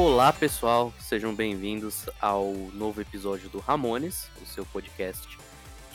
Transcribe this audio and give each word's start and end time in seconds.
Olá 0.00 0.32
pessoal, 0.32 0.94
sejam 1.00 1.34
bem-vindos 1.34 2.08
ao 2.20 2.52
novo 2.72 3.00
episódio 3.00 3.48
do 3.48 3.58
Ramones, 3.58 4.28
o 4.40 4.46
seu 4.46 4.64
podcast 4.64 5.36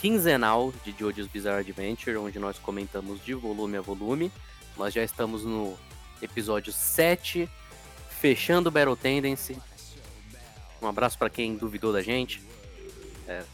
quinzenal 0.02 0.74
de 0.84 0.94
Jojo's 1.00 1.26
Bizarre 1.26 1.62
Adventure, 1.62 2.18
onde 2.18 2.38
nós 2.38 2.60
comentamos 2.60 3.24
de 3.24 3.34
volume 3.34 3.78
a 3.78 3.82
volume. 3.82 4.30
Nós 4.78 4.94
já 4.94 5.02
estamos 5.06 5.46
no 5.46 5.80
episódio 6.22 6.74
7, 6.74 7.50
fechando 8.10 8.70
Battle 8.70 8.98
Tendency. 8.98 9.58
Um 10.82 10.88
abraço 10.88 11.18
para 11.18 11.30
quem 11.30 11.56
duvidou 11.56 11.94
da 11.94 12.02
gente. 12.02 12.44
É 13.26 13.46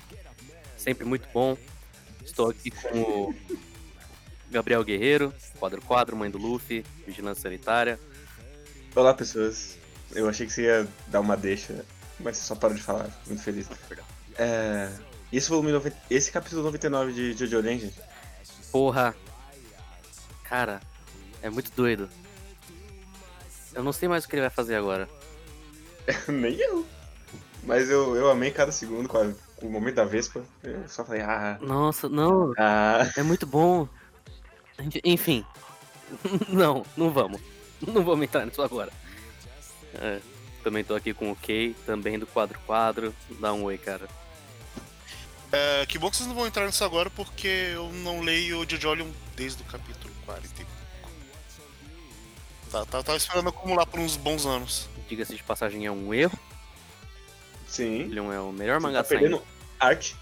sempre 0.75 1.05
muito 1.05 1.29
bom. 1.31 1.55
Estou 2.25 2.49
aqui 2.49 2.71
com 2.71 3.01
o 3.01 3.35
Gabriel 4.49 4.83
Guerreiro, 4.83 5.31
quadro 5.59 5.79
quadro, 5.79 6.17
mãe 6.17 6.31
do 6.31 6.39
Luffy, 6.39 6.83
vigilância 7.05 7.43
sanitária. 7.43 7.99
Olá 8.95 9.13
pessoas, 9.13 9.77
eu 10.13 10.27
achei 10.29 10.45
que 10.45 10.53
você 10.53 10.63
ia 10.63 10.87
dar 11.07 11.19
uma 11.21 11.35
deixa, 11.37 11.85
mas 12.19 12.37
você 12.37 12.43
só 12.43 12.55
parou 12.55 12.75
de 12.75 12.83
falar, 12.83 13.09
muito 13.27 13.41
feliz. 13.41 13.67
É, 14.37 14.89
esse 15.31 15.49
volume, 15.49 15.71
noven- 15.71 15.93
esse 16.09 16.31
capítulo 16.31 16.63
99 16.63 17.13
de 17.13 17.33
Jojo 17.33 17.57
Orange, 17.57 17.93
Porra. 18.71 19.15
Cara, 20.43 20.79
é 21.41 21.49
muito 21.49 21.71
doido. 21.75 22.07
Eu 23.73 23.83
não 23.83 23.91
sei 23.93 24.07
mais 24.07 24.25
o 24.25 24.27
que 24.27 24.35
ele 24.35 24.41
vai 24.41 24.49
fazer 24.49 24.75
agora. 24.75 25.07
nem 26.27 26.55
eu. 26.59 26.85
Mas 27.63 27.89
eu, 27.89 28.15
eu 28.15 28.29
amei 28.29 28.51
cada 28.51 28.71
segundo 28.71 29.07
com, 29.09 29.17
a- 29.17 29.31
com 29.55 29.67
o 29.67 29.71
momento 29.71 29.95
da 29.95 30.05
Vespa. 30.05 30.43
Eu 30.63 30.87
só 30.87 31.03
falei, 31.03 31.21
ah, 31.21 31.57
Nossa, 31.61 32.07
não, 32.09 32.53
ah. 32.57 33.09
é 33.17 33.23
muito 33.23 33.45
bom. 33.45 33.87
Enfim. 35.03 35.45
Não, 36.49 36.83
não 36.97 37.11
vamos. 37.11 37.39
Não 37.85 38.03
vamos 38.03 38.23
entrar 38.23 38.43
nisso 38.43 38.63
agora. 38.63 38.91
É, 39.95 40.19
também 40.63 40.83
tô 40.83 40.95
aqui 40.95 41.13
com 41.13 41.31
o 41.31 41.35
Kay, 41.35 41.75
também 41.85 42.19
do 42.19 42.27
quadro 42.27 42.59
quadro. 42.65 43.15
Dá 43.39 43.53
um 43.53 43.63
oi, 43.63 43.77
cara. 43.77 44.07
É, 45.51 45.85
que 45.87 45.97
bom 45.97 46.11
que 46.11 46.17
vocês 46.17 46.27
não 46.27 46.35
vão 46.35 46.45
entrar 46.45 46.65
nisso 46.65 46.83
agora, 46.83 47.09
porque 47.09 47.47
eu 47.47 47.91
não 47.91 48.21
leio 48.21 48.59
o 48.59 48.69
Jojolion 48.69 49.07
desde 49.35 49.63
o 49.63 49.65
capítulo 49.65 50.13
40. 50.25 50.65
Tá, 52.71 52.85
tá, 52.85 53.01
tava 53.01 53.17
esperando 53.17 53.49
acumular 53.49 53.85
por 53.85 53.99
uns 53.99 54.15
bons 54.15 54.45
anos. 54.45 54.87
Diga-se 55.07 55.35
de 55.35 55.43
passagem, 55.43 55.87
é 55.87 55.91
um 55.91 56.13
erro. 56.13 56.37
Sim. 57.67 58.01
Ele 58.01 58.19
é 58.19 58.21
o 58.21 58.51
melhor 58.51 58.79
Você 58.79 58.87
mangá 58.87 59.03
tá 59.03 59.09
perdendo 59.09 59.41
arte. 59.79 60.15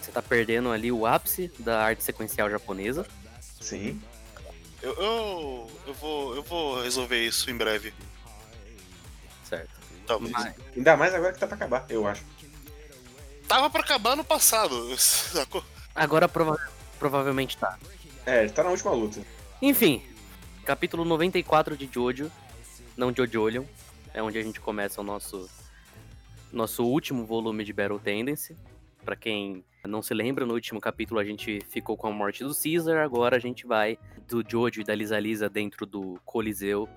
Você 0.00 0.10
tá 0.10 0.22
perdendo 0.22 0.72
ali 0.72 0.90
o 0.90 1.06
ápice 1.06 1.52
da 1.58 1.80
arte 1.80 2.02
sequencial 2.02 2.50
japonesa. 2.50 3.06
Sim. 3.60 4.00
Eu, 4.82 4.94
eu, 4.94 5.70
eu, 5.86 5.94
vou, 5.94 6.34
eu 6.34 6.42
vou 6.42 6.82
resolver 6.82 7.24
isso 7.24 7.50
em 7.50 7.56
breve. 7.56 7.92
Certo. 9.48 9.70
Talvez. 10.06 10.32
Mas- 10.32 10.54
Ainda 10.76 10.96
mais 10.96 11.14
agora 11.14 11.32
que 11.32 11.38
tá 11.38 11.46
pra 11.46 11.56
acabar, 11.56 11.86
eu 11.88 12.06
acho. 12.06 12.24
Tava 13.46 13.70
pra 13.70 13.80
acabar 13.80 14.16
no 14.16 14.24
passado, 14.24 14.94
sacou? 14.98 15.64
Agora 15.94 16.28
prova- 16.28 16.58
provavelmente 16.98 17.56
tá. 17.56 17.78
É, 18.26 18.42
ele 18.42 18.50
tá 18.50 18.62
na 18.62 18.70
última 18.70 18.92
luta. 18.92 19.20
Enfim, 19.60 20.02
capítulo 20.64 21.04
94 21.04 21.76
de 21.76 21.88
Jojo, 21.92 22.30
não 22.96 23.12
Jojolion, 23.14 23.64
é 24.12 24.22
onde 24.22 24.38
a 24.38 24.42
gente 24.42 24.60
começa 24.60 25.00
o 25.00 25.04
nosso 25.04 25.48
nosso 26.52 26.82
último 26.84 27.24
volume 27.26 27.64
de 27.64 27.72
Battle 27.72 27.98
Tendency. 27.98 28.56
Pra 29.04 29.14
quem 29.16 29.64
não 29.84 30.02
se 30.02 30.12
lembra, 30.14 30.44
no 30.46 30.54
último 30.54 30.80
capítulo 30.80 31.18
a 31.20 31.24
gente 31.24 31.60
ficou 31.70 31.96
com 31.96 32.06
a 32.06 32.10
morte 32.10 32.44
do 32.44 32.54
Caesar, 32.54 33.02
agora 33.02 33.36
a 33.36 33.38
gente 33.40 33.66
vai 33.66 33.98
do 34.26 34.42
Jojo 34.46 34.80
e 34.80 34.84
da 34.84 34.94
Lisa 34.94 35.18
Lisa 35.18 35.48
dentro 35.48 35.86
do 35.86 36.18
Coliseu 36.24 36.88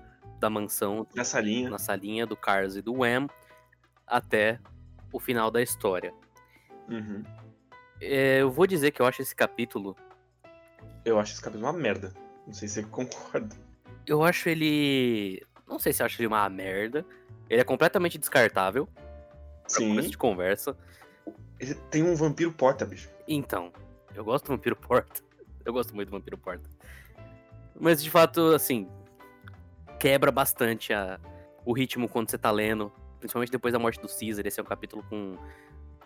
da 0.42 0.50
mansão, 0.50 1.06
Na 1.14 1.24
salinha. 1.24 1.70
na 1.70 1.78
salinha 1.78 2.26
do 2.26 2.36
Cars 2.36 2.74
e 2.74 2.82
do 2.82 2.92
Wham, 2.98 3.28
até 4.06 4.58
o 5.12 5.20
final 5.20 5.50
da 5.52 5.62
história. 5.62 6.12
Uhum. 6.88 7.22
É, 8.00 8.40
eu 8.42 8.50
vou 8.50 8.66
dizer 8.66 8.90
que 8.90 9.00
eu 9.00 9.06
acho 9.06 9.22
esse 9.22 9.34
capítulo 9.34 9.96
Eu 11.04 11.18
acho 11.20 11.32
esse 11.32 11.40
capítulo 11.40 11.64
uma 11.70 11.72
merda. 11.72 12.12
Não 12.44 12.52
sei 12.52 12.66
se 12.66 12.74
você 12.74 12.82
concorda. 12.90 13.54
Eu 14.04 14.24
acho 14.24 14.48
ele. 14.48 15.40
Não 15.68 15.78
sei 15.78 15.92
se 15.92 16.02
eu 16.02 16.06
acho 16.06 16.20
ele 16.20 16.26
uma 16.26 16.48
merda. 16.48 17.06
Ele 17.48 17.60
é 17.60 17.64
completamente 17.64 18.18
descartável. 18.18 18.88
Pra 19.68 19.76
começo 19.78 20.02
Sim. 20.02 20.10
de 20.10 20.18
conversa. 20.18 20.76
Ele 21.60 21.74
tem 21.88 22.02
um 22.02 22.16
vampiro 22.16 22.50
porta, 22.52 22.84
bicho. 22.84 23.08
Então, 23.28 23.72
eu 24.12 24.24
gosto 24.24 24.46
do 24.46 24.56
Vampiro 24.56 24.74
Porta. 24.76 25.22
Eu 25.64 25.72
gosto 25.72 25.94
muito 25.94 26.08
do 26.08 26.18
Vampiro 26.18 26.36
Porta. 26.36 26.68
Mas 27.80 28.02
de 28.02 28.10
fato, 28.10 28.40
assim. 28.52 28.88
Quebra 30.02 30.32
bastante 30.32 30.92
a, 30.92 31.20
o 31.64 31.72
ritmo 31.72 32.08
quando 32.08 32.28
você 32.28 32.36
tá 32.36 32.50
lendo. 32.50 32.92
Principalmente 33.20 33.52
depois 33.52 33.72
da 33.72 33.78
morte 33.78 34.00
do 34.00 34.08
Caesar. 34.08 34.44
Esse 34.44 34.58
é 34.58 34.62
um 34.64 34.66
capítulo 34.66 35.04
com 35.04 35.38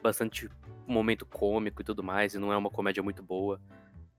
bastante 0.02 0.50
momento 0.86 1.24
cômico 1.24 1.80
e 1.80 1.84
tudo 1.84 2.02
mais. 2.02 2.34
E 2.34 2.38
não 2.38 2.52
é 2.52 2.56
uma 2.58 2.68
comédia 2.68 3.02
muito 3.02 3.22
boa. 3.22 3.58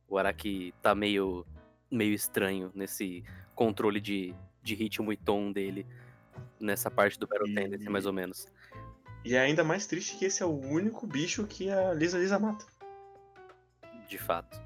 O 0.07 0.17
Araki 0.17 0.73
tá 0.81 0.95
meio, 0.95 1.45
meio 1.91 2.11
estranho 2.15 2.71
nesse 2.73 3.23
controle 3.53 4.01
de, 4.01 4.33
de 4.63 4.73
ritmo 4.73 5.13
e 5.13 5.15
tom 5.15 5.51
dele. 5.51 5.85
Nessa 6.59 6.89
parte 6.89 7.19
do 7.19 7.27
Battle 7.27 7.47
E- 7.47 7.53
Tendency, 7.53 7.87
mais 7.87 8.07
ou 8.07 8.13
menos. 8.13 8.47
E 9.23 9.35
é 9.35 9.41
ainda 9.41 9.63
mais 9.63 9.85
triste 9.85 10.17
que 10.17 10.25
esse 10.25 10.41
é 10.41 10.45
o 10.47 10.59
único 10.59 11.05
bicho 11.05 11.45
que 11.45 11.69
a 11.69 11.93
Lisa 11.93 12.17
Lisa 12.17 12.39
mata. 12.39 12.65
De 14.09 14.17
fato. 14.17 14.59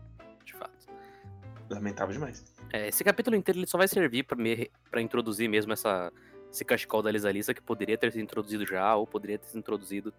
Lamentável 1.73 2.13
demais. 2.13 2.43
É, 2.73 2.87
esse 2.87 3.03
capítulo 3.03 3.35
inteiro 3.35 3.59
ele 3.59 3.67
só 3.67 3.77
vai 3.77 3.87
servir 3.87 4.23
pra, 4.23 4.37
me, 4.37 4.69
pra 4.89 5.01
introduzir 5.01 5.47
mesmo 5.49 5.73
essa, 5.73 6.11
esse 6.51 6.63
cachecol 6.65 7.01
da 7.01 7.11
Lisa 7.11 7.31
Lisa 7.31 7.53
que 7.53 7.61
poderia 7.61 7.97
ter 7.97 8.11
sido 8.11 8.21
introduzido 8.21 8.65
já 8.65 8.95
ou 8.95 9.05
poderia 9.07 9.37
ter 9.37 9.47
sido 9.47 9.59
introduzido 9.59 10.13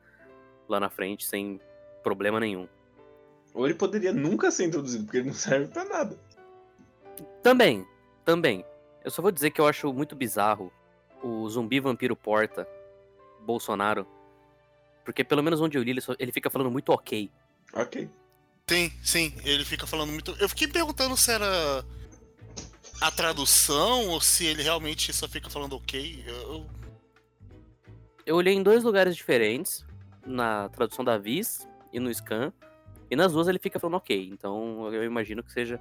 lá 0.69 0.79
na 0.81 0.89
frente 0.91 1.27
sem 1.27 1.61
problema 2.03 2.41
nenhum. 2.41 2.67
Ou 3.55 3.67
ele 3.67 3.75
poderia 3.75 4.13
nunca 4.13 4.51
ser 4.51 4.65
introduzido, 4.65 5.05
porque 5.05 5.19
ele 5.19 5.29
não 5.29 5.35
serve 5.35 5.67
pra 5.69 5.85
nada. 5.85 6.19
Também, 7.43 7.87
também. 8.25 8.65
Eu 9.05 9.11
só 9.11 9.21
vou 9.21 9.31
dizer 9.31 9.51
que 9.51 9.61
eu 9.61 9.67
acho 9.67 9.93
muito 9.93 10.17
bizarro 10.17 10.73
o 11.23 11.49
zumbi 11.49 11.79
vampiro 11.81 12.17
porta 12.17 12.67
Bolsonaro. 13.41 14.07
Porque 15.05 15.23
pelo 15.25 15.43
menos 15.43 15.61
onde 15.61 15.77
eu 15.77 15.83
li, 15.83 15.91
ele, 15.91 16.01
só- 16.01 16.15
ele 16.19 16.33
fica 16.33 16.49
falando 16.49 16.71
muito 16.71 16.91
ok. 16.93 17.31
Ok. 17.75 18.09
Sim, 18.73 18.91
sim, 19.03 19.35
ele 19.45 19.65
fica 19.67 19.87
falando 19.87 20.11
muito. 20.13 20.35
Eu 20.41 20.49
fiquei 20.49 20.67
perguntando 20.67 21.15
se 21.17 21.31
era 21.31 21.85
a 23.03 23.11
tradução 23.11 24.09
ou 24.09 24.21
se 24.21 24.47
ele 24.47 24.63
realmente 24.63 25.13
só 25.13 25.29
fica 25.29 25.51
falando 25.51 25.77
ok. 25.77 26.25
Eu, 26.27 26.35
eu- 26.35 26.67
Eu 28.25 28.37
olhei 28.37 28.55
em 28.55 28.63
dois 28.63 28.83
lugares 28.85 29.15
diferentes, 29.17 29.85
na 30.25 30.69
tradução 30.71 31.05
da 31.05 31.19
Viz 31.19 31.69
e 31.93 31.99
no 32.01 32.13
Scan. 32.15 32.53
E 33.11 33.17
nas 33.17 33.33
duas 33.33 33.47
ele 33.49 33.59
fica 33.59 33.79
falando 33.81 33.97
ok. 33.97 34.29
Então 34.33 34.91
eu 34.95 35.05
imagino 35.05 35.43
que 35.43 35.53
seja 35.53 35.79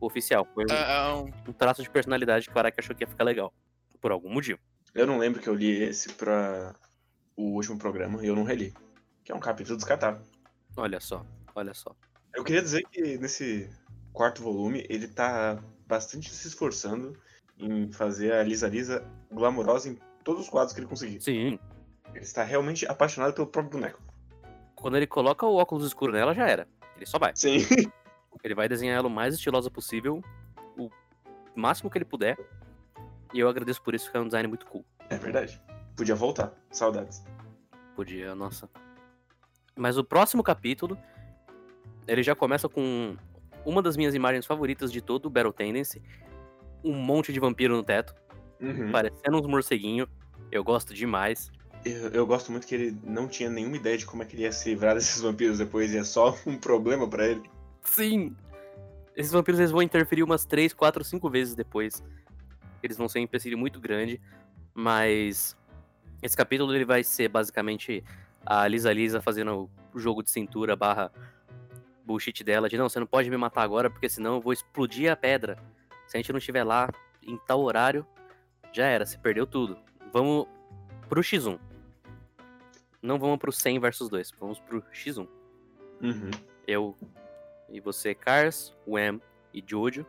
o 0.00 0.04
oficial. 0.06 0.46
Foi 0.52 0.64
um- 0.68 0.74
é- 0.74 0.96
é 1.08 1.12
um- 1.14 1.50
um 1.50 1.52
traço 1.52 1.82
de 1.82 1.88
personalidade 1.88 2.50
que 2.50 2.54
o 2.54 2.58
Araki 2.58 2.80
achou 2.80 2.94
que 2.94 3.04
ia 3.04 3.08
ficar 3.08 3.24
legal. 3.24 3.54
Por 4.00 4.10
algum 4.12 4.28
motivo. 4.28 4.58
Eu 4.92 5.06
não 5.06 5.16
lembro 5.18 5.40
que 5.40 5.48
eu 5.48 5.54
li 5.54 5.82
esse 5.82 6.12
pra 6.12 6.74
o 7.36 7.54
último 7.54 7.78
programa 7.78 8.22
e 8.22 8.26
eu 8.26 8.36
não 8.36 8.42
reli. 8.44 8.74
Que 9.24 9.32
é 9.32 9.34
um 9.34 9.40
capítulo 9.40 9.76
descartável. 9.78 10.20
Olha 10.76 11.00
só, 11.00 11.24
olha 11.54 11.72
só. 11.72 11.94
Eu 12.34 12.44
queria 12.44 12.62
dizer 12.62 12.82
que 12.90 13.18
nesse 13.18 13.70
quarto 14.12 14.42
volume 14.42 14.84
ele 14.88 15.08
tá 15.08 15.62
bastante 15.86 16.30
se 16.30 16.48
esforçando 16.48 17.16
em 17.58 17.90
fazer 17.92 18.32
a 18.32 18.42
Lisa 18.42 18.68
Lisa 18.68 19.06
glamourosa 19.30 19.88
em 19.88 19.98
todos 20.24 20.42
os 20.42 20.48
quadros 20.48 20.72
que 20.72 20.80
ele 20.80 20.86
conseguir. 20.88 21.20
Sim, 21.20 21.58
Ele 22.12 22.24
está 22.24 22.42
realmente 22.42 22.86
apaixonado 22.86 23.34
pelo 23.34 23.46
próprio 23.46 23.78
boneco. 23.78 24.00
quando 24.74 24.96
ele 24.96 25.06
coloca 25.06 25.46
o 25.46 25.56
óculos 25.56 25.86
escuro 25.86 26.12
nela, 26.12 26.34
já 26.34 26.48
era. 26.48 26.66
Ele 26.96 27.06
só 27.06 27.18
vai. 27.18 27.32
Sim. 27.34 27.58
Ele 28.42 28.54
vai 28.54 28.68
desenhar 28.68 28.98
ela 28.98 29.06
o 29.06 29.10
mais 29.10 29.34
estilosa 29.34 29.70
possível, 29.70 30.20
o 30.76 30.90
máximo 31.56 31.88
que 31.88 31.96
ele 31.96 32.04
puder. 32.04 32.36
E 33.32 33.38
eu 33.40 33.48
agradeço 33.48 33.80
por 33.80 33.94
isso, 33.94 34.10
que 34.10 34.16
é 34.18 34.20
um 34.20 34.26
design 34.26 34.46
muito 34.48 34.66
cool. 34.66 34.84
É 35.08 35.16
verdade. 35.16 35.62
Podia 35.96 36.14
voltar. 36.14 36.52
Saudades. 36.70 37.24
Podia, 37.96 38.34
nossa. 38.34 38.68
Mas 39.74 39.96
o 39.96 40.04
próximo 40.04 40.42
capítulo, 40.42 40.98
ele 42.06 42.22
já 42.22 42.34
começa 42.34 42.68
com 42.68 43.16
uma 43.64 43.80
das 43.82 43.96
minhas 43.96 44.14
imagens 44.14 44.46
favoritas 44.46 44.92
de 44.92 45.00
todo 45.00 45.26
o 45.26 45.30
Battle 45.30 45.52
Tendency. 45.52 46.02
Um 46.82 46.92
monte 46.94 47.32
de 47.32 47.40
vampiro 47.40 47.74
no 47.76 47.82
teto, 47.82 48.14
Uhum. 48.60 48.90
parecendo 48.92 49.38
uns 49.40 49.46
morceguinhos. 49.46 50.08
Eu 50.52 50.62
gosto 50.62 50.94
demais. 50.94 51.50
Eu, 51.84 52.08
eu 52.10 52.26
gosto 52.26 52.50
muito 52.52 52.66
que 52.66 52.74
ele 52.74 52.98
não 53.02 53.26
tinha 53.28 53.50
nenhuma 53.50 53.76
ideia 53.76 53.96
de 53.98 54.06
como 54.06 54.22
é 54.22 54.26
que 54.26 54.34
ele 54.36 54.42
ia 54.42 54.52
se 54.52 54.70
livrar 54.70 54.94
desses 54.96 55.20
vampiros 55.20 55.58
depois, 55.58 55.92
e 55.92 55.98
é 55.98 56.04
só 56.04 56.36
um 56.46 56.56
problema 56.56 57.08
pra 57.08 57.26
ele. 57.26 57.42
Sim! 57.82 58.34
Esses 59.16 59.32
vampiros 59.32 59.60
eles 59.60 59.70
vão 59.70 59.82
interferir 59.82 60.22
umas 60.22 60.44
3, 60.44 60.72
4, 60.74 61.04
5 61.04 61.30
vezes 61.30 61.54
depois. 61.54 62.02
Eles 62.82 62.96
vão 62.96 63.08
ser 63.08 63.20
um 63.20 63.22
empecilho 63.22 63.56
muito 63.56 63.80
grande. 63.80 64.20
Mas 64.74 65.56
esse 66.20 66.36
capítulo 66.36 66.74
ele 66.74 66.84
vai 66.84 67.04
ser 67.04 67.28
basicamente 67.28 68.02
a 68.44 68.66
Lisa 68.66 68.92
Lisa 68.92 69.20
fazendo 69.22 69.70
o 69.94 69.98
jogo 69.98 70.22
de 70.22 70.30
cintura 70.30 70.74
barra 70.74 71.12
bullshit 72.04 72.44
dela 72.44 72.68
de 72.68 72.76
não, 72.76 72.88
você 72.88 73.00
não 73.00 73.06
pode 73.06 73.30
me 73.30 73.36
matar 73.36 73.62
agora 73.62 73.88
porque 73.88 74.08
senão 74.08 74.34
eu 74.34 74.40
vou 74.40 74.52
explodir 74.52 75.10
a 75.10 75.16
pedra. 75.16 75.58
Se 76.06 76.16
a 76.16 76.20
gente 76.20 76.32
não 76.32 76.38
estiver 76.38 76.64
lá 76.64 76.88
em 77.22 77.36
tal 77.46 77.60
horário, 77.62 78.06
já 78.72 78.86
era, 78.86 79.06
você 79.06 79.16
perdeu 79.16 79.46
tudo. 79.46 79.78
Vamos 80.12 80.46
pro 81.08 81.20
X1. 81.20 81.58
Não 83.00 83.18
vamos 83.18 83.38
pro 83.38 83.52
100 83.52 83.78
versus 83.80 84.08
2, 84.08 84.30
vamos 84.38 84.60
pro 84.60 84.82
X1. 84.92 85.28
Uhum. 86.02 86.30
Eu 86.66 86.96
e 87.68 87.80
você, 87.80 88.14
Cars, 88.14 88.74
Wham 88.86 89.20
e 89.52 89.62
Jojo. 89.66 90.06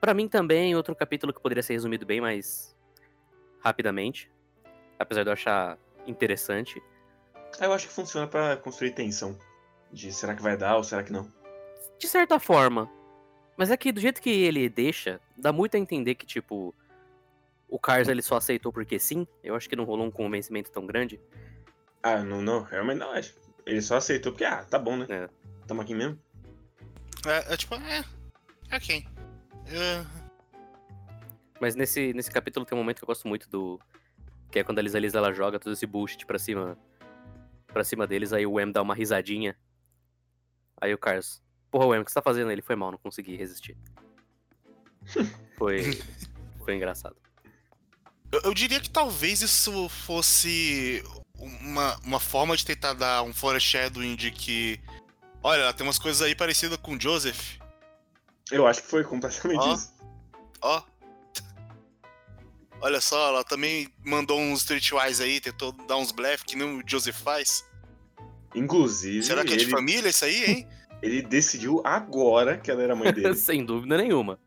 Pra 0.00 0.14
mim 0.14 0.28
também, 0.28 0.74
outro 0.74 0.94
capítulo 0.94 1.32
que 1.32 1.40
poderia 1.40 1.62
ser 1.62 1.74
resumido 1.74 2.04
bem 2.04 2.20
mais 2.20 2.76
rapidamente. 3.60 4.30
Apesar 4.98 5.22
de 5.22 5.28
eu 5.28 5.32
achar 5.32 5.78
interessante. 6.06 6.82
Eu 7.60 7.72
acho 7.72 7.88
que 7.88 7.94
funciona 7.94 8.26
pra 8.26 8.56
construir 8.56 8.92
tensão. 8.92 9.38
De 9.92 10.12
será 10.12 10.34
que 10.34 10.42
vai 10.42 10.56
dar 10.56 10.76
ou 10.76 10.84
será 10.84 11.02
que 11.02 11.12
não? 11.12 11.30
De 11.98 12.08
certa 12.08 12.40
forma. 12.40 12.90
Mas 13.56 13.70
é 13.70 13.76
que 13.76 13.92
do 13.92 14.00
jeito 14.00 14.20
que 14.20 14.30
ele 14.30 14.68
deixa, 14.68 15.20
dá 15.36 15.52
muito 15.52 15.76
a 15.76 15.78
entender 15.78 16.14
que, 16.14 16.26
tipo, 16.26 16.74
o 17.68 17.78
Cars 17.78 18.08
ele 18.08 18.22
só 18.22 18.36
aceitou 18.36 18.72
porque 18.72 18.98
sim. 18.98 19.26
Eu 19.42 19.54
acho 19.54 19.68
que 19.68 19.76
não 19.76 19.84
rolou 19.84 20.06
um 20.06 20.10
convencimento 20.10 20.70
tão 20.70 20.86
grande. 20.86 21.20
Ah, 22.02 22.22
não, 22.22 22.42
não, 22.42 22.62
realmente 22.62 22.98
não 22.98 23.12
acho. 23.12 23.34
Ele 23.64 23.80
só 23.80 23.96
aceitou 23.96 24.32
porque, 24.32 24.44
ah, 24.44 24.64
tá 24.64 24.78
bom, 24.78 24.96
né? 24.96 25.06
É. 25.08 25.28
Tamo 25.66 25.82
aqui 25.82 25.94
mesmo. 25.94 26.18
É, 27.26 27.54
é 27.54 27.56
tipo, 27.56 27.74
é. 27.74 28.04
É 28.70 28.80
quem? 28.80 29.06
É, 29.66 30.04
Mas 31.60 31.76
nesse, 31.76 32.12
nesse 32.12 32.30
capítulo 32.30 32.66
tem 32.66 32.76
um 32.76 32.80
momento 32.80 32.98
que 32.98 33.04
eu 33.04 33.06
gosto 33.06 33.28
muito 33.28 33.48
do. 33.48 33.78
Que 34.50 34.58
é 34.58 34.64
quando 34.64 34.78
a 34.80 34.82
Lisa 34.82 34.98
Lisa 34.98 35.18
ela 35.18 35.32
joga 35.32 35.58
todo 35.58 35.72
esse 35.72 35.86
bullshit 35.86 36.26
pra 36.26 36.38
cima. 36.38 36.76
Pra 37.68 37.84
cima 37.84 38.06
deles, 38.06 38.32
aí 38.32 38.44
o 38.44 38.52
Wham 38.54 38.70
dá 38.70 38.82
uma 38.82 38.94
risadinha. 38.94 39.56
Aí 40.82 40.92
o 40.92 40.98
Cars. 40.98 41.40
Porra, 41.70 41.86
Wham, 41.86 42.00
o 42.00 42.04
que 42.04 42.10
você 42.10 42.16
tá 42.16 42.22
fazendo? 42.22 42.50
Ele 42.50 42.60
foi 42.60 42.74
mal, 42.74 42.90
não 42.90 42.98
consegui 42.98 43.36
resistir. 43.36 43.76
Foi. 45.56 45.96
Foi 46.64 46.74
engraçado. 46.74 47.14
eu, 48.32 48.40
eu 48.46 48.54
diria 48.54 48.80
que 48.80 48.90
talvez 48.90 49.42
isso 49.42 49.88
fosse 49.88 51.04
uma, 51.38 51.96
uma 52.04 52.18
forma 52.18 52.56
de 52.56 52.66
tentar 52.66 52.94
dar 52.94 53.22
um 53.22 53.32
foreshadowing 53.32 54.16
de 54.16 54.32
que. 54.32 54.80
Olha, 55.40 55.72
tem 55.72 55.86
umas 55.86 56.00
coisas 56.00 56.20
aí 56.20 56.34
parecidas 56.34 56.78
com 56.78 56.96
o 56.96 57.00
Joseph. 57.00 57.58
Eu 58.50 58.66
acho 58.66 58.82
que 58.82 58.88
foi 58.88 59.04
completamente 59.04 59.60
Ó. 59.60 59.74
isso. 59.74 59.92
Ó. 60.60 60.82
Olha 62.80 63.00
só, 63.00 63.28
ela 63.28 63.44
também 63.44 63.88
mandou 64.04 64.40
uns 64.40 64.60
streetwise 64.60 65.22
aí, 65.22 65.40
tentou 65.40 65.70
dar 65.70 65.96
uns 65.96 66.10
blefe 66.10 66.44
que 66.44 66.56
nem 66.56 66.80
o 66.80 66.82
Joseph 66.84 67.16
faz. 67.16 67.64
Inclusive, 68.54 69.22
Será 69.22 69.44
que 69.44 69.52
é 69.52 69.56
de 69.56 69.64
ele, 69.64 69.70
família 69.70 70.08
isso 70.08 70.24
aí, 70.24 70.44
hein? 70.44 70.68
ele 71.02 71.22
decidiu 71.22 71.80
agora 71.84 72.58
que 72.58 72.70
ela 72.70 72.82
era 72.82 72.94
mãe 72.94 73.12
dele. 73.12 73.34
Sem 73.36 73.64
dúvida 73.64 73.96
nenhuma. 73.96 74.38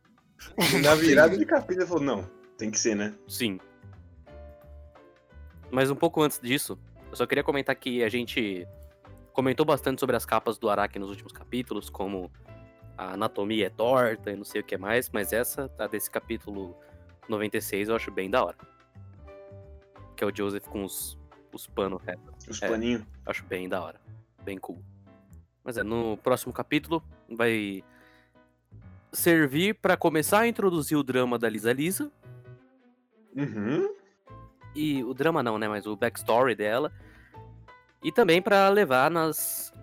Na 0.84 0.96
virada 0.96 1.38
de 1.38 1.46
capítulo, 1.46 1.82
ele 1.82 1.88
falou: 1.88 2.04
não, 2.04 2.30
tem 2.58 2.70
que 2.70 2.80
ser, 2.80 2.96
né? 2.96 3.14
Sim. 3.28 3.60
Mas 5.72 5.90
um 5.90 5.96
pouco 5.96 6.22
antes 6.22 6.40
disso, 6.40 6.78
eu 7.10 7.16
só 7.16 7.26
queria 7.26 7.44
comentar 7.44 7.76
que 7.76 8.04
a 8.04 8.10
gente 8.10 8.68
comentou 9.34 9.66
bastante 9.66 10.00
sobre 10.00 10.16
as 10.16 10.26
capas 10.26 10.58
do 10.58 10.70
Araki 10.70 10.98
nos 10.98 11.10
últimos 11.10 11.34
capítulos, 11.34 11.90
como 11.90 12.32
a 12.98 13.14
anatomia 13.14 13.68
é 13.68 13.70
torta 13.70 14.32
e 14.32 14.36
não 14.36 14.46
sei 14.46 14.62
o 14.62 14.64
que 14.64 14.78
mais, 14.78 15.10
mas 15.10 15.34
essa, 15.34 15.70
a 15.78 15.88
desse 15.88 16.10
capítulo 16.10 16.76
96, 17.28 17.90
eu 17.90 17.96
acho 17.96 18.12
bem 18.12 18.30
da 18.30 18.44
hora. 18.44 18.58
Que 20.16 20.24
é 20.24 20.28
o 20.28 20.34
Joseph 20.34 20.66
com 20.68 20.84
os, 20.86 21.18
os 21.52 21.68
panos 21.68 22.02
retos. 22.04 22.35
Os 22.48 22.62
É. 22.62 22.68
planinhos. 22.68 23.04
Acho 23.26 23.44
bem 23.46 23.68
da 23.68 23.82
hora. 23.82 24.00
Bem 24.44 24.58
cool. 24.58 24.82
Mas 25.64 25.78
é, 25.78 25.84
no 25.84 26.18
próximo 26.18 26.54
capítulo 26.54 27.04
vai 27.30 27.84
servir 29.12 29.76
pra 29.76 29.98
começar 29.98 30.42
a 30.42 30.48
introduzir 30.48 30.98
o 30.98 31.04
drama 31.04 31.40
da 31.40 31.50
Lisa 31.50 31.74
Lisa. 31.74 32.12
Uhum. 33.36 33.94
E 34.76 35.04
o 35.04 35.14
drama 35.14 35.42
não, 35.42 35.58
né? 35.58 35.68
Mas 35.68 35.86
o 35.86 35.96
backstory 35.96 36.54
dela. 36.56 36.92
E 38.04 38.12
também 38.12 38.42
pra 38.42 38.70
levar 38.70 39.10
nas, 39.10 39.74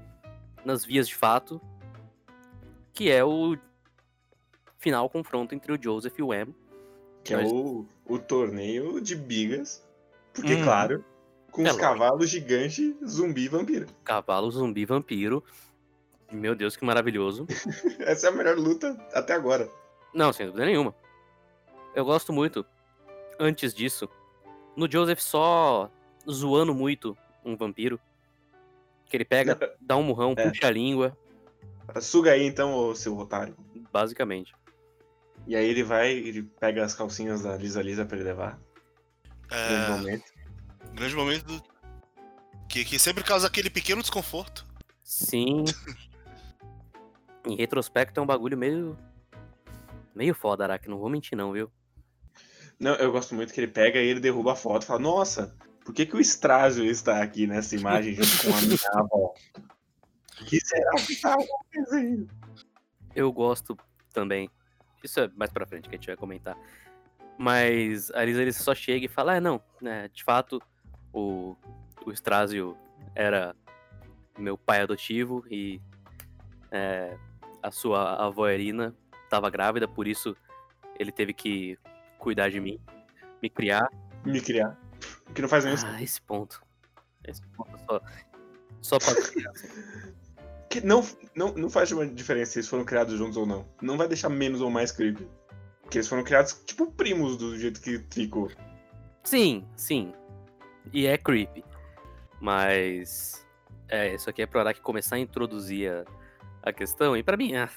nas 0.64 0.84
vias 0.84 1.08
de 1.08 1.16
fato. 1.16 1.60
Que 2.92 3.10
é 3.10 3.24
o 3.24 3.56
final 4.78 5.08
confronto 5.08 5.54
entre 5.54 5.72
o 5.72 5.82
Joseph 5.82 6.18
e 6.18 6.22
o 6.22 6.32
Em. 6.32 6.54
Que 7.24 7.34
é 7.34 7.38
Mas- 7.38 7.50
o, 7.50 7.86
o 8.04 8.18
torneio 8.18 9.00
de 9.00 9.16
bigas. 9.16 9.82
Porque, 10.34 10.54
Uhum. 10.54 10.62
claro, 10.64 11.04
com 11.52 11.64
É 11.64 11.70
os 11.70 11.76
cavalos 11.76 12.28
gigante, 12.28 12.96
zumbi 13.06 13.44
e 13.44 13.48
vampiro. 13.48 13.86
Cavalo, 14.02 14.50
zumbi, 14.50 14.84
vampiro. 14.84 15.44
Meu 16.32 16.54
Deus, 16.56 16.74
que 16.76 16.84
maravilhoso. 16.84 17.46
Essa 18.00 18.26
é 18.26 18.30
a 18.30 18.32
melhor 18.32 18.56
luta 18.56 18.96
até 19.12 19.34
agora. 19.34 19.70
Não, 20.14 20.32
sem 20.32 20.46
dúvida 20.46 20.64
nenhuma. 20.64 20.94
Eu 21.94 22.04
gosto 22.04 22.32
muito, 22.32 22.64
antes 23.38 23.72
disso, 23.74 24.08
no 24.74 24.90
Joseph 24.90 25.20
só 25.20 25.90
zoando 26.28 26.74
muito 26.74 27.16
um 27.44 27.54
vampiro. 27.56 28.00
Que 29.06 29.16
ele 29.18 29.24
pega, 29.26 29.58
dá 29.80 29.96
um 29.96 30.02
murrão, 30.02 30.34
É. 30.36 30.48
puxa 30.48 30.66
a 30.66 30.70
língua, 30.70 31.16
Suga 32.00 32.30
aí 32.32 32.44
então, 32.46 32.94
seu 32.94 33.14
otário. 33.18 33.54
basicamente. 33.92 34.54
E 35.46 35.54
aí 35.54 35.66
ele 35.66 35.82
vai, 35.82 36.12
ele 36.12 36.42
pega 36.58 36.82
as 36.84 36.94
calcinhas 36.94 37.42
da 37.42 37.54
Lisa 37.56 37.82
Lisa 37.82 38.06
pra 38.06 38.16
ele 38.16 38.24
levar. 38.24 38.58
É, 39.50 39.88
momento. 39.90 40.31
Grande 41.02 41.16
momento 41.16 41.44
do- 41.44 41.62
que, 42.68 42.84
que 42.84 42.98
sempre 42.98 43.22
causa 43.24 43.46
aquele 43.46 43.68
pequeno 43.68 44.00
desconforto. 44.00 44.64
Sim. 45.02 45.64
em 47.46 47.56
retrospecto 47.56 48.18
é 48.18 48.22
um 48.22 48.26
bagulho 48.26 48.56
meio. 48.56 48.96
meio 50.14 50.34
foda, 50.34 50.64
Araki, 50.64 50.88
não 50.88 50.98
vou 50.98 51.10
mentir 51.10 51.36
não, 51.36 51.52
viu? 51.52 51.70
Não, 52.78 52.94
eu 52.94 53.12
gosto 53.12 53.34
muito 53.34 53.52
que 53.52 53.60
ele 53.60 53.68
pega 53.70 54.00
e 54.00 54.06
ele 54.06 54.20
derruba 54.20 54.52
a 54.52 54.56
foto 54.56 54.82
e 54.82 54.86
fala, 54.86 55.00
nossa, 55.00 55.56
por 55.84 55.92
que, 55.94 56.06
que 56.06 56.16
o 56.16 56.20
Estrázio 56.20 56.84
está 56.84 57.22
aqui 57.22 57.46
nessa 57.46 57.76
imagem 57.76 58.14
junto 58.14 58.42
com 58.42 58.56
a 58.56 58.60
minha 58.62 58.78
avó? 58.94 59.34
O 60.40 60.44
que 60.44 60.58
será 60.60 60.90
que 60.96 61.16
tá 61.16 61.34
acontecendo? 61.34 62.28
Eu 63.14 63.30
gosto 63.32 63.76
também. 64.12 64.50
Isso 65.04 65.20
é 65.20 65.28
mais 65.36 65.52
pra 65.52 65.66
frente 65.66 65.88
que 65.88 65.94
a 65.94 65.98
gente 65.98 66.06
vai 66.06 66.16
comentar. 66.16 66.56
Mas 67.38 68.10
a 68.12 68.24
Lisa 68.24 68.42
ele 68.42 68.52
só 68.52 68.74
chega 68.74 69.06
e 69.06 69.08
fala: 69.08 69.36
Ah, 69.36 69.40
não, 69.40 69.62
né, 69.80 70.08
de 70.08 70.24
fato, 70.24 70.60
o, 71.12 71.56
o 72.04 72.10
Estrázio 72.10 72.76
era 73.14 73.54
meu 74.38 74.56
pai 74.56 74.82
adotivo 74.82 75.44
e 75.50 75.80
é, 76.70 77.16
a 77.62 77.70
sua 77.70 78.14
avó 78.24 78.48
Erina 78.48 78.94
estava 79.24 79.50
grávida, 79.50 79.86
por 79.86 80.06
isso 80.06 80.36
ele 80.98 81.12
teve 81.12 81.32
que 81.32 81.78
cuidar 82.18 82.50
de 82.50 82.60
mim, 82.60 82.78
me 83.42 83.50
criar. 83.50 83.88
Me 84.24 84.40
criar. 84.40 84.78
Que 85.34 85.42
não 85.42 85.48
faz 85.48 85.64
nenhum 85.64 85.76
Ah, 85.84 86.02
esse 86.02 86.20
ponto. 86.20 86.62
Esse 87.24 87.42
ponto 87.48 87.70
só, 87.86 88.00
só 88.80 88.98
pra 88.98 89.14
criança. 89.30 89.68
Que 90.68 90.80
não, 90.80 91.06
não, 91.34 91.52
não 91.54 91.68
faz 91.68 91.92
uma 91.92 92.06
diferença 92.06 92.52
se 92.52 92.58
eles 92.60 92.68
foram 92.68 92.84
criados 92.84 93.18
juntos 93.18 93.36
ou 93.36 93.46
não. 93.46 93.66
Não 93.80 93.98
vai 93.98 94.08
deixar 94.08 94.28
menos 94.28 94.60
ou 94.60 94.70
mais 94.70 94.90
creepy. 94.90 95.26
Porque 95.82 95.98
eles 95.98 96.08
foram 96.08 96.24
criados, 96.24 96.54
tipo, 96.64 96.90
primos 96.92 97.36
do 97.36 97.58
jeito 97.58 97.80
que 97.80 97.98
ficou. 98.10 98.50
Sim, 99.24 99.66
sim. 99.76 100.12
E 100.92 101.06
é 101.06 101.18
creepy. 101.18 101.64
Mas. 102.40 103.46
É, 103.88 104.14
isso 104.14 104.30
aqui 104.30 104.42
é 104.42 104.46
pro 104.46 104.60
Araki 104.60 104.80
começar 104.80 105.16
a 105.16 105.18
introduzir 105.18 105.90
a, 105.90 106.04
a 106.62 106.72
questão. 106.72 107.16
E 107.16 107.22
pra 107.22 107.36
mim, 107.36 107.54
ah, 107.54 107.68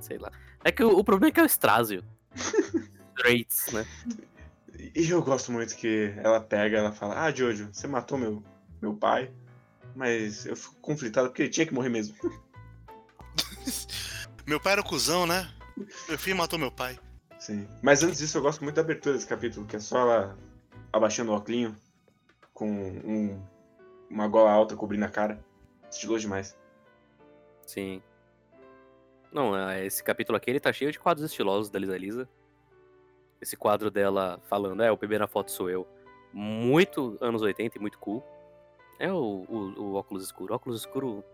sei 0.00 0.18
lá. 0.18 0.30
É 0.62 0.70
que 0.70 0.82
o, 0.84 0.98
o 0.98 1.04
problema 1.04 1.30
é 1.30 1.32
que 1.32 1.40
é 1.40 1.42
o 1.42 1.46
Estrázio. 1.46 2.04
Traits, 3.16 3.72
né? 3.72 3.86
E 4.94 5.08
eu 5.10 5.22
gosto 5.22 5.52
muito 5.52 5.76
que 5.76 6.12
ela 6.16 6.40
pega, 6.40 6.78
ela 6.78 6.92
fala, 6.92 7.24
ah, 7.24 7.30
Jojo, 7.32 7.68
você 7.72 7.86
matou 7.86 8.18
meu, 8.18 8.42
meu 8.80 8.94
pai. 8.94 9.30
Mas 9.94 10.46
eu 10.46 10.56
fico 10.56 10.74
conflitado 10.80 11.28
porque 11.28 11.42
ele 11.42 11.50
tinha 11.50 11.66
que 11.66 11.74
morrer 11.74 11.88
mesmo. 11.88 12.16
Meu 14.46 14.60
pai 14.60 14.72
era 14.72 14.82
o 14.82 14.84
cuzão, 14.84 15.26
né? 15.26 15.50
Meu 16.06 16.18
filho 16.18 16.36
matou 16.36 16.58
meu 16.58 16.70
pai. 16.70 16.98
Sim. 17.38 17.66
Mas 17.82 18.02
antes 18.02 18.18
disso, 18.18 18.36
eu 18.36 18.42
gosto 18.42 18.62
muito 18.62 18.76
da 18.76 18.82
abertura 18.82 19.14
desse 19.14 19.26
capítulo, 19.26 19.66
que 19.66 19.76
é 19.76 19.80
só 19.80 19.98
ela 20.00 20.38
abaixando 20.92 21.32
o 21.32 21.34
óculinho 21.34 21.74
com 22.54 22.70
um- 22.70 23.42
uma 24.08 24.28
gola 24.28 24.50
alta 24.50 24.76
cobrindo 24.76 25.04
a 25.04 25.08
cara. 25.08 25.44
Estiloso 25.90 26.20
demais. 26.22 26.56
Sim. 27.66 28.00
Não, 29.32 29.56
é, 29.56 29.84
esse 29.84 30.02
capítulo 30.02 30.36
aqui 30.36 30.50
ele 30.50 30.60
tá 30.60 30.72
cheio 30.72 30.92
de 30.92 30.98
quadros 30.98 31.24
estilosos 31.28 31.68
da 31.68 31.78
Lisa 31.78 31.98
Lisa. 31.98 32.28
Esse 33.40 33.56
quadro 33.56 33.90
dela 33.90 34.40
falando, 34.44 34.82
é, 34.82 34.90
o 34.92 34.96
bebê 34.96 35.18
na 35.18 35.26
foto 35.26 35.50
sou 35.50 35.68
eu. 35.68 35.86
Muito 36.32 37.18
anos 37.20 37.42
80 37.42 37.76
e 37.76 37.80
muito 37.80 37.98
cool. 37.98 38.22
É 38.98 39.12
o, 39.12 39.44
o, 39.48 39.56
o 39.80 39.94
óculos 39.94 40.24
escuro. 40.24 40.52
O 40.52 40.56
óculos 40.56 40.80
escuro. 40.80 41.24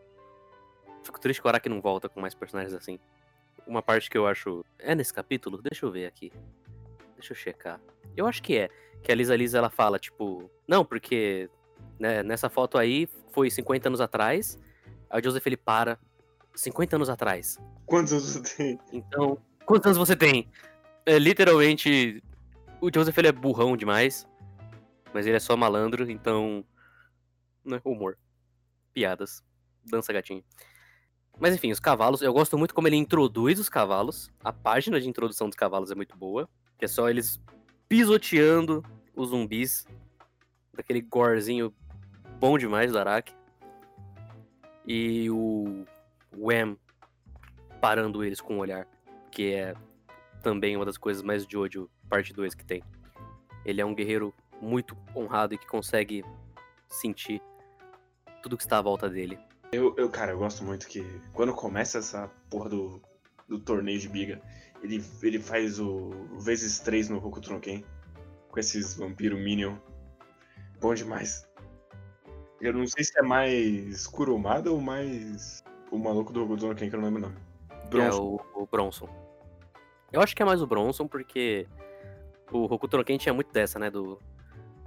Fico 1.02 1.20
triste 1.20 1.40
que 1.40 1.46
o 1.46 1.48
Araki 1.48 1.68
não 1.68 1.80
volta 1.80 2.08
com 2.08 2.20
mais 2.20 2.34
personagens 2.34 2.74
assim. 2.74 2.98
Uma 3.66 3.82
parte 3.82 4.10
que 4.10 4.16
eu 4.16 4.26
acho. 4.26 4.64
É 4.78 4.94
nesse 4.94 5.12
capítulo? 5.12 5.60
Deixa 5.62 5.84
eu 5.86 5.90
ver 5.90 6.06
aqui. 6.06 6.32
Deixa 7.20 7.32
eu 7.32 7.36
checar. 7.36 7.80
Eu 8.16 8.26
acho 8.26 8.42
que 8.42 8.56
é. 8.56 8.68
Que 9.02 9.12
a 9.12 9.14
Lisa 9.14 9.36
Lisa 9.36 9.58
ela 9.58 9.70
fala, 9.70 9.98
tipo. 9.98 10.50
Não, 10.66 10.84
porque. 10.84 11.48
né, 11.98 12.22
nessa 12.22 12.48
foto 12.48 12.76
aí 12.78 13.06
foi 13.30 13.50
50 13.50 13.88
anos 13.88 14.00
atrás. 14.00 14.58
Aí 15.08 15.20
o 15.20 15.24
Joseph 15.24 15.46
ele 15.46 15.56
para. 15.56 15.98
50 16.54 16.96
anos 16.96 17.08
atrás. 17.08 17.58
Quantos 17.86 18.12
anos 18.12 18.24
você 18.24 18.56
tem? 18.56 18.78
Então, 18.92 19.38
quantos 19.64 19.86
anos 19.86 19.98
você 19.98 20.16
tem? 20.16 20.50
É, 21.06 21.18
literalmente, 21.18 22.22
o 22.80 22.90
Joseph 22.92 23.16
ele 23.18 23.28
é 23.28 23.32
burrão 23.32 23.76
demais. 23.76 24.26
Mas 25.12 25.26
ele 25.26 25.36
é 25.36 25.40
só 25.40 25.56
malandro, 25.56 26.10
então. 26.10 26.64
Né, 27.64 27.80
humor. 27.84 28.18
Piadas. 28.92 29.44
Dança 29.84 30.12
gatinho. 30.12 30.42
Mas 31.38 31.54
enfim, 31.54 31.70
os 31.70 31.80
cavalos, 31.80 32.20
eu 32.20 32.32
gosto 32.32 32.58
muito 32.58 32.74
como 32.74 32.86
ele 32.88 32.96
introduz 32.96 33.58
os 33.58 33.68
cavalos. 33.68 34.30
A 34.42 34.52
página 34.52 35.00
de 35.00 35.08
introdução 35.08 35.48
dos 35.48 35.56
cavalos 35.56 35.90
é 35.90 35.94
muito 35.94 36.16
boa. 36.16 36.48
Que 36.80 36.86
é 36.86 36.88
só 36.88 37.08
eles 37.08 37.40
pisoteando 37.88 38.84
os 39.14 39.28
zumbis. 39.28 39.86
Daquele 40.74 41.00
gorezinho 41.00 41.72
bom 42.40 42.58
demais 42.58 42.90
do 42.90 42.98
Araki. 42.98 43.32
E 44.84 45.30
o 45.30 45.84
Wham 46.36 46.76
parando 47.80 48.24
eles 48.24 48.40
com 48.40 48.56
o 48.56 48.60
olhar. 48.60 48.88
Que 49.30 49.52
é 49.52 49.74
também 50.42 50.74
uma 50.74 50.84
das 50.84 50.98
coisas 50.98 51.22
mais 51.22 51.46
de 51.46 51.56
ódio, 51.56 51.88
parte 52.08 52.32
2 52.32 52.54
que 52.54 52.64
tem. 52.64 52.82
Ele 53.64 53.80
é 53.80 53.84
um 53.84 53.94
guerreiro 53.94 54.34
muito 54.60 54.96
honrado 55.14 55.54
e 55.54 55.58
que 55.58 55.66
consegue 55.66 56.24
sentir 56.88 57.40
tudo 58.42 58.56
que 58.56 58.62
está 58.62 58.78
à 58.78 58.82
volta 58.82 59.08
dele. 59.08 59.38
Eu, 59.72 59.94
eu, 59.96 60.08
cara, 60.08 60.32
eu 60.32 60.38
gosto 60.38 60.64
muito 60.64 60.88
que 60.88 61.04
quando 61.32 61.54
começa 61.54 61.98
essa 61.98 62.28
porra 62.48 62.68
do, 62.68 63.00
do 63.48 63.58
torneio 63.60 64.00
de 64.00 64.08
biga, 64.08 64.42
ele, 64.82 65.04
ele 65.22 65.38
faz 65.38 65.78
o, 65.78 66.10
o 66.32 66.40
vezes 66.40 66.78
3 66.80 67.08
no 67.08 67.18
Hokuto 67.18 67.52
no 67.52 67.60
Ken, 67.60 67.84
com 68.48 68.60
esses 68.60 68.96
vampiro 68.96 69.36
Minion. 69.36 69.76
Bom 70.80 70.94
demais. 70.94 71.46
Eu 72.60 72.72
não 72.72 72.86
sei 72.86 73.04
se 73.04 73.18
é 73.18 73.22
mais 73.22 74.06
Kurumada 74.06 74.70
ou 74.70 74.80
mais 74.80 75.62
o 75.90 75.98
maluco 75.98 76.32
do 76.32 76.44
Hokuto 76.44 76.66
no 76.66 76.74
Ken, 76.74 76.88
que 76.88 76.96
eu 76.96 77.00
não 77.00 77.08
lembro 77.08 77.24
o 77.24 77.28
nome. 77.28 77.36
Bronson. 77.88 78.16
É 78.16 78.20
o, 78.20 78.62
o 78.62 78.66
Bronson. 78.66 79.08
Eu 80.12 80.20
acho 80.20 80.34
que 80.34 80.42
é 80.42 80.46
mais 80.46 80.62
o 80.62 80.66
Bronson, 80.66 81.06
porque 81.06 81.66
o 82.50 82.64
Hokuto 82.64 82.96
no 82.96 83.04
Ken 83.04 83.18
tinha 83.18 83.34
muito 83.34 83.52
dessa, 83.52 83.78
né? 83.78 83.90
Do 83.90 84.18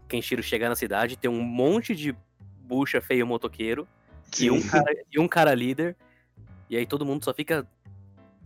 Kenshiro 0.07 0.43
chegar 0.43 0.69
na 0.69 0.75
cidade, 0.75 1.17
ter 1.17 1.27
um 1.27 1.41
monte 1.41 1.95
de 1.95 2.15
bucha 2.61 3.01
feio 3.01 3.27
motoqueiro 3.27 3.87
e 4.39 4.49
um, 4.49 4.61
cara, 4.67 4.93
e 5.11 5.19
um 5.19 5.27
cara 5.27 5.53
líder. 5.53 5.95
E 6.69 6.77
aí 6.77 6.85
todo 6.85 7.05
mundo 7.05 7.23
só 7.23 7.33
fica 7.33 7.67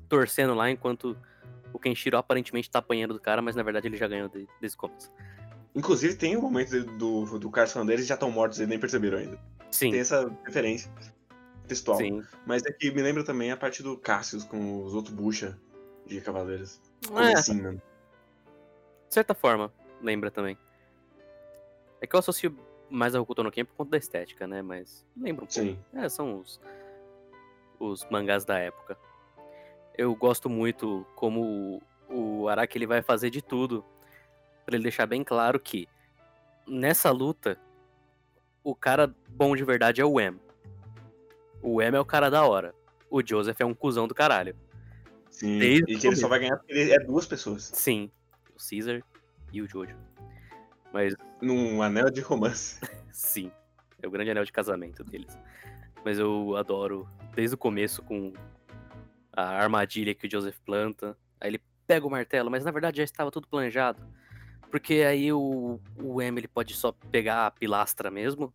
torcendo 0.09 0.53
lá 0.53 0.69
enquanto 0.69 1.17
o 1.77 1.79
Kenshiro 1.79 2.17
aparentemente 2.17 2.69
tá 2.69 2.79
apanhando 2.79 3.13
do 3.13 3.19
cara, 3.19 3.41
mas 3.41 3.55
na 3.55 3.63
verdade 3.63 3.87
ele 3.87 3.97
já 3.97 4.07
ganhou 4.07 4.27
desde 4.27 4.75
o 4.75 4.79
começo. 4.79 5.11
Inclusive 5.75 6.15
tem 6.15 6.35
um 6.35 6.41
momento 6.41 6.83
do, 6.97 7.37
do 7.37 7.51
cara 7.51 7.67
falando 7.67 7.91
eles 7.91 8.07
já 8.07 8.15
estão 8.15 8.31
mortos, 8.31 8.57
eles 8.57 8.69
nem 8.69 8.79
perceberam 8.79 9.19
ainda. 9.19 9.39
Sim. 9.71 9.91
Tem 9.91 9.99
essa 9.99 10.35
referência 10.43 10.91
textual. 11.67 11.99
Sim. 11.99 12.23
Mas 12.45 12.65
é 12.65 12.71
que 12.71 12.91
me 12.91 13.01
lembra 13.01 13.23
também 13.23 13.51
a 13.51 13.57
parte 13.57 13.83
do 13.83 13.95
Cassius 13.95 14.43
com 14.43 14.83
os 14.83 14.95
outros 14.95 15.13
bucha 15.13 15.57
de 16.05 16.19
cavaleiros. 16.19 16.81
É. 17.15 17.33
Assim, 17.33 17.61
mano. 17.61 17.81
De 19.07 19.13
certa 19.13 19.35
forma, 19.35 19.71
lembra 20.01 20.31
também. 20.31 20.57
É 22.01 22.07
que 22.07 22.15
eu 22.15 22.19
associo 22.19 22.57
mais 22.89 23.13
a 23.13 23.21
Hokuto 23.21 23.43
no 23.43 23.51
Ken 23.51 23.65
por 23.65 23.75
conta 23.75 23.91
da 23.91 23.97
estética, 23.97 24.47
né? 24.47 24.63
Mas 24.63 25.05
lembra 25.15 25.45
um 25.45 25.49
Sim. 25.49 25.75
pouco. 25.75 26.05
É, 26.05 26.09
são 26.09 26.39
os, 26.39 26.59
os 27.79 28.07
mangás 28.09 28.45
da 28.45 28.57
época. 28.57 28.97
Eu 29.97 30.15
gosto 30.15 30.49
muito 30.49 31.05
como 31.15 31.81
o, 32.09 32.41
o 32.43 32.47
Araki 32.47 32.77
ele 32.77 32.85
vai 32.85 33.01
fazer 33.01 33.29
de 33.29 33.41
tudo 33.41 33.83
para 34.65 34.75
ele 34.75 34.83
deixar 34.83 35.05
bem 35.05 35.23
claro 35.23 35.59
que 35.59 35.87
nessa 36.67 37.09
luta 37.09 37.57
o 38.63 38.75
cara 38.75 39.13
bom 39.29 39.55
de 39.55 39.63
verdade 39.63 40.01
é 40.01 40.05
o 40.05 40.19
M. 40.19 40.39
O 41.61 41.81
M 41.81 41.97
é 41.97 41.99
o 41.99 42.05
cara 42.05 42.29
da 42.29 42.45
hora. 42.45 42.75
O 43.09 43.25
Joseph 43.25 43.59
é 43.61 43.65
um 43.65 43.73
cuzão 43.73 44.07
do 44.07 44.13
caralho. 44.13 44.55
Sim. 45.29 45.57
Desde 45.57 45.93
E 45.93 45.97
que 45.97 46.07
ele 46.07 46.15
só 46.15 46.27
vai 46.27 46.39
ganhar 46.39 46.57
porque 46.57 46.73
ele 46.73 46.91
é 46.91 46.99
duas 46.99 47.25
pessoas. 47.25 47.71
Sim, 47.73 48.11
o 48.49 48.69
Caesar 48.69 49.01
e 49.53 49.61
o 49.61 49.67
Jojo. 49.67 49.95
Mas 50.91 51.15
Num 51.41 51.81
anel 51.81 52.09
de 52.09 52.21
romance. 52.21 52.79
Sim, 53.11 53.51
é 54.01 54.07
o 54.07 54.11
grande 54.11 54.31
anel 54.31 54.43
de 54.43 54.51
casamento 54.51 55.03
deles. 55.03 55.37
Mas 56.03 56.19
eu 56.19 56.55
adoro 56.55 57.07
desde 57.35 57.55
o 57.55 57.57
começo 57.57 58.01
com 58.03 58.33
a 59.37 59.61
armadilha 59.61 60.15
que 60.15 60.25
o 60.25 60.31
Joseph 60.31 60.57
planta. 60.65 61.15
Aí 61.39 61.51
ele 61.51 61.61
pega 61.85 62.07
o 62.07 62.09
martelo, 62.09 62.49
mas 62.49 62.65
na 62.65 62.71
verdade 62.71 62.97
já 62.97 63.03
estava 63.03 63.29
tudo 63.29 63.47
planejado. 63.47 64.03
Porque 64.71 64.95
aí 64.95 65.31
o, 65.31 65.79
o 65.95 66.21
ele 66.21 66.47
pode 66.47 66.73
só 66.73 66.91
pegar 66.91 67.45
a 67.45 67.51
pilastra 67.51 68.09
mesmo, 68.09 68.51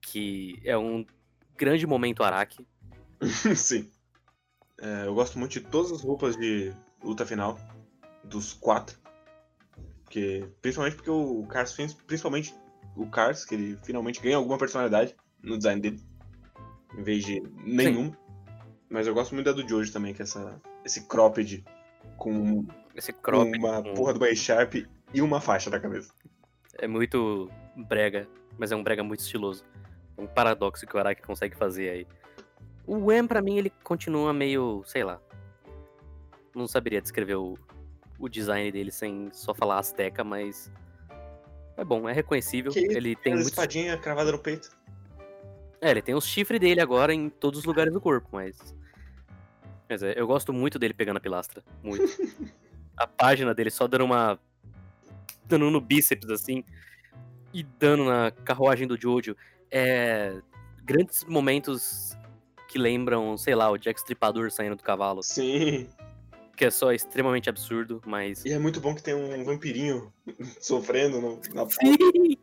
que 0.00 0.58
é 0.64 0.76
um 0.76 1.04
grande 1.56 1.86
momento 1.86 2.24
Araki. 2.24 2.66
Sim. 3.54 3.90
É, 4.80 5.06
eu 5.06 5.14
gosto 5.14 5.38
muito 5.38 5.52
de 5.52 5.60
todas 5.60 5.92
as 5.92 6.02
roupas 6.02 6.34
de 6.36 6.72
luta 7.04 7.26
final. 7.26 7.58
Dos 8.24 8.54
quatro. 8.54 8.98
Porque, 10.02 10.48
principalmente 10.62 10.96
porque 10.96 11.10
o 11.10 11.46
Cars, 11.46 11.76
principalmente 12.06 12.54
o 12.96 13.06
Cars, 13.06 13.44
que 13.44 13.54
ele 13.54 13.78
finalmente 13.84 14.20
ganha 14.20 14.36
alguma 14.36 14.58
personalidade 14.58 15.14
no 15.42 15.58
design 15.58 15.80
dele. 15.80 16.02
Em 16.96 17.02
vez 17.02 17.24
de 17.24 17.40
nenhum. 17.64 18.12
Mas 18.88 19.06
eu 19.06 19.14
gosto 19.14 19.34
muito 19.34 19.46
da 19.46 19.52
do 19.52 19.68
Jojo 19.68 19.92
também, 19.92 20.14
que 20.14 20.22
é 20.22 20.24
essa, 20.24 20.60
esse 20.84 21.06
cropped 21.06 21.64
com, 22.16 22.64
Esse 22.94 23.12
crop 23.12 23.50
uma 23.58 23.82
com- 23.82 23.94
porra 23.94 24.12
do 24.12 24.20
Bay 24.20 24.36
Sharp 24.36 24.74
e 25.12 25.20
uma 25.22 25.40
faixa 25.40 25.68
na 25.70 25.80
cabeça. 25.80 26.12
é 26.78 26.86
muito 26.86 27.50
brega, 27.76 28.28
mas 28.58 28.70
é 28.72 28.76
um 28.76 28.82
brega 28.82 29.02
muito 29.02 29.20
estiloso. 29.20 29.64
Um 30.16 30.26
paradoxo 30.26 30.86
que 30.86 30.96
o 30.96 30.98
Araki 30.98 31.22
consegue 31.22 31.56
fazer 31.56 31.90
aí. 31.90 32.06
O 32.86 33.10
M, 33.12 33.26
pra 33.28 33.42
mim, 33.42 33.58
ele 33.58 33.70
continua 33.82 34.32
meio, 34.32 34.82
sei 34.86 35.02
lá. 35.04 35.20
Não 36.54 36.66
saberia 36.68 37.02
descrever 37.02 37.34
o, 37.34 37.58
o 38.18 38.28
design 38.28 38.70
dele 38.72 38.90
sem 38.90 39.28
só 39.32 39.52
falar 39.52 39.78
Azteca, 39.78 40.22
mas. 40.24 40.70
É 41.76 41.84
bom, 41.84 42.08
é 42.08 42.12
reconhecível. 42.12 42.72
Que 42.72 42.78
ele 42.78 43.14
Tem 43.16 43.32
muitos. 43.34 43.50
espadinha 43.50 43.98
cravada 43.98 44.32
no 44.32 44.38
peito. 44.38 44.70
É, 45.80 45.90
ele 45.90 46.02
tem 46.02 46.14
os 46.14 46.26
chifres 46.26 46.60
dele 46.60 46.80
agora 46.80 47.12
em 47.12 47.28
todos 47.28 47.60
os 47.60 47.64
lugares 47.64 47.92
do 47.92 48.00
corpo, 48.00 48.28
mas. 48.32 48.74
Mas 49.88 50.02
é, 50.02 50.18
eu 50.18 50.26
gosto 50.26 50.52
muito 50.52 50.78
dele 50.78 50.94
pegando 50.94 51.18
a 51.18 51.20
pilastra. 51.20 51.62
Muito. 51.82 52.04
a 52.96 53.06
página 53.06 53.54
dele 53.54 53.70
só 53.70 53.86
dando 53.86 54.04
uma. 54.04 54.38
dando 55.44 55.70
no 55.70 55.80
bíceps 55.80 56.30
assim. 56.30 56.64
E 57.52 57.62
dando 57.62 58.04
na 58.04 58.30
carruagem 58.30 58.86
do 58.86 59.00
Jojo. 59.00 59.36
É. 59.70 60.40
Grandes 60.84 61.24
momentos 61.24 62.16
que 62.68 62.78
lembram, 62.78 63.36
sei 63.36 63.54
lá, 63.54 63.70
o 63.70 63.78
Jack 63.78 63.98
Stripador 63.98 64.50
saindo 64.50 64.76
do 64.76 64.82
cavalo. 64.82 65.22
Sim. 65.22 65.88
Que 66.56 66.66
é 66.66 66.70
só 66.70 66.92
extremamente 66.92 67.50
absurdo, 67.50 68.00
mas. 68.06 68.44
E 68.44 68.52
é 68.52 68.58
muito 68.58 68.80
bom 68.80 68.94
que 68.94 69.02
tem 69.02 69.14
um 69.14 69.44
vampirinho 69.44 70.12
sofrendo 70.60 71.20
no, 71.20 71.40
na! 71.54 71.68
Sim! 71.68 72.35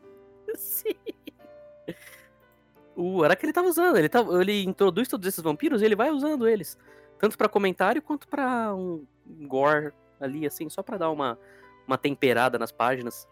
O 2.95 3.23
Araki 3.23 3.45
ele 3.45 3.53
tava 3.53 3.67
usando, 3.67 3.97
ele, 3.97 4.07
tava, 4.09 4.39
ele 4.41 4.63
introduz 4.63 5.07
todos 5.07 5.27
esses 5.27 5.41
vampiros 5.43 5.81
e 5.81 5.85
ele 5.85 5.95
vai 5.95 6.12
usando 6.12 6.47
eles. 6.47 6.77
Tanto 7.17 7.38
pra 7.38 7.50
comentário 7.50 8.01
quanto 8.01 8.27
pra 8.27 8.73
um 8.75 9.05
gore 9.47 9.91
ali, 10.19 10.45
assim, 10.45 10.69
só 10.69 10.83
pra 10.83 10.97
dar 10.97 11.09
uma, 11.09 11.39
uma 11.88 11.97
temperada 11.97 12.59
nas 12.59 12.71
páginas. 12.71 13.27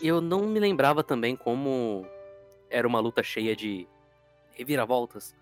Eu 0.00 0.20
não 0.20 0.46
me 0.46 0.58
lembrava 0.60 1.02
também 1.02 1.36
como 1.36 2.06
era 2.70 2.86
uma 2.86 3.00
luta 3.00 3.22
cheia 3.22 3.54
de 3.54 3.86
reviravoltas. 4.52 5.34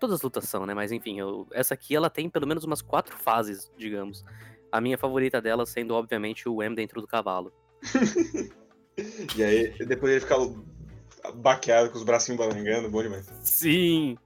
Todas 0.00 0.16
as 0.16 0.22
lutas 0.22 0.48
são, 0.48 0.64
né? 0.64 0.74
Mas 0.74 0.92
enfim, 0.92 1.18
eu- 1.18 1.46
essa 1.50 1.74
aqui 1.74 1.94
ela 1.94 2.08
tem 2.08 2.30
pelo 2.30 2.46
menos 2.46 2.64
umas 2.64 2.80
quatro 2.80 3.16
fases, 3.16 3.70
digamos. 3.76 4.24
A 4.70 4.80
minha 4.80 4.96
favorita 4.96 5.40
dela 5.42 5.66
sendo, 5.66 5.94
obviamente, 5.94 6.48
o 6.48 6.62
M 6.62 6.74
dentro 6.74 7.00
do 7.00 7.06
cavalo. 7.06 7.52
E 9.36 9.44
aí, 9.44 9.78
depois 9.86 10.10
ele 10.10 10.20
fica 10.20 10.34
baqueado 11.34 11.90
com 11.90 11.98
os 11.98 12.04
bracinhos 12.04 12.38
balangando, 12.38 12.90
bom 12.90 13.02
demais. 13.02 13.26
Sim! 13.42 14.16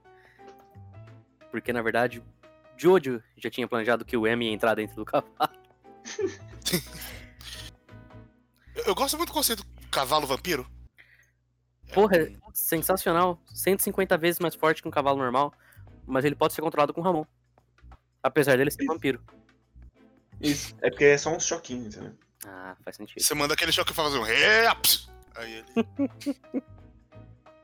Porque, 1.51 1.71
na 1.71 1.81
verdade, 1.81 2.23
Jojo 2.77 3.21
já 3.37 3.49
tinha 3.49 3.67
planejado 3.67 4.03
que 4.03 4.17
o 4.17 4.25
M 4.25 4.45
ia 4.45 4.51
entrar 4.53 4.75
dentro 4.75 4.95
do 4.95 5.05
cavalo. 5.05 5.29
Eu, 8.85 8.95
gosto 8.95 9.17
muito 9.17 9.29
do 9.29 9.33
conceito 9.33 9.63
cavalo 9.91 10.25
vampiro. 10.25 10.67
Porra, 11.93 12.17
é 12.17 12.33
sensacional. 12.53 13.39
150 13.53 14.17
vezes 14.17 14.39
mais 14.39 14.55
forte 14.55 14.81
que 14.81 14.87
um 14.87 14.91
cavalo 14.91 15.19
normal. 15.19 15.53
Mas 16.05 16.25
ele 16.25 16.35
pode 16.35 16.53
ser 16.53 16.61
controlado 16.61 16.93
com 16.93 17.01
Ramon. 17.01 17.25
Apesar 18.21 18.57
dele 18.57 18.71
ser 18.71 18.85
vampiro. 18.85 19.21
Isso. 20.41 20.75
É 20.81 20.89
porque 20.89 21.05
é 21.05 21.17
só 21.17 21.33
uns 21.33 21.45
choquinhos, 21.45 21.95
entendeu? 21.95 22.17
Ah, 22.45 22.75
faz 22.83 22.97
sentido. 22.97 23.21
Você 23.21 23.33
manda 23.35 23.53
aquele 23.53 23.71
choque 23.71 23.91
e 23.91 23.95
faz 23.95 24.13
um. 24.15 24.25
"É, 24.25 24.73
ps", 24.75 25.09
Aí 25.35 25.53
ele. 25.53 26.63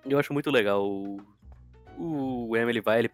Eu 0.10 0.20
acho 0.20 0.34
muito 0.34 0.50
legal. 0.50 0.84
O, 1.98 2.56
ele 2.56 2.82
vai, 2.82 3.00
ele 3.00 3.12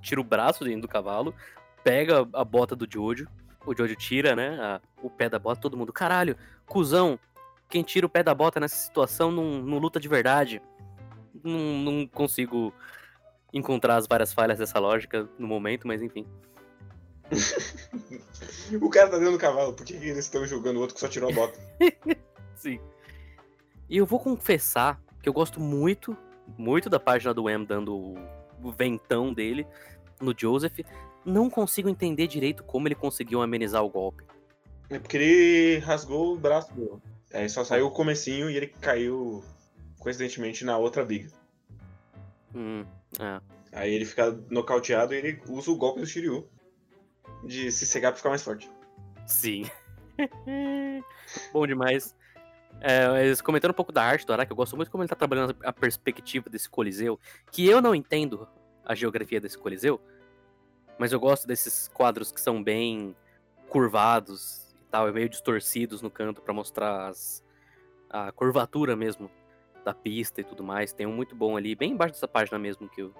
tira 0.00 0.20
o 0.20 0.24
braço 0.24 0.64
dentro 0.64 0.82
do 0.82 0.88
cavalo, 0.88 1.34
pega 1.82 2.26
a 2.32 2.44
bota 2.44 2.76
do 2.76 2.86
Jojo. 2.90 3.26
O 3.66 3.74
Jojo 3.76 3.94
tira, 3.96 4.34
né? 4.36 4.58
a- 4.60 4.80
o 5.02 5.10
pé 5.10 5.28
da 5.28 5.38
bota, 5.38 5.60
todo 5.60 5.76
mundo. 5.76 5.92
Caralho, 5.92 6.36
cuzão. 6.66 7.18
Quem 7.68 7.82
tira 7.82 8.06
o 8.06 8.08
pé 8.08 8.22
da 8.22 8.34
bota 8.34 8.58
nessa 8.60 8.76
situação 8.76 9.30
não, 9.30 9.60
não 9.62 9.78
luta 9.78 10.00
de 10.00 10.08
verdade. 10.08 10.62
Não, 11.44 11.58
não 11.78 12.06
consigo 12.06 12.72
encontrar 13.52 13.96
as 13.96 14.06
várias 14.06 14.32
falhas 14.32 14.58
dessa 14.58 14.78
lógica 14.78 15.28
no 15.38 15.46
momento, 15.46 15.86
mas 15.86 16.02
enfim. 16.02 16.26
O 18.80 18.90
cara 18.90 19.08
tá 19.10 19.16
dentro 19.18 19.32
do 19.32 19.38
cavalo, 19.38 19.72
por 19.72 19.84
que, 19.84 19.98
que 19.98 20.04
eles 20.06 20.24
estão 20.26 20.46
julgando 20.46 20.78
o 20.78 20.82
outro 20.82 20.94
que 20.94 21.00
só 21.00 21.08
tirou 21.08 21.30
a 21.30 21.32
bota? 21.32 21.58
Sim. 22.54 22.78
E 23.88 23.96
eu 23.96 24.04
vou 24.06 24.20
confessar 24.20 25.00
que 25.22 25.28
eu 25.28 25.32
gosto 25.32 25.58
muito, 25.60 26.16
muito 26.56 26.88
da 26.88 26.98
página 26.98 27.34
do 27.34 27.48
M 27.48 27.66
dando 27.66 27.96
o, 28.62 28.72
ventão 28.72 29.32
dele 29.32 29.66
no 30.20 30.34
Joseph. 30.36 30.80
Não 31.24 31.50
consigo 31.50 31.88
entender 31.88 32.26
direito 32.26 32.64
como 32.64 32.88
ele 32.88 32.94
conseguiu 32.94 33.42
amenizar 33.42 33.84
o 33.84 33.90
golpe. 33.90 34.24
É 34.88 34.98
porque 34.98 35.16
ele 35.16 35.78
rasgou 35.78 36.34
o 36.34 36.38
braço 36.38 36.72
dele. 36.74 36.98
Aí 37.32 37.48
só 37.48 37.62
saiu 37.62 37.86
o 37.86 37.90
comecinho 37.90 38.48
e 38.48 38.56
ele 38.56 38.68
caiu, 38.68 39.44
coincidentemente, 39.98 40.64
na 40.64 40.78
outra 40.78 41.04
biga. 41.04 41.30
Hum, 42.54 42.84
é. 43.20 43.40
Aí 43.72 43.92
ele 43.92 44.06
fica 44.06 44.30
nocauteado 44.50 45.12
e 45.12 45.18
ele 45.18 45.42
usa 45.48 45.70
o 45.70 45.76
golpe 45.76 46.00
do 46.00 46.06
Shiryu 46.06 46.48
de 47.44 47.70
se 47.70 47.86
cegar 47.86 48.12
pra 48.12 48.16
ficar 48.16 48.30
mais 48.30 48.42
forte. 48.42 48.70
Sim. 49.26 49.66
Bom 51.52 51.66
demais. 51.66 52.14
É, 52.80 53.08
mas 53.08 53.40
comentando 53.40 53.72
um 53.72 53.74
pouco 53.74 53.90
da 53.92 54.02
arte 54.02 54.24
do 54.26 54.32
Araki, 54.32 54.52
eu 54.52 54.56
gosto 54.56 54.76
muito 54.76 54.90
como 54.90 55.02
ele 55.02 55.08
tá 55.08 55.16
trabalhando 55.16 55.54
a 55.64 55.72
perspectiva 55.72 56.48
desse 56.48 56.68
coliseu, 56.68 57.18
que 57.50 57.66
eu 57.66 57.80
não 57.80 57.94
entendo 57.94 58.46
a 58.84 58.94
geografia 58.94 59.40
desse 59.40 59.58
coliseu, 59.58 60.00
mas 60.98 61.12
eu 61.12 61.18
gosto 61.20 61.46
desses 61.46 61.88
quadros 61.88 62.30
que 62.30 62.40
são 62.40 62.62
bem 62.62 63.14
curvados 63.68 64.74
e 64.80 64.84
tal, 64.90 65.12
meio 65.12 65.28
distorcidos 65.28 66.00
no 66.02 66.10
canto 66.10 66.40
pra 66.40 66.54
mostrar 66.54 67.08
as- 67.08 67.42
a 68.08 68.32
curvatura 68.32 68.96
mesmo 68.96 69.30
da 69.84 69.92
pista 69.92 70.40
e 70.40 70.44
tudo 70.44 70.62
mais. 70.64 70.92
Tem 70.92 71.06
um 71.06 71.12
muito 71.12 71.34
bom 71.34 71.56
ali, 71.56 71.74
bem 71.74 71.92
embaixo 71.92 72.14
dessa 72.14 72.28
página 72.28 72.58
mesmo 72.58 72.88
que 72.88 73.02
o, 73.02 73.14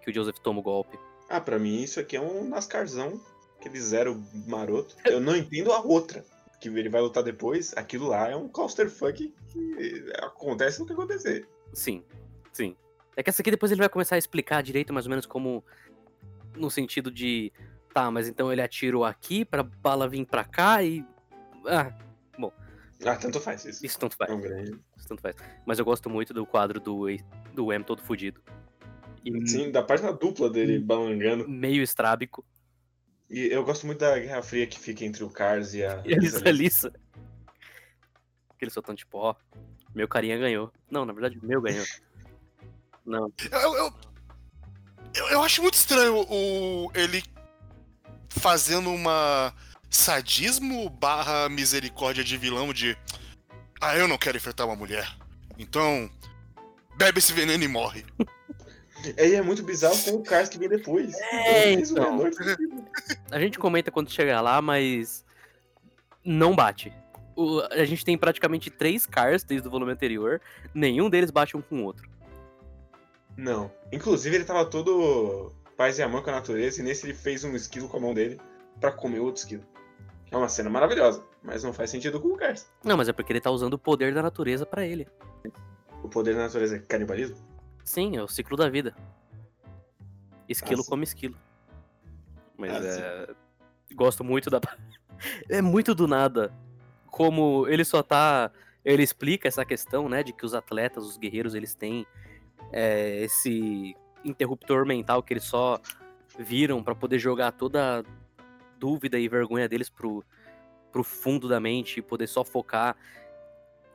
que 0.00 0.10
o 0.10 0.14
Joseph 0.14 0.38
toma 0.38 0.60
o 0.60 0.62
golpe. 0.62 0.98
Ah, 1.28 1.40
pra 1.40 1.58
mim 1.58 1.82
isso 1.82 2.00
aqui 2.00 2.16
é 2.16 2.20
um 2.20 2.48
NASCARzão, 2.48 3.20
aquele 3.58 3.80
zero 3.80 4.20
maroto. 4.46 4.96
Eu 5.04 5.20
não 5.20 5.36
entendo 5.36 5.72
a 5.72 5.80
outra, 5.80 6.24
que 6.62 6.78
ele 6.78 6.88
vai 6.88 7.00
lutar 7.00 7.22
depois. 7.24 7.74
Aquilo 7.76 8.06
lá 8.08 8.28
é 8.30 8.36
um 8.36 8.48
clusterfuck 8.48 9.34
que 9.48 10.12
acontece 10.22 10.78
no 10.80 10.86
que 10.86 10.92
acontecer. 10.92 11.48
Sim, 11.72 12.04
sim. 12.52 12.76
É 13.16 13.22
que 13.22 13.28
essa 13.30 13.42
aqui 13.42 13.50
depois 13.50 13.72
ele 13.72 13.80
vai 13.80 13.88
começar 13.88 14.14
a 14.14 14.18
explicar 14.18 14.62
direito 14.62 14.92
mais 14.92 15.06
ou 15.06 15.10
menos 15.10 15.26
como 15.26 15.64
no 16.56 16.70
sentido 16.70 17.10
de 17.10 17.52
tá, 17.92 18.10
mas 18.10 18.28
então 18.28 18.50
ele 18.52 18.62
atirou 18.62 19.04
aqui 19.04 19.44
pra 19.44 19.62
bala 19.62 20.08
vir 20.08 20.24
pra 20.24 20.44
cá 20.44 20.82
e 20.82 21.04
ah, 21.66 21.92
Ah, 23.04 23.16
tanto 23.16 23.40
faz 23.40 23.64
isso. 23.64 23.84
isso 23.84 23.98
tanto 23.98 24.16
faz, 24.16 24.30
É 24.30 24.34
um 24.34 24.40
grande. 24.40 24.78
isso 24.96 25.08
tanto 25.08 25.20
faz. 25.20 25.34
Mas 25.66 25.78
eu 25.78 25.84
gosto 25.84 26.08
muito 26.08 26.32
do 26.32 26.46
quadro 26.46 26.78
do 26.80 27.06
do 27.52 27.72
M 27.72 27.84
todo 27.84 28.00
fudido. 28.00 28.40
E 29.24 29.48
Sim, 29.48 29.70
da 29.70 29.82
página 29.82 30.12
dupla 30.12 30.48
dele 30.48 30.78
balangando. 30.78 31.48
meio 31.48 31.82
estrábico. 31.82 32.44
E 33.32 33.46
eu 33.46 33.64
gosto 33.64 33.86
muito 33.86 34.00
da 34.00 34.18
Guerra 34.18 34.42
Fria 34.42 34.66
que 34.66 34.78
fica 34.78 35.06
entre 35.06 35.24
o 35.24 35.30
Cars 35.30 35.72
e 35.72 35.82
a. 35.82 36.02
E 36.04 36.12
a 36.14 36.18
Lisa 36.18 36.50
Lisa. 36.50 36.92
Aquele 38.50 38.70
soltando 38.70 38.98
tipo, 38.98 39.16
ó, 39.16 39.34
meu 39.94 40.06
carinha 40.06 40.36
ganhou. 40.36 40.70
Não, 40.90 41.06
na 41.06 41.14
verdade, 41.14 41.38
o 41.38 41.46
meu 41.46 41.62
ganhou. 41.62 41.84
Não, 43.04 43.32
Eu, 43.50 43.74
eu, 43.74 43.94
eu, 45.14 45.28
eu 45.30 45.42
acho 45.42 45.60
muito 45.60 45.74
estranho 45.74 46.24
o, 46.30 46.88
ele 46.94 47.20
fazendo 48.28 48.90
uma 48.90 49.52
sadismo 49.90 50.88
barra 50.88 51.48
misericórdia 51.48 52.22
de 52.22 52.36
vilão 52.36 52.72
de 52.72 52.96
ah, 53.80 53.96
eu 53.96 54.06
não 54.06 54.16
quero 54.16 54.36
enfrentar 54.36 54.66
uma 54.66 54.76
mulher. 54.76 55.12
Então, 55.58 56.08
bebe 56.96 57.18
esse 57.18 57.32
veneno 57.32 57.64
e 57.64 57.68
morre. 57.68 58.04
É, 59.16 59.28
e 59.28 59.34
é 59.34 59.42
muito 59.42 59.62
bizarro 59.62 59.96
com 60.04 60.12
o 60.12 60.22
Cars 60.22 60.48
que 60.48 60.58
vem 60.58 60.68
depois. 60.68 61.14
É, 61.20 61.72
então. 61.72 62.20
A 63.30 63.38
gente 63.38 63.58
comenta 63.58 63.90
quando 63.90 64.10
chegar 64.10 64.40
lá, 64.40 64.60
mas 64.62 65.24
não 66.24 66.54
bate. 66.54 66.92
O- 67.34 67.60
a 67.70 67.84
gente 67.84 68.04
tem 68.04 68.16
praticamente 68.18 68.70
três 68.70 69.06
cars 69.06 69.42
desde 69.42 69.66
o 69.66 69.70
volume 69.70 69.92
anterior, 69.92 70.40
nenhum 70.74 71.08
deles 71.08 71.30
bate 71.30 71.56
um 71.56 71.62
com 71.62 71.80
o 71.80 71.84
outro. 71.84 72.08
Não. 73.36 73.70
Inclusive, 73.90 74.36
ele 74.36 74.44
tava 74.44 74.64
todo 74.66 75.50
paz 75.76 75.98
e 75.98 76.02
amor 76.02 76.22
com 76.22 76.30
a 76.30 76.34
natureza, 76.34 76.80
e 76.80 76.84
nesse 76.84 77.06
ele 77.06 77.14
fez 77.14 77.42
um 77.44 77.54
esquilo 77.56 77.88
com 77.88 77.96
a 77.96 78.00
mão 78.00 78.12
dele 78.14 78.38
pra 78.80 78.92
comer 78.92 79.20
outro 79.20 79.40
esquilo. 79.40 79.64
É 80.30 80.36
uma 80.36 80.48
cena 80.48 80.68
maravilhosa, 80.70 81.22
mas 81.42 81.62
não 81.64 81.72
faz 81.72 81.90
sentido 81.90 82.20
com 82.20 82.28
o 82.28 82.36
Cars. 82.36 82.66
Não, 82.84 82.96
mas 82.96 83.08
é 83.08 83.12
porque 83.12 83.32
ele 83.32 83.40
tá 83.40 83.50
usando 83.50 83.74
o 83.74 83.78
poder 83.78 84.14
da 84.14 84.22
natureza 84.22 84.64
pra 84.66 84.84
ele. 84.86 85.06
O 86.02 86.08
poder 86.08 86.34
da 86.34 86.42
natureza 86.42 86.76
é 86.76 86.78
canibalismo? 86.78 87.36
Sim, 87.84 88.16
é 88.16 88.22
o 88.22 88.28
ciclo 88.28 88.56
da 88.56 88.68
vida. 88.68 88.94
Esquilo 90.48 90.80
Ah, 90.80 90.84
sim. 90.84 90.90
come 90.90 91.04
esquilo. 91.04 91.36
Mas 92.56 92.72
Ah, 92.72 93.26
é. 93.28 93.34
Gosto 93.94 94.24
muito 94.24 94.50
da. 94.50 94.60
É 95.48 95.62
muito 95.62 95.94
do 95.94 96.08
nada. 96.08 96.52
Como 97.06 97.66
ele 97.68 97.84
só 97.84 98.02
tá. 98.02 98.50
Ele 98.84 99.02
explica 99.04 99.46
essa 99.46 99.64
questão, 99.64 100.08
né? 100.08 100.22
De 100.22 100.32
que 100.32 100.44
os 100.44 100.52
atletas, 100.54 101.04
os 101.04 101.16
guerreiros, 101.16 101.54
eles 101.54 101.74
têm 101.74 102.04
é, 102.72 103.22
esse 103.22 103.94
interruptor 104.24 104.84
mental 104.84 105.22
que 105.22 105.32
eles 105.32 105.44
só 105.44 105.80
viram 106.38 106.82
pra 106.82 106.94
poder 106.94 107.18
jogar 107.20 107.52
toda 107.52 108.00
a 108.00 108.04
dúvida 108.78 109.16
e 109.18 109.28
vergonha 109.28 109.68
deles 109.68 109.88
pro, 109.88 110.24
pro 110.90 111.04
fundo 111.04 111.48
da 111.48 111.60
mente 111.60 111.98
e 111.98 112.02
poder 112.02 112.26
só 112.26 112.42
focar. 112.42 112.96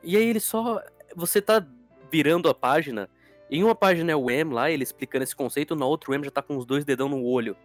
E 0.02 0.16
aí 0.16 0.24
ele 0.24 0.40
só. 0.40 0.82
Você 1.14 1.42
tá 1.42 1.62
virando 2.10 2.48
a 2.48 2.54
página. 2.54 3.10
Em 3.50 3.64
uma 3.64 3.74
página 3.74 4.12
é 4.12 4.16
o 4.16 4.30
M 4.30 4.52
lá, 4.52 4.70
ele 4.70 4.82
explicando 4.82 5.24
esse 5.24 5.34
conceito, 5.34 5.74
na 5.74 5.86
outra 5.86 6.10
o 6.10 6.14
M 6.14 6.24
já 6.24 6.30
tá 6.30 6.42
com 6.42 6.56
os 6.56 6.66
dois 6.66 6.84
dedão 6.84 7.08
no 7.08 7.24
olho. 7.24 7.56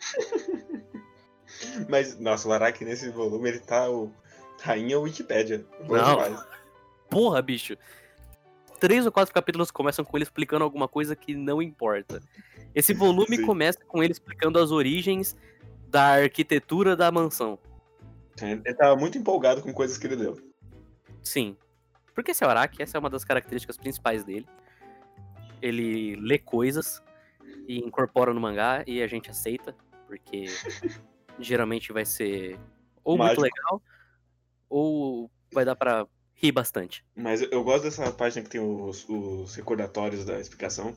Mas, 1.88 2.18
nossa, 2.18 2.48
o 2.48 2.52
Araki 2.52 2.84
nesse 2.84 3.10
volume, 3.10 3.48
ele 3.48 3.60
tá 3.60 3.88
o 3.88 4.12
rainha 4.60 4.98
Wikipédia. 4.98 5.64
Bom 5.86 5.96
Não. 5.96 6.24
demais. 6.24 6.46
Porra, 7.08 7.40
bicho. 7.40 7.76
Três 8.78 9.06
ou 9.06 9.12
quatro 9.12 9.34
capítulos 9.34 9.70
começam 9.70 10.04
com 10.04 10.16
ele 10.16 10.24
explicando 10.24 10.62
alguma 10.62 10.86
coisa 10.86 11.16
que 11.16 11.34
não 11.34 11.60
importa. 11.60 12.20
Esse 12.74 12.94
volume 12.94 13.36
Sim. 13.36 13.46
começa 13.46 13.78
com 13.86 14.02
ele 14.02 14.12
explicando 14.12 14.58
as 14.58 14.70
origens 14.70 15.36
da 15.88 16.22
arquitetura 16.22 16.94
da 16.94 17.10
mansão. 17.10 17.58
Ele 18.40 18.74
tava 18.74 18.94
muito 18.94 19.18
empolgado 19.18 19.62
com 19.62 19.72
coisas 19.72 19.98
que 19.98 20.06
ele 20.06 20.16
leu. 20.16 20.38
Sim. 21.22 21.56
Porque 22.14 22.30
esse 22.30 22.44
é 22.44 22.46
o 22.46 22.50
Araki, 22.50 22.82
essa 22.82 22.96
é 22.96 23.00
uma 23.00 23.10
das 23.10 23.24
características 23.24 23.76
principais 23.76 24.22
dele. 24.22 24.46
Ele 25.60 26.16
lê 26.16 26.38
coisas 26.38 27.02
e 27.66 27.78
incorpora 27.78 28.32
no 28.32 28.40
mangá 28.40 28.82
e 28.86 29.02
a 29.02 29.06
gente 29.06 29.30
aceita, 29.30 29.74
porque 30.06 30.44
geralmente 31.38 31.92
vai 31.92 32.04
ser 32.04 32.58
ou 33.04 33.16
muito 33.16 33.40
Mágico. 33.40 33.42
legal 33.42 33.82
ou 34.68 35.30
vai 35.52 35.64
dar 35.64 35.74
pra 35.76 36.06
rir 36.34 36.52
bastante. 36.52 37.04
Mas 37.16 37.42
eu- 37.42 37.48
eu 37.50 37.64
gosto 37.64 37.84
dessa 37.84 38.10
página 38.12 38.42
que 38.44 38.50
tem 38.50 38.60
os, 38.60 39.08
os 39.08 39.54
recordatórios 39.54 40.24
da 40.24 40.38
explicação. 40.40 40.94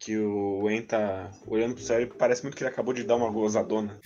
Que 0.00 0.16
o 0.16 0.70
En 0.70 0.80
tá 0.82 1.32
olhando 1.44 1.74
pro 1.74 1.82
céu 1.82 2.00
e 2.00 2.06
parece 2.06 2.44
muito 2.44 2.56
que 2.56 2.62
ele 2.62 2.70
acabou 2.70 2.94
de 2.94 3.02
dar 3.02 3.16
uma 3.16 3.28
gozadona. 3.32 3.98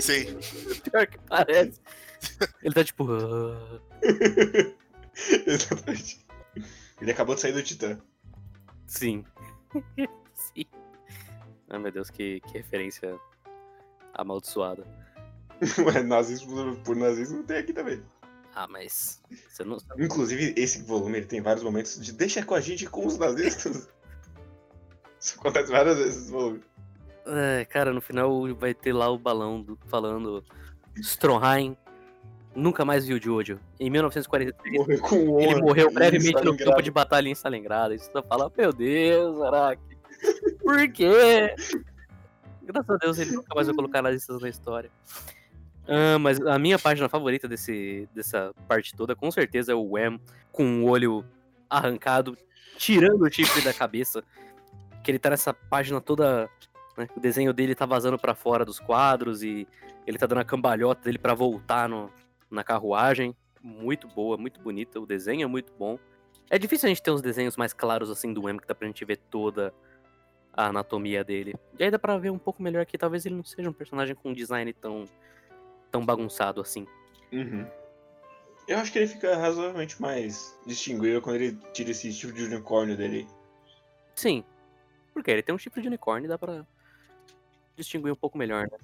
Sim. 0.00 0.36
Pior 0.90 1.06
que 1.06 1.18
parece. 1.26 1.80
Ele 2.62 2.74
tá 2.74 2.84
tipo. 2.84 3.06
Exatamente. 5.46 6.24
Ele 7.00 7.10
acabou 7.10 7.34
de 7.34 7.40
sair 7.40 7.52
do 7.52 7.62
Titã. 7.62 7.98
Sim. 8.86 9.24
Sim. 10.34 10.64
Ah, 11.68 11.78
meu 11.78 11.90
Deus, 11.90 12.10
que, 12.10 12.40
que 12.40 12.52
referência 12.58 13.18
amaldiçoada. 14.14 14.84
Mas 15.84 16.04
nazismo 16.06 16.76
por- 16.78 16.96
nazismo 16.96 17.42
tem 17.42 17.58
aqui 17.58 17.72
também. 17.72 18.02
Ah, 18.54 18.66
mas. 18.66 19.22
Você 19.50 19.64
não. 19.64 19.76
Inclusive, 19.98 20.54
esse 20.56 20.80
volume 20.82 21.18
ele 21.18 21.26
tem 21.26 21.42
vários 21.42 21.62
momentos 21.62 22.00
de 22.02 22.10
deixa 22.10 22.42
com 22.42 22.54
a 22.54 22.60
gente 22.60 22.86
com 22.86 23.06
os 23.06 23.18
nazistas. 23.18 23.86
Isso 25.20 25.38
acontece 25.38 25.70
várias 25.70 25.98
vezes 25.98 26.16
nesse 26.16 26.30
volume. 26.30 26.62
É, 27.26 27.64
cara, 27.66 27.92
no 27.92 28.00
final 28.00 28.54
vai 28.54 28.72
ter 28.72 28.94
lá 28.94 29.10
o 29.10 29.18
balão 29.18 29.60
do- 29.60 29.78
falando. 29.88 30.42
Stroheim 30.96 31.76
nunca 32.56 32.84
mais 32.84 33.06
viu 33.06 33.20
Jojo. 33.20 33.60
Em 33.78 33.90
1943, 33.90 34.78
Morreu 34.78 35.00
com 35.00 35.40
ele 35.40 35.60
morreu 35.60 35.90
em 35.90 35.94
brevemente 35.94 36.44
no 36.44 36.56
campo 36.56 36.82
de 36.82 36.90
batalha 36.90 37.28
em 37.28 37.32
Stalingrado. 37.32 37.94
E 37.94 37.98
você 37.98 38.10
fala, 38.22 38.50
meu 38.56 38.72
Deus, 38.72 39.40
Araki. 39.42 39.96
Por 40.62 40.88
quê? 40.88 41.54
Graças 42.62 42.90
a 42.90 42.96
Deus 42.96 43.18
ele 43.18 43.32
nunca 43.32 43.54
mais 43.54 43.66
vai 43.66 43.76
colocar 43.76 44.02
nazistas 44.02 44.40
na 44.40 44.48
história. 44.48 44.90
Ah, 45.86 46.18
mas 46.18 46.40
a 46.40 46.58
minha 46.58 46.78
página 46.78 47.08
favorita 47.08 47.46
desse, 47.46 48.08
dessa 48.14 48.52
parte 48.66 48.94
toda, 48.96 49.14
com 49.14 49.30
certeza, 49.30 49.72
é 49.72 49.74
o 49.74 49.92
Wham 49.92 50.18
com 50.50 50.82
o 50.82 50.88
olho 50.88 51.24
arrancado, 51.70 52.36
tirando 52.76 53.22
o 53.22 53.30
chifre 53.30 53.62
da 53.62 53.72
cabeça. 53.72 54.24
Que 55.04 55.12
ele 55.12 55.18
tá 55.18 55.30
nessa 55.30 55.54
página 55.54 56.00
toda. 56.00 56.48
né, 56.98 57.06
o 57.16 57.20
desenho 57.20 57.52
dele 57.52 57.74
tá 57.74 57.86
vazando 57.86 58.18
pra 58.18 58.34
fora 58.34 58.64
dos 58.64 58.80
quadros 58.80 59.42
e 59.42 59.68
ele 60.04 60.18
tá 60.18 60.26
dando 60.26 60.40
a 60.40 60.44
cambalhota 60.44 61.02
dele 61.04 61.18
pra 61.18 61.34
voltar 61.34 61.88
no, 61.88 62.10
na 62.50 62.64
carruagem. 62.64 63.34
Muito 63.62 64.06
boa, 64.08 64.36
muito 64.36 64.60
bonita. 64.60 65.00
O 65.00 65.06
desenho 65.06 65.44
é 65.44 65.46
muito 65.46 65.72
bom. 65.72 65.98
É 66.48 66.58
difícil 66.58 66.86
a 66.86 66.88
gente 66.88 67.02
ter 67.02 67.10
uns 67.10 67.22
desenhos 67.22 67.56
mais 67.56 67.72
claros 67.72 68.10
assim 68.10 68.32
do 68.32 68.48
M, 68.48 68.60
que 68.60 68.66
dá 68.66 68.74
pra 68.74 68.86
gente 68.86 69.04
ver 69.04 69.16
toda 69.16 69.74
a 70.52 70.66
anatomia 70.66 71.24
dele. 71.24 71.54
E 71.78 71.84
aí 71.84 71.90
dá 71.90 71.98
pra 71.98 72.16
ver 72.16 72.30
um 72.30 72.38
pouco 72.38 72.62
melhor 72.62 72.86
que 72.86 72.96
talvez 72.96 73.26
ele 73.26 73.34
não 73.34 73.44
seja 73.44 73.68
um 73.68 73.72
personagem 73.72 74.14
com 74.14 74.30
um 74.30 74.32
design 74.32 74.72
tão, 74.72 75.04
tão 75.90 76.04
bagunçado 76.04 76.60
assim. 76.60 76.86
Uhum. 77.32 77.66
Eu 78.66 78.78
acho 78.78 78.90
que 78.90 78.98
ele 78.98 79.06
fica 79.06 79.36
razoavelmente 79.36 80.00
mais 80.00 80.58
distinguível 80.66 81.20
quando 81.20 81.36
ele 81.36 81.58
tira 81.72 81.90
esse 81.90 82.12
tipo 82.12 82.32
de 82.32 82.44
unicórnio 82.44 82.96
dele. 82.96 83.28
Sim. 84.14 84.44
Porque 85.12 85.30
ele 85.30 85.42
tem 85.42 85.54
um 85.54 85.58
chifre 85.58 85.82
de 85.82 85.88
unicórnio 85.88 86.26
e 86.26 86.28
dá 86.28 86.38
pra 86.38 86.64
distinguir 87.76 88.12
um 88.12 88.16
pouco 88.16 88.38
melhor, 88.38 88.68
né? 88.70 88.78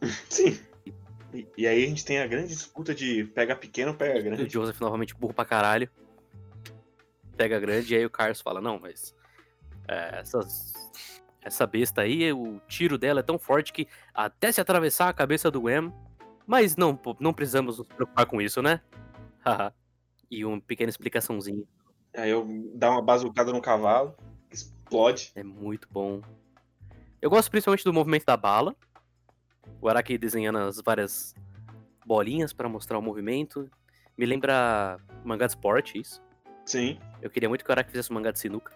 Sim. 0.30 0.58
E, 1.32 1.46
e 1.56 1.66
aí 1.66 1.84
a 1.84 1.88
gente 1.88 2.04
tem 2.04 2.18
a 2.18 2.26
grande 2.26 2.48
disputa 2.48 2.94
de 2.94 3.24
pega 3.24 3.54
pequeno 3.54 3.92
ou 3.92 3.96
pega 3.96 4.18
O 4.18 4.22
grande. 4.22 4.48
Joseph 4.48 4.80
novamente 4.80 5.14
burro 5.14 5.34
pra 5.34 5.44
caralho. 5.44 5.90
Pega 7.36 7.60
grande 7.60 7.92
e 7.92 7.96
aí 7.96 8.06
o 8.06 8.10
Carlos 8.10 8.40
fala, 8.40 8.60
não, 8.60 8.78
mas. 8.78 9.14
é, 9.88 10.20
essas, 10.20 10.72
essa 11.42 11.66
besta 11.66 12.02
aí, 12.02 12.32
o 12.32 12.60
tiro 12.66 12.96
dela 12.96 13.20
é 13.20 13.22
tão 13.22 13.38
forte 13.38 13.72
que 13.72 13.86
até 14.14 14.50
se 14.50 14.60
atravessar 14.60 15.08
a 15.08 15.12
cabeça 15.12 15.50
do 15.50 15.68
Em. 15.68 15.92
Mas 16.46 16.76
não, 16.76 16.98
não 17.18 17.32
precisamos 17.32 17.78
nos 17.78 17.86
preocupar 17.88 18.26
com 18.26 18.40
isso, 18.40 18.62
né? 18.62 18.80
Haha. 19.44 19.72
e 20.30 20.44
uma 20.44 20.60
pequena 20.60 20.90
explicaçãozinha. 20.90 21.64
Aí 22.16 22.30
eu 22.30 22.46
dá 22.74 22.90
uma 22.90 23.02
bazucada 23.02 23.52
no 23.52 23.60
cavalo, 23.60 24.14
explode. 24.50 25.32
É 25.34 25.42
muito 25.42 25.86
bom. 25.90 26.22
Eu 27.20 27.30
gosto 27.30 27.50
principalmente 27.50 27.84
do 27.84 27.92
movimento 27.92 28.24
da 28.24 28.36
bala. 28.36 28.74
O 29.80 29.88
Araki 29.88 30.18
desenhando 30.18 30.58
as 30.58 30.80
várias 30.80 31.34
bolinhas 32.04 32.52
pra 32.52 32.68
mostrar 32.68 32.98
o 32.98 33.02
movimento. 33.02 33.70
Me 34.16 34.24
lembra 34.24 34.98
mangá 35.24 35.46
de 35.46 35.52
esporte, 35.52 35.98
isso. 35.98 36.22
Sim. 36.64 36.98
Eu 37.20 37.30
queria 37.30 37.48
muito 37.48 37.64
que 37.64 37.70
o 37.70 37.72
Araki 37.72 37.90
fizesse 37.90 38.10
um 38.10 38.14
mangá 38.14 38.30
de 38.30 38.38
sinuca. 38.38 38.72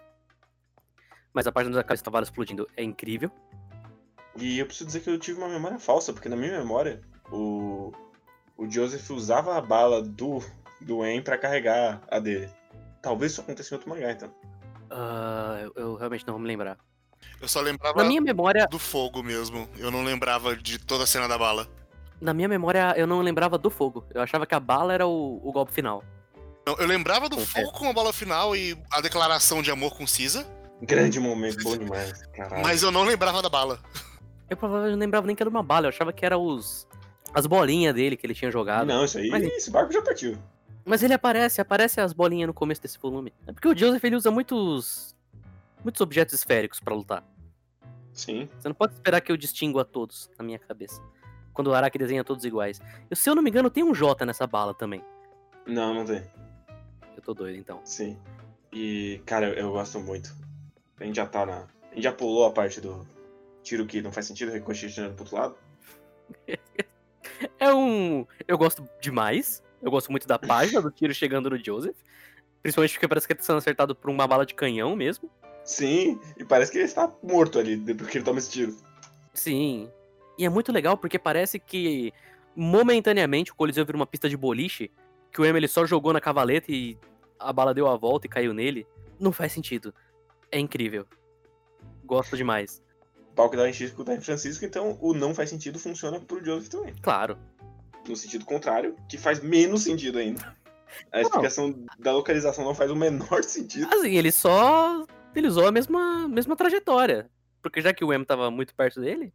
Mas 1.33 1.47
a 1.47 1.51
parte 1.51 1.69
da 1.69 1.83
cabeça 1.83 2.03
cavalo 2.03 2.23
explodindo 2.23 2.67
é 2.75 2.83
incrível. 2.83 3.31
E 4.37 4.59
eu 4.59 4.65
preciso 4.65 4.87
dizer 4.87 5.01
que 5.01 5.09
eu 5.09 5.19
tive 5.19 5.37
uma 5.37 5.49
memória 5.49 5.79
falsa, 5.79 6.13
porque 6.13 6.29
na 6.29 6.35
minha 6.35 6.57
memória, 6.57 7.01
o, 7.31 7.91
o 8.57 8.69
Joseph 8.69 9.09
usava 9.11 9.57
a 9.57 9.61
bala 9.61 10.01
do, 10.01 10.39
do 10.79 11.05
En 11.05 11.21
pra 11.21 11.37
carregar 11.37 12.01
a 12.09 12.19
dele. 12.19 12.49
Talvez 13.01 13.33
isso 13.33 13.41
aconteça 13.41 13.73
em 13.73 13.77
outro 13.77 13.89
mangá, 13.89 14.11
então. 14.11 14.33
Ah, 14.89 15.59
eu, 15.63 15.73
eu 15.75 15.95
realmente 15.95 16.25
não 16.25 16.33
vou 16.33 16.41
me 16.41 16.47
lembrar. 16.47 16.77
Eu 17.41 17.47
só 17.47 17.59
lembrava 17.61 17.97
Na 18.01 18.07
minha 18.07 18.21
memória, 18.21 18.67
do 18.69 18.77
fogo 18.79 19.23
mesmo. 19.23 19.67
Eu 19.77 19.89
não 19.91 20.03
lembrava 20.03 20.55
de 20.55 20.77
toda 20.77 21.03
a 21.03 21.07
cena 21.07 21.27
da 21.27 21.37
bala. 21.37 21.67
na 22.19 22.33
minha 22.33 22.47
memória, 22.47 22.93
eu 22.97 23.07
não 23.07 23.19
lembrava 23.21 23.57
do 23.57 23.69
fogo. 23.69 24.05
Eu 24.13 24.21
achava 24.21 24.45
que 24.45 24.53
a 24.53 24.59
bala 24.59 24.93
era 24.93 25.07
o, 25.07 25.41
o 25.43 25.51
golpe 25.51 25.71
final. 25.73 26.03
Não, 26.65 26.75
eu 26.77 26.85
lembrava 26.85 27.27
do 27.27 27.39
fogo 27.39 27.71
com 27.71 27.89
a 27.89 27.93
bala 27.93 28.13
final 28.13 28.55
e 28.55 28.77
a 28.91 29.01
declaração 29.01 29.61
de 29.63 29.71
amor 29.71 29.95
com 29.97 30.05
Cisa, 30.05 30.45
Grande 30.83 31.19
momento, 31.19 31.63
bom 31.63 31.77
demais. 31.77 32.23
Caralho. 32.33 32.63
mas 32.63 32.81
eu 32.81 32.89
não 32.91 33.03
lembrava 33.03 33.39
da 33.41 33.49
bala. 33.49 33.79
Eu 34.49 34.57
provavelmente 34.57 34.93
não 34.93 34.99
lembrava 34.99 35.27
nem 35.27 35.35
que 35.35 35.41
era 35.43 35.49
uma 35.49 35.61
bala. 35.63 35.85
Eu 35.85 35.89
achava 35.89 36.11
que 36.11 36.25
era 36.25 36.37
os 36.37 36.87
as 37.33 37.45
bolinhas 37.45 37.93
dele 37.95 38.17
que 38.17 38.25
ele 38.25 38.33
tinha 38.33 38.51
jogado. 38.51 38.87
Não, 38.87 39.05
isso 39.05 39.17
aí, 39.17 39.29
Mas- 39.29 39.43
esse 39.43 39.69
barco 39.71 39.93
já 39.93 40.01
partiu. 40.01 40.37
Mas 40.83 41.01
ele 41.03 41.13
aparece, 41.13 41.61
aparece 41.61 42.01
as 42.01 42.11
bolinhas 42.13 42.47
no 42.47 42.53
começo 42.53 42.81
desse 42.81 42.97
volume. 42.99 43.31
É 43.47 43.53
porque 43.53 43.67
o 43.67 43.77
Joseph 43.77 44.03
ele 44.03 44.15
usa 44.15 44.31
muitos 44.31 45.15
muitos 45.83 46.01
objetos 46.01 46.33
esféricos 46.33 46.79
pra 46.79 46.93
lutar. 46.93 47.23
Sim. 48.13 48.49
Você 48.59 48.67
não 48.67 48.75
pode 48.75 48.93
esperar 48.93 49.21
que 49.21 49.31
eu 49.31 49.37
distingua 49.37 49.85
todos 49.85 50.29
na 50.37 50.43
minha 50.43 50.59
cabeça. 50.59 51.01
Quando 51.53 51.67
o 51.67 51.73
Araki 51.73 51.97
desenha 51.97 52.23
todos 52.23 52.45
iguais. 52.45 52.81
Eu, 53.09 53.15
se 53.15 53.29
eu 53.29 53.35
não 53.35 53.43
me 53.43 53.49
engano, 53.49 53.69
tem 53.69 53.83
um 53.83 53.93
J 53.93 54.25
nessa 54.25 54.47
bala 54.47 54.73
também. 54.73 55.03
Não, 55.65 55.93
não 55.93 56.05
tem. 56.05 56.23
Eu 57.15 57.21
tô 57.21 57.33
doido, 57.33 57.57
então. 57.57 57.81
Sim. 57.83 58.17
E, 58.71 59.21
cara, 59.25 59.47
eu, 59.47 59.53
eu 59.53 59.71
gosto 59.71 59.99
muito. 59.99 60.33
A 60.99 61.03
gente 61.03 61.15
já 61.15 61.25
tá 61.25 61.45
na. 61.45 61.67
A 61.91 61.95
gente 61.95 62.03
já 62.03 62.11
pulou 62.11 62.45
a 62.45 62.51
parte 62.51 62.79
do 62.79 63.05
tiro 63.63 63.85
que 63.85 64.01
não 64.01 64.11
faz 64.11 64.25
sentido, 64.25 64.51
ricocheteando 64.51 65.13
pro 65.13 65.23
outro 65.23 65.37
lado. 65.37 65.55
É 67.59 67.73
um. 67.73 68.25
Eu 68.47 68.57
gosto 68.57 68.87
demais. 68.99 69.63
Eu 69.81 69.89
gosto 69.89 70.11
muito 70.11 70.27
da 70.27 70.37
página 70.37 70.79
do 70.79 70.91
tiro 70.91 71.13
chegando 71.13 71.49
no 71.49 71.63
Joseph. 71.63 71.95
Principalmente 72.61 72.93
porque 72.93 73.07
parece 73.07 73.25
que 73.25 73.33
ele 73.33 73.39
tá 73.39 73.45
sendo 73.45 73.57
acertado 73.57 73.95
por 73.95 74.09
uma 74.11 74.27
bala 74.27 74.45
de 74.45 74.53
canhão 74.53 74.95
mesmo. 74.95 75.29
Sim, 75.63 76.19
e 76.37 76.43
parece 76.43 76.71
que 76.71 76.77
ele 76.77 76.85
está 76.85 77.11
morto 77.21 77.59
ali, 77.59 77.75
depois 77.75 78.09
que 78.09 78.17
ele 78.17 78.25
toma 78.25 78.39
esse 78.39 78.51
tiro. 78.51 78.75
Sim. 79.33 79.89
E 80.37 80.45
é 80.45 80.49
muito 80.49 80.71
legal 80.71 80.97
porque 80.97 81.19
parece 81.19 81.59
que 81.59 82.11
momentaneamente 82.55 83.51
o 83.51 83.55
Coliseu 83.55 83.85
vira 83.85 83.95
uma 83.95 84.07
pista 84.07 84.27
de 84.27 84.35
boliche, 84.35 84.91
que 85.31 85.39
o 85.39 85.45
Emily 85.45 85.67
só 85.67 85.85
jogou 85.85 86.11
na 86.11 86.19
cavaleta 86.19 86.71
e 86.71 86.97
a 87.39 87.53
bala 87.53 87.73
deu 87.73 87.87
a 87.87 87.95
volta 87.95 88.27
e 88.27 88.29
caiu 88.29 88.53
nele. 88.53 88.85
Não 89.19 89.31
faz 89.31 89.51
sentido. 89.51 89.93
É 90.51 90.59
incrível. 90.59 91.05
Gosto 92.03 92.35
demais. 92.35 92.81
O 93.37 93.47
dá 93.47 93.69
em 93.69 93.73
Chico 93.73 94.03
tá 94.03 94.13
em 94.13 94.21
Francisco, 94.21 94.65
então 94.65 94.97
o 95.01 95.13
não 95.13 95.33
faz 95.33 95.49
sentido 95.49 95.79
funciona 95.79 96.19
pro 96.19 96.43
Joseph 96.43 96.69
também. 96.69 96.93
Claro. 97.01 97.37
No 98.07 98.15
sentido 98.15 98.45
contrário, 98.45 98.95
que 99.07 99.17
faz 99.17 99.39
menos 99.39 99.83
sentido 99.83 100.17
ainda. 100.17 100.55
A 101.11 101.21
explicação 101.21 101.73
da 101.97 102.11
localização 102.11 102.65
não 102.65 102.75
faz 102.75 102.91
o 102.91 102.95
menor 102.95 103.43
sentido. 103.43 103.87
Assim, 103.93 104.17
ele 104.17 104.31
só. 104.31 105.05
Ele 105.35 105.47
usou 105.47 105.67
a 105.67 105.71
mesma, 105.71 106.27
mesma 106.27 106.55
trajetória. 106.55 107.29
Porque 107.61 107.81
já 107.81 107.93
que 107.93 108.03
o 108.03 108.11
M 108.11 108.25
tava 108.25 108.49
muito 108.49 108.73
perto 108.73 108.99
dele, 108.99 109.33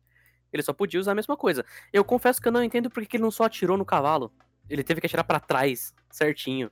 ele 0.52 0.62
só 0.62 0.72
podia 0.72 1.00
usar 1.00 1.12
a 1.12 1.14
mesma 1.14 1.36
coisa. 1.36 1.64
Eu 1.92 2.04
confesso 2.04 2.40
que 2.40 2.48
eu 2.48 2.52
não 2.52 2.62
entendo 2.62 2.90
porque 2.90 3.06
que 3.06 3.16
ele 3.16 3.22
não 3.22 3.30
só 3.30 3.44
atirou 3.44 3.76
no 3.76 3.84
cavalo. 3.84 4.32
Ele 4.68 4.82
teve 4.82 5.00
que 5.00 5.06
atirar 5.06 5.24
pra 5.24 5.40
trás, 5.40 5.94
certinho. 6.10 6.70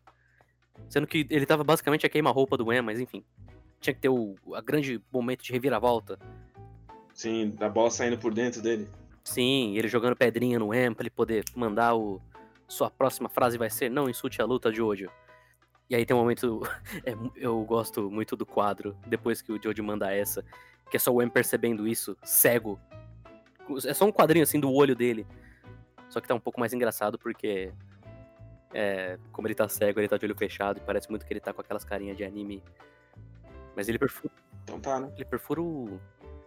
Sendo 0.88 1.06
que 1.06 1.26
ele 1.30 1.46
tava 1.46 1.62
basicamente 1.62 2.04
a 2.04 2.08
queima-roupa 2.08 2.56
do 2.56 2.72
M, 2.72 2.82
mas 2.82 3.00
enfim. 3.00 3.24
Tinha 3.80 3.94
que 3.94 4.00
ter 4.00 4.08
o 4.08 4.34
a 4.54 4.60
grande 4.60 5.00
momento 5.12 5.44
de 5.44 5.52
reviravolta. 5.52 6.18
Sim, 7.12 7.54
a 7.60 7.68
bola 7.68 7.90
saindo 7.90 8.18
por 8.18 8.34
dentro 8.34 8.60
dele. 8.60 8.88
Sim, 9.22 9.76
ele 9.76 9.88
jogando 9.88 10.16
pedrinha 10.16 10.58
no 10.58 10.74
M 10.74 10.94
pra 10.94 11.02
ele 11.02 11.10
poder 11.10 11.44
mandar 11.54 11.94
o. 11.94 12.20
Sua 12.66 12.90
próxima 12.90 13.28
frase 13.28 13.56
vai 13.56 13.70
ser: 13.70 13.90
Não 13.90 14.08
insulte 14.08 14.42
a 14.42 14.44
luta, 14.44 14.72
Jojo. 14.72 15.10
E 15.88 15.94
aí 15.94 16.06
tem 16.06 16.16
um 16.16 16.20
momento. 16.20 16.60
é 17.04 17.14
eu 17.36 17.62
gosto 17.64 18.10
muito 18.10 18.36
do 18.36 18.46
quadro, 18.46 18.96
depois 19.06 19.42
que 19.42 19.52
o 19.52 19.62
Jojo 19.62 19.82
manda 19.82 20.12
essa, 20.12 20.44
que 20.90 20.96
é 20.96 21.00
só 21.00 21.12
o 21.12 21.20
M 21.20 21.30
percebendo 21.30 21.86
isso, 21.86 22.16
cego. 22.22 22.78
É 23.86 23.94
só 23.94 24.04
um 24.04 24.12
quadrinho 24.12 24.42
assim 24.42 24.60
do 24.60 24.72
olho 24.72 24.94
dele. 24.94 25.26
Só 26.08 26.20
que 26.20 26.28
tá 26.28 26.34
um 26.34 26.40
pouco 26.40 26.60
mais 26.60 26.72
engraçado 26.72 27.18
porque. 27.18 27.72
É, 28.76 29.18
como 29.30 29.46
ele 29.46 29.54
tá 29.54 29.68
cego, 29.68 30.00
ele 30.00 30.08
tá 30.08 30.16
de 30.16 30.26
olho 30.26 30.34
fechado 30.34 30.78
e 30.78 30.80
parece 30.80 31.08
muito 31.08 31.24
que 31.24 31.32
ele 31.32 31.38
tá 31.40 31.52
com 31.52 31.60
aquelas 31.60 31.84
carinhas 31.84 32.16
de 32.16 32.24
anime. 32.24 32.62
Mas 33.76 33.88
ele 33.88 33.98
perfura, 33.98 34.32
Então 34.64 34.80
tá, 34.80 34.98
né? 34.98 35.12
ele 35.14 35.24
perfura 35.24 35.62
o 35.62 36.00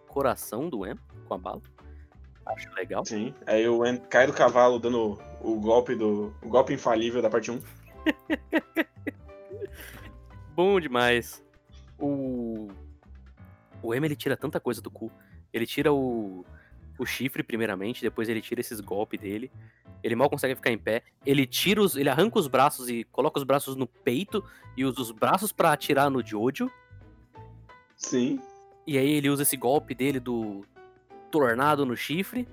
coração 0.08 0.70
do 0.70 0.86
M 0.86 1.00
com 1.26 1.34
a 1.34 1.38
bala. 1.38 1.62
Acho 2.46 2.74
legal. 2.74 3.06
Sim. 3.06 3.34
Aí 3.46 3.68
o 3.68 3.86
En 3.86 3.98
cai 3.98 4.28
do 4.28 4.34
cavalo 4.34 4.80
dando 4.80 5.20
o 5.42 5.60
golpe 5.60 5.96
do. 5.96 6.34
o 6.42 6.50
golpe 6.50 6.74
infalível 6.74 7.22
da 7.22 7.30
parte 7.30 7.52
1. 7.52 7.62
Bom 10.58 10.80
demais. 10.80 11.46
O. 12.00 12.68
O 13.80 13.94
M 13.94 14.08
ele 14.08 14.16
tira 14.16 14.36
tanta 14.36 14.60
coisa 14.60 14.82
do 14.82 14.90
cu. 14.90 15.12
Ele 15.54 15.68
tira 15.68 15.94
o. 15.94 16.44
O 16.98 17.06
chifre, 17.06 17.44
primeiramente, 17.44 18.02
depois 18.02 18.28
ele 18.28 18.42
tira 18.42 18.60
esses 18.60 18.80
golpes 18.80 19.20
dele. 19.20 19.52
Ele 20.04 20.16
mal 20.16 20.28
consegue 20.28 20.56
ficar 20.56 20.72
em 20.72 20.78
pé. 20.80 21.04
Ele 21.24 21.46
tira 21.46 21.80
os. 21.80 21.96
Ele 21.96 22.10
arranca 22.10 22.40
os 22.40 22.48
braços 22.48 22.90
e 22.90 23.04
coloca 23.04 23.38
os 23.38 23.44
braços 23.44 23.76
no 23.76 23.86
peito 23.86 24.44
e 24.76 24.84
usa 24.84 25.00
os 25.00 25.12
braços 25.12 25.52
pra 25.52 25.74
atirar 25.74 26.10
no 26.10 26.26
Jojo. 26.26 26.72
Sim. 27.96 28.42
E 28.88 28.98
aí 28.98 29.12
ele 29.12 29.30
usa 29.30 29.44
esse 29.44 29.56
golpe 29.56 29.94
dele 29.94 30.20
do 30.20 30.66
tornado 31.30 31.86
no 31.86 31.96
chifre. 31.96 32.48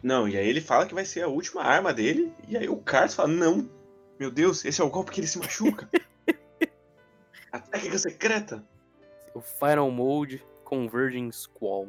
Não, 0.00 0.28
e 0.28 0.36
aí 0.36 0.48
ele 0.48 0.60
fala 0.60 0.86
que 0.86 0.94
vai 0.94 1.04
ser 1.04 1.22
a 1.22 1.28
última 1.28 1.64
arma 1.64 1.92
dele. 1.92 2.32
E 2.46 2.56
aí 2.56 2.68
o 2.68 2.76
Carlos 2.76 3.16
fala: 3.16 3.30
Não, 3.30 3.68
meu 4.16 4.30
Deus, 4.30 4.64
esse 4.64 4.80
é 4.80 4.84
o 4.84 4.90
golpe 4.90 5.10
que 5.10 5.18
ele 5.18 5.26
se 5.26 5.40
machuca. 5.40 5.90
a 7.52 7.58
técnica 7.58 7.98
secreta. 7.98 8.64
O 9.34 9.40
Final 9.40 9.90
Mode 9.90 10.42
Converging 10.64 11.30
Squall. 11.32 11.88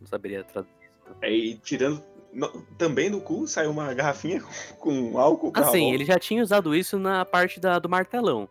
Não 0.00 0.06
saberia 0.06 0.44
traduzir. 0.44 0.74
Aí 1.22 1.56
tirando. 1.58 2.02
no- 2.32 2.62
também 2.78 3.10
do 3.10 3.20
cu 3.20 3.46
sai 3.46 3.66
uma 3.66 3.92
garrafinha 3.94 4.42
com, 4.80 5.18
álcool. 5.18 5.52
Assim, 5.54 5.80
volta. 5.80 5.94
ele 5.94 6.04
já 6.04 6.18
tinha 6.18 6.42
usado 6.42 6.74
isso 6.74 6.98
na 6.98 7.24
parte 7.24 7.60
da, 7.60 7.78
do 7.78 7.88
martelão. 7.88 8.48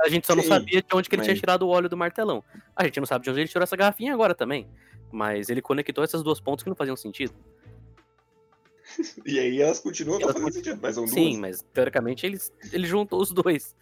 A 0.00 0.08
gente 0.08 0.26
só 0.26 0.34
não 0.34 0.42
Sim, 0.42 0.48
sabia 0.48 0.80
de 0.82 0.88
onde 0.94 1.08
que 1.08 1.14
ele 1.14 1.22
tinha 1.22 1.32
mas- 1.34 1.40
tirado 1.40 1.62
o 1.62 1.68
óleo 1.68 1.88
do 1.88 1.96
martelão. 1.96 2.42
A 2.74 2.84
gente 2.84 2.98
não 2.98 3.06
sabe 3.06 3.24
de 3.24 3.30
onde 3.30 3.40
ele 3.40 3.48
tirou 3.48 3.62
essa 3.62 3.76
garrafinha 3.76 4.14
agora 4.14 4.34
também. 4.34 4.66
Mas 5.12 5.50
ele 5.50 5.60
conectou 5.60 6.02
essas 6.02 6.22
duas 6.22 6.40
pontas 6.40 6.62
que 6.62 6.68
não 6.70 6.76
faziam 6.76 6.96
sentido. 6.96 7.34
E 9.24 9.38
aí 9.38 9.60
elas 9.62 9.78
continuam 9.78 10.18
não 10.18 10.24
Elas 10.28 10.36
fazendo 10.40 10.52
sentido, 10.52 10.78
mas 10.82 10.94
são 10.96 11.06
Sim, 11.06 11.28
duas. 11.30 11.38
mas 11.38 11.62
teoricamente 11.72 12.26
ele, 12.26 12.38
ele 12.72 12.86
juntou 12.86 13.20
os 13.20 13.30
dois. 13.30 13.76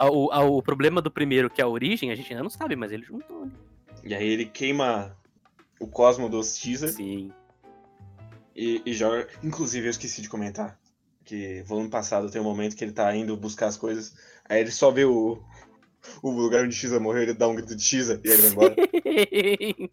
O, 0.00 0.56
o 0.58 0.62
problema 0.62 1.00
do 1.00 1.10
primeiro, 1.10 1.48
que 1.48 1.60
é 1.60 1.64
a 1.64 1.68
origem, 1.68 2.10
a 2.10 2.14
gente 2.14 2.32
ainda 2.32 2.42
não 2.42 2.50
sabe, 2.50 2.74
mas 2.74 2.90
ele 2.90 3.04
juntou. 3.04 3.42
ali. 3.42 3.52
E 4.02 4.14
aí 4.14 4.26
ele 4.26 4.46
queima 4.46 5.16
o 5.80 5.86
cosmo 5.86 6.28
dos 6.28 6.54
Teaser 6.54 6.92
Sim. 6.92 7.32
e, 8.54 8.82
e 8.84 8.92
joga. 8.92 9.28
Inclusive, 9.42 9.86
eu 9.86 9.90
esqueci 9.90 10.20
de 10.20 10.28
comentar 10.28 10.78
que 11.24 11.62
volume 11.62 11.88
passado 11.88 12.30
tem 12.30 12.40
um 12.40 12.44
momento 12.44 12.76
que 12.76 12.84
ele 12.84 12.92
tá 12.92 13.14
indo 13.16 13.36
buscar 13.36 13.66
as 13.66 13.76
coisas, 13.76 14.14
aí 14.44 14.60
ele 14.60 14.70
só 14.70 14.90
vê 14.90 15.04
o, 15.04 15.42
o 16.22 16.30
lugar 16.30 16.64
onde 16.64 16.74
Xisa 16.74 17.00
morreu, 17.00 17.22
ele 17.22 17.34
dá 17.34 17.48
um 17.48 17.54
grito 17.54 17.74
de 17.74 17.82
Xisa 17.82 18.20
e 18.22 18.28
ele 18.28 18.42
vai 18.42 18.50
embora. 18.50 18.76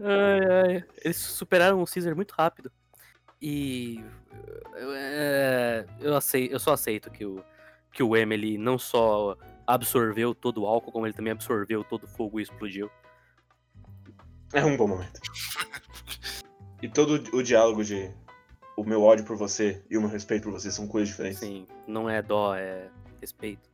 ai, 0.00 0.74
ai. 0.74 0.84
Eles 1.04 1.16
superaram 1.18 1.82
o 1.82 1.86
Caesar 1.86 2.16
muito 2.16 2.32
rápido. 2.32 2.72
E 3.40 4.02
eu, 4.74 4.92
é, 4.94 5.86
eu, 6.00 6.16
aceito, 6.16 6.52
eu 6.52 6.58
só 6.58 6.72
aceito 6.72 7.10
que 7.10 7.26
o, 7.26 7.44
que 7.96 8.02
o 8.02 8.16
ele 8.16 8.58
não 8.58 8.78
só 8.78 9.36
absorveu 9.66 10.34
todo 10.34 10.62
o 10.62 10.66
álcool, 10.66 10.92
como 10.92 11.06
ele 11.06 11.14
também 11.14 11.32
absorveu 11.32 11.82
todo 11.82 12.04
o 12.04 12.06
fogo 12.06 12.38
e 12.38 12.42
explodiu. 12.42 12.90
É 14.52 14.64
um 14.64 14.76
bom 14.76 14.88
momento. 14.88 15.20
E 16.82 16.90
todo 16.90 17.14
o 17.34 17.42
diálogo 17.42 17.82
de 17.82 18.12
o 18.76 18.84
meu 18.84 19.02
ódio 19.02 19.24
por 19.24 19.34
você 19.34 19.82
e 19.88 19.96
o 19.96 20.00
meu 20.02 20.10
respeito 20.10 20.42
por 20.42 20.52
você 20.52 20.70
são 20.70 20.86
coisas 20.86 21.08
diferentes. 21.08 21.38
Sim, 21.38 21.66
não 21.88 22.08
é 22.08 22.20
dó, 22.20 22.54
é 22.54 22.90
respeito. 23.18 23.70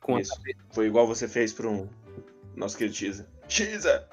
Com 0.00 0.16
a, 0.16 0.20
Isso. 0.22 0.32
Foi 0.70 0.86
igual 0.86 1.06
você 1.06 1.28
fez 1.28 1.52
pro 1.52 1.70
um 1.70 1.88
nosso 2.56 2.78
querido 2.78 2.96
Cheesa. 2.96 3.28
Cheesa! 3.46 4.08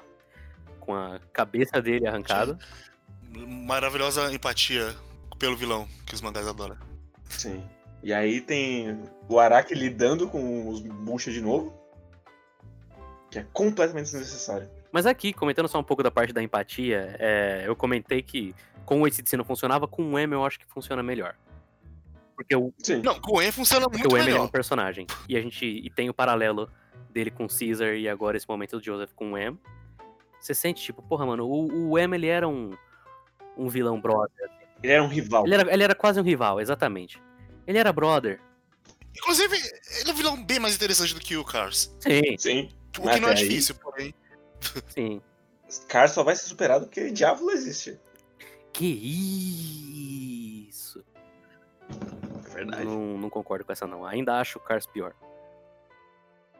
com 0.86 0.94
a 0.94 1.18
cabeça 1.32 1.82
dele 1.82 2.06
arrancada. 2.06 2.56
Maravilhosa 3.66 4.32
empatia 4.32 4.94
pelo 5.38 5.56
vilão, 5.56 5.86
que 6.06 6.14
os 6.14 6.22
mangás 6.22 6.46
adoram. 6.46 6.78
Sim. 7.28 7.62
E 8.06 8.14
aí 8.14 8.40
tem 8.40 9.02
o 9.28 9.40
Araki 9.40 9.74
lidando 9.74 10.28
com 10.28 10.68
os 10.68 10.80
bucha 10.80 11.32
de 11.32 11.40
novo. 11.40 11.76
Que 13.28 13.40
é 13.40 13.46
completamente 13.52 14.04
desnecessário. 14.04 14.70
Mas 14.92 15.06
aqui, 15.06 15.32
comentando 15.32 15.66
só 15.66 15.80
um 15.80 15.82
pouco 15.82 16.04
da 16.04 16.10
parte 16.12 16.32
da 16.32 16.40
empatia, 16.40 17.16
é, 17.18 17.64
eu 17.66 17.74
comentei 17.74 18.22
que 18.22 18.54
com 18.84 19.02
o 19.02 19.06
ACDC 19.06 19.36
não 19.36 19.44
funcionava, 19.44 19.88
com 19.88 20.12
o 20.12 20.16
M 20.16 20.32
eu 20.32 20.44
acho 20.44 20.56
que 20.56 20.66
funciona 20.66 21.02
melhor. 21.02 21.34
Porque 22.36 22.54
o, 22.54 22.72
Sim. 22.78 23.02
Não, 23.02 23.20
com 23.20 23.38
o 23.38 23.42
En 23.42 23.50
funciona 23.50 23.86
porque 23.90 24.06
muito 24.06 24.14
o 24.14 24.16
M 24.16 24.24
é 24.24 24.30
um 24.30 24.34
melhor. 24.34 24.50
personagem. 24.52 25.04
E 25.28 25.36
a 25.36 25.40
gente 25.40 25.66
e 25.66 25.90
tem 25.90 26.08
o 26.08 26.14
paralelo 26.14 26.70
dele 27.10 27.32
com 27.32 27.46
o 27.46 27.48
Caesar 27.48 27.94
e 27.94 28.08
agora 28.08 28.36
esse 28.36 28.48
momento 28.48 28.78
do 28.78 28.84
Joseph 28.84 29.10
com 29.16 29.32
o 29.32 29.36
M. 29.36 29.58
Você 30.38 30.54
sente, 30.54 30.80
tipo, 30.80 31.02
porra, 31.02 31.26
mano, 31.26 31.44
o, 31.44 31.90
o 31.90 31.98
M 31.98 32.14
ele 32.16 32.28
era 32.28 32.46
um, 32.46 32.70
um 33.56 33.68
vilão 33.68 34.00
brother. 34.00 34.48
Ele 34.80 34.92
era 34.92 35.02
um 35.02 35.08
rival. 35.08 35.44
Ele 35.44 35.54
era, 35.56 35.72
ele 35.72 35.82
era 35.82 35.94
quase 35.96 36.20
um 36.20 36.22
rival, 36.22 36.60
exatamente. 36.60 37.20
Ele 37.66 37.78
era 37.78 37.92
brother. 37.92 38.40
Inclusive, 39.16 39.56
ele 40.00 40.10
é 40.10 40.12
um 40.12 40.16
vilão 40.16 40.44
bem 40.44 40.58
mais 40.60 40.74
interessante 40.74 41.14
do 41.14 41.20
que 41.20 41.36
o 41.36 41.44
Cars. 41.44 41.94
Sim, 42.00 42.36
Sim. 42.38 42.68
O 42.98 43.02
que 43.10 43.20
não 43.20 43.28
é 43.28 43.32
Até 43.32 43.40
aí- 43.42 43.48
difícil, 43.48 43.74
porém. 43.76 44.14
sim. 44.88 45.20
Cars 45.88 46.12
só 46.12 46.22
vai 46.22 46.36
ser 46.36 46.46
superado 46.48 46.86
porque 46.86 47.10
Diablo 47.10 47.50
existe. 47.50 47.98
Que 48.72 48.86
isso. 50.68 51.04
É 52.46 52.54
verdade. 52.54 52.84
Não, 52.84 53.18
não 53.18 53.30
concordo 53.30 53.64
com 53.64 53.72
essa, 53.72 53.86
não. 53.86 54.04
Ainda 54.04 54.38
acho 54.38 54.58
o 54.58 54.62
Cars 54.62 54.86
pior. 54.86 55.14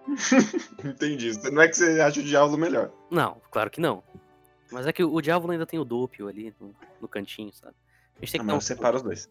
Entendi. 0.85 1.33
Não 1.51 1.63
é 1.63 1.69
que 1.69 1.77
você 1.77 2.01
acha 2.01 2.21
o 2.21 2.23
Diablo 2.23 2.57
melhor. 2.57 2.91
Não, 3.11 3.41
claro 3.51 3.71
que 3.71 3.81
não. 3.81 4.03
Mas 4.71 4.87
é 4.87 4.93
que 4.93 5.03
o, 5.05 5.13
o 5.13 5.21
Diablo 5.23 5.51
ainda 5.53 5.67
tem 5.67 5.79
o 5.79 5.85
Doppio 5.85 6.29
ali 6.29 6.55
no, 6.61 6.75
no 7.01 7.09
cantinho, 7.09 7.53
sabe? 7.53 7.75
A 8.17 8.21
gente 8.25 8.33
tem 8.33 8.41
Ah, 8.41 8.45
que 8.45 8.49
dar 8.51 8.57
um 8.57 8.61
separa 8.61 8.97
os 8.97 9.03
dois. 9.03 9.29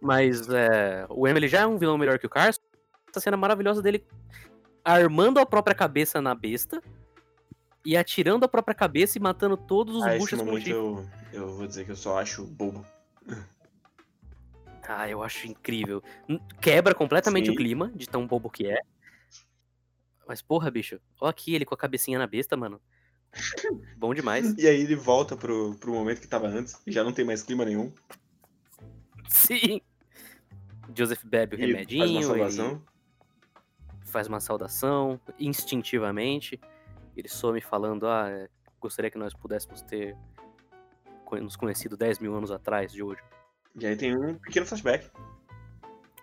Mas 0.00 0.48
é, 0.48 1.06
o 1.08 1.28
Emily 1.28 1.48
já 1.48 1.60
é 1.60 1.66
um 1.66 1.78
vilão 1.78 1.98
melhor 1.98 2.18
que 2.18 2.26
o 2.26 2.30
Cars. 2.30 2.60
Essa 3.08 3.20
cena 3.20 3.36
maravilhosa 3.36 3.82
dele 3.82 4.06
armando 4.84 5.38
a 5.38 5.46
própria 5.46 5.74
cabeça 5.74 6.20
na 6.20 6.34
besta 6.34 6.82
e 7.84 7.96
atirando 7.96 8.44
a 8.44 8.48
própria 8.48 8.74
cabeça 8.74 9.18
e 9.18 9.20
matando 9.20 9.56
todos 9.56 9.96
os 9.96 10.02
Ah, 10.02 10.10
esse 10.10 10.18
buchas 10.20 10.38
com 10.38 10.46
momento 10.46 10.68
eu, 10.68 11.08
eu 11.32 11.56
vou 11.56 11.66
dizer 11.66 11.84
que 11.84 11.90
eu 11.90 11.96
só 11.96 12.18
acho 12.18 12.44
bobo. 12.46 12.84
Ah, 14.92 15.08
eu 15.08 15.22
acho 15.22 15.46
incrível. 15.46 16.02
Quebra 16.60 16.92
completamente 16.96 17.46
Sim. 17.46 17.52
o 17.52 17.56
clima 17.56 17.92
de 17.94 18.08
tão 18.08 18.26
bobo 18.26 18.50
que 18.50 18.66
é. 18.66 18.80
Mas 20.26 20.42
porra, 20.42 20.68
bicho, 20.68 21.00
ó 21.20 21.28
aqui 21.28 21.54
ele 21.54 21.64
com 21.64 21.74
a 21.74 21.78
cabecinha 21.78 22.18
na 22.18 22.26
besta, 22.26 22.56
mano. 22.56 22.80
Bom 23.96 24.12
demais. 24.12 24.52
E 24.58 24.66
aí 24.66 24.80
ele 24.80 24.96
volta 24.96 25.36
pro, 25.36 25.76
pro 25.76 25.92
momento 25.92 26.20
que 26.20 26.26
tava 26.26 26.48
antes 26.48 26.76
e 26.84 26.90
já 26.90 27.04
não 27.04 27.12
tem 27.12 27.24
mais 27.24 27.40
clima 27.40 27.64
nenhum. 27.64 27.92
Sim. 29.28 29.80
Joseph 30.94 31.24
bebe 31.24 31.56
o 31.56 31.58
E 31.58 31.62
faz 31.62 31.70
uma 31.70 31.78
remedinho, 31.78 32.36
ele 32.36 32.80
faz 34.10 34.26
uma 34.26 34.40
saudação 34.40 35.20
instintivamente. 35.38 36.60
Ele 37.16 37.28
some 37.28 37.60
falando: 37.60 38.06
Ah, 38.06 38.28
é, 38.28 38.48
gostaria 38.80 39.10
que 39.10 39.18
nós 39.18 39.32
pudéssemos 39.34 39.82
ter 39.82 40.16
nos 41.40 41.54
conhecido 41.54 41.96
10 41.96 42.18
mil 42.18 42.34
anos 42.34 42.50
atrás 42.50 42.92
de 42.92 43.02
hoje. 43.02 43.22
E 43.78 43.86
aí 43.86 43.96
tem 43.96 44.16
um 44.16 44.34
pequeno 44.34 44.66
flashback. 44.66 45.10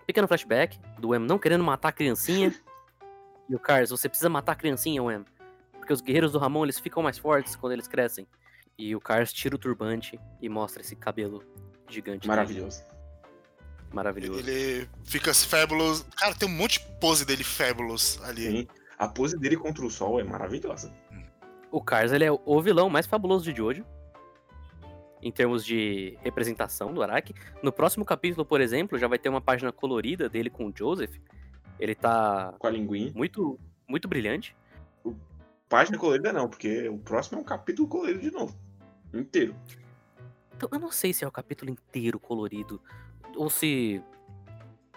Pequeno 0.05 0.27
flashback 0.27 0.79
do 0.99 1.15
Em 1.15 1.19
não 1.19 1.39
querendo 1.39 1.63
matar 1.63 1.89
a 1.89 1.91
criancinha. 1.93 2.53
e 3.47 3.55
o 3.55 3.59
Cars, 3.59 3.89
você 3.89 4.09
precisa 4.09 4.29
matar 4.29 4.51
a 4.51 4.55
criancinha, 4.55 5.01
Em. 5.01 5.23
Porque 5.77 5.93
os 5.93 6.01
guerreiros 6.01 6.33
do 6.33 6.39
Ramon 6.39 6.65
eles 6.65 6.79
ficam 6.79 7.01
mais 7.01 7.17
fortes 7.17 7.55
quando 7.55 7.71
eles 7.71 7.87
crescem. 7.87 8.27
E 8.77 8.93
o 8.95 8.99
Cars 8.99 9.31
tira 9.31 9.55
o 9.55 9.57
turbante 9.57 10.19
e 10.41 10.49
mostra 10.49 10.81
esse 10.81 10.95
cabelo 10.95 11.41
gigante. 11.89 12.27
dele. 12.27 12.96
Maravilhoso. 13.93 14.39
Ele 14.39 14.87
fica 15.03 15.33
fabulous. 15.33 16.05
Cara, 16.15 16.35
tem 16.35 16.47
um 16.47 16.51
monte 16.51 16.79
de 16.79 16.85
pose 16.99 17.25
dele 17.25 17.43
fabulous 17.43 18.19
ali. 18.23 18.41
Sim. 18.43 18.67
A 18.97 19.07
pose 19.07 19.37
dele 19.37 19.55
contra 19.57 19.85
o 19.85 19.89
sol 19.89 20.19
é 20.19 20.23
maravilhosa. 20.23 20.93
O 21.71 21.81
Cars 21.81 22.11
ele 22.11 22.25
é 22.25 22.31
o 22.31 22.61
vilão 22.61 22.89
mais 22.89 23.05
fabuloso 23.05 23.45
de 23.45 23.55
Jojo. 23.55 23.85
Em 25.21 25.31
termos 25.31 25.65
de 25.65 26.17
representação 26.21 26.93
do 26.93 27.01
Araki. 27.01 27.33
No 27.63 27.71
próximo 27.71 28.05
capítulo, 28.05 28.45
por 28.45 28.61
exemplo, 28.61 28.97
já 28.99 29.07
vai 29.07 29.17
ter 29.17 29.29
uma 29.29 29.41
página 29.41 29.71
colorida 29.71 30.29
dele 30.29 30.49
com 30.49 30.67
o 30.67 30.73
Joseph. 30.75 31.15
Ele 31.79 31.95
tá 31.95 32.53
Com 32.59 32.67
a 32.67 32.69
linguinha. 32.69 33.11
muito, 33.15 33.59
muito 33.87 34.07
brilhante. 34.07 34.55
Página 35.69 35.97
colorida 35.97 36.31
não, 36.31 36.47
porque 36.47 36.87
o 36.87 36.97
próximo 36.97 37.39
é 37.39 37.41
um 37.41 37.43
capítulo 37.43 37.87
colorido 37.87 38.19
de 38.19 38.31
novo. 38.31 38.57
Inteiro. 39.13 39.55
Então, 40.55 40.69
eu 40.71 40.79
não 40.79 40.91
sei 40.91 41.13
se 41.13 41.23
é 41.23 41.27
o 41.27 41.31
capítulo 41.31 41.69
inteiro 41.69 42.19
colorido. 42.19 42.81
Ou 43.37 43.49
se 43.49 44.01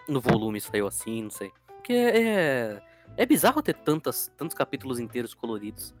no 0.07 0.19
volume 0.19 0.59
saiu 0.59 0.87
assim, 0.87 1.23
não 1.23 1.29
sei. 1.31 1.51
Porque 1.67 1.93
é. 1.93 2.81
É 3.17 3.25
bizarro 3.25 3.61
ter 3.61 3.75
tantas, 3.75 4.31
tantos 4.37 4.55
capítulos 4.55 4.97
inteiros 4.99 5.33
coloridos 5.33 5.93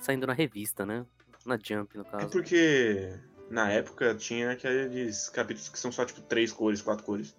saindo 0.00 0.26
na 0.28 0.32
revista, 0.32 0.86
né? 0.86 1.04
Na 1.44 1.58
Jump, 1.60 1.96
no 1.96 2.02
É 2.04 2.10
caso. 2.10 2.30
porque 2.30 3.12
na 3.50 3.68
época 3.70 4.14
tinha 4.14 4.52
aqueles 4.52 5.28
capítulos 5.28 5.68
que 5.68 5.78
são 5.78 5.90
só 5.90 6.04
tipo 6.04 6.20
três 6.22 6.52
cores, 6.52 6.80
quatro 6.80 7.04
cores. 7.04 7.36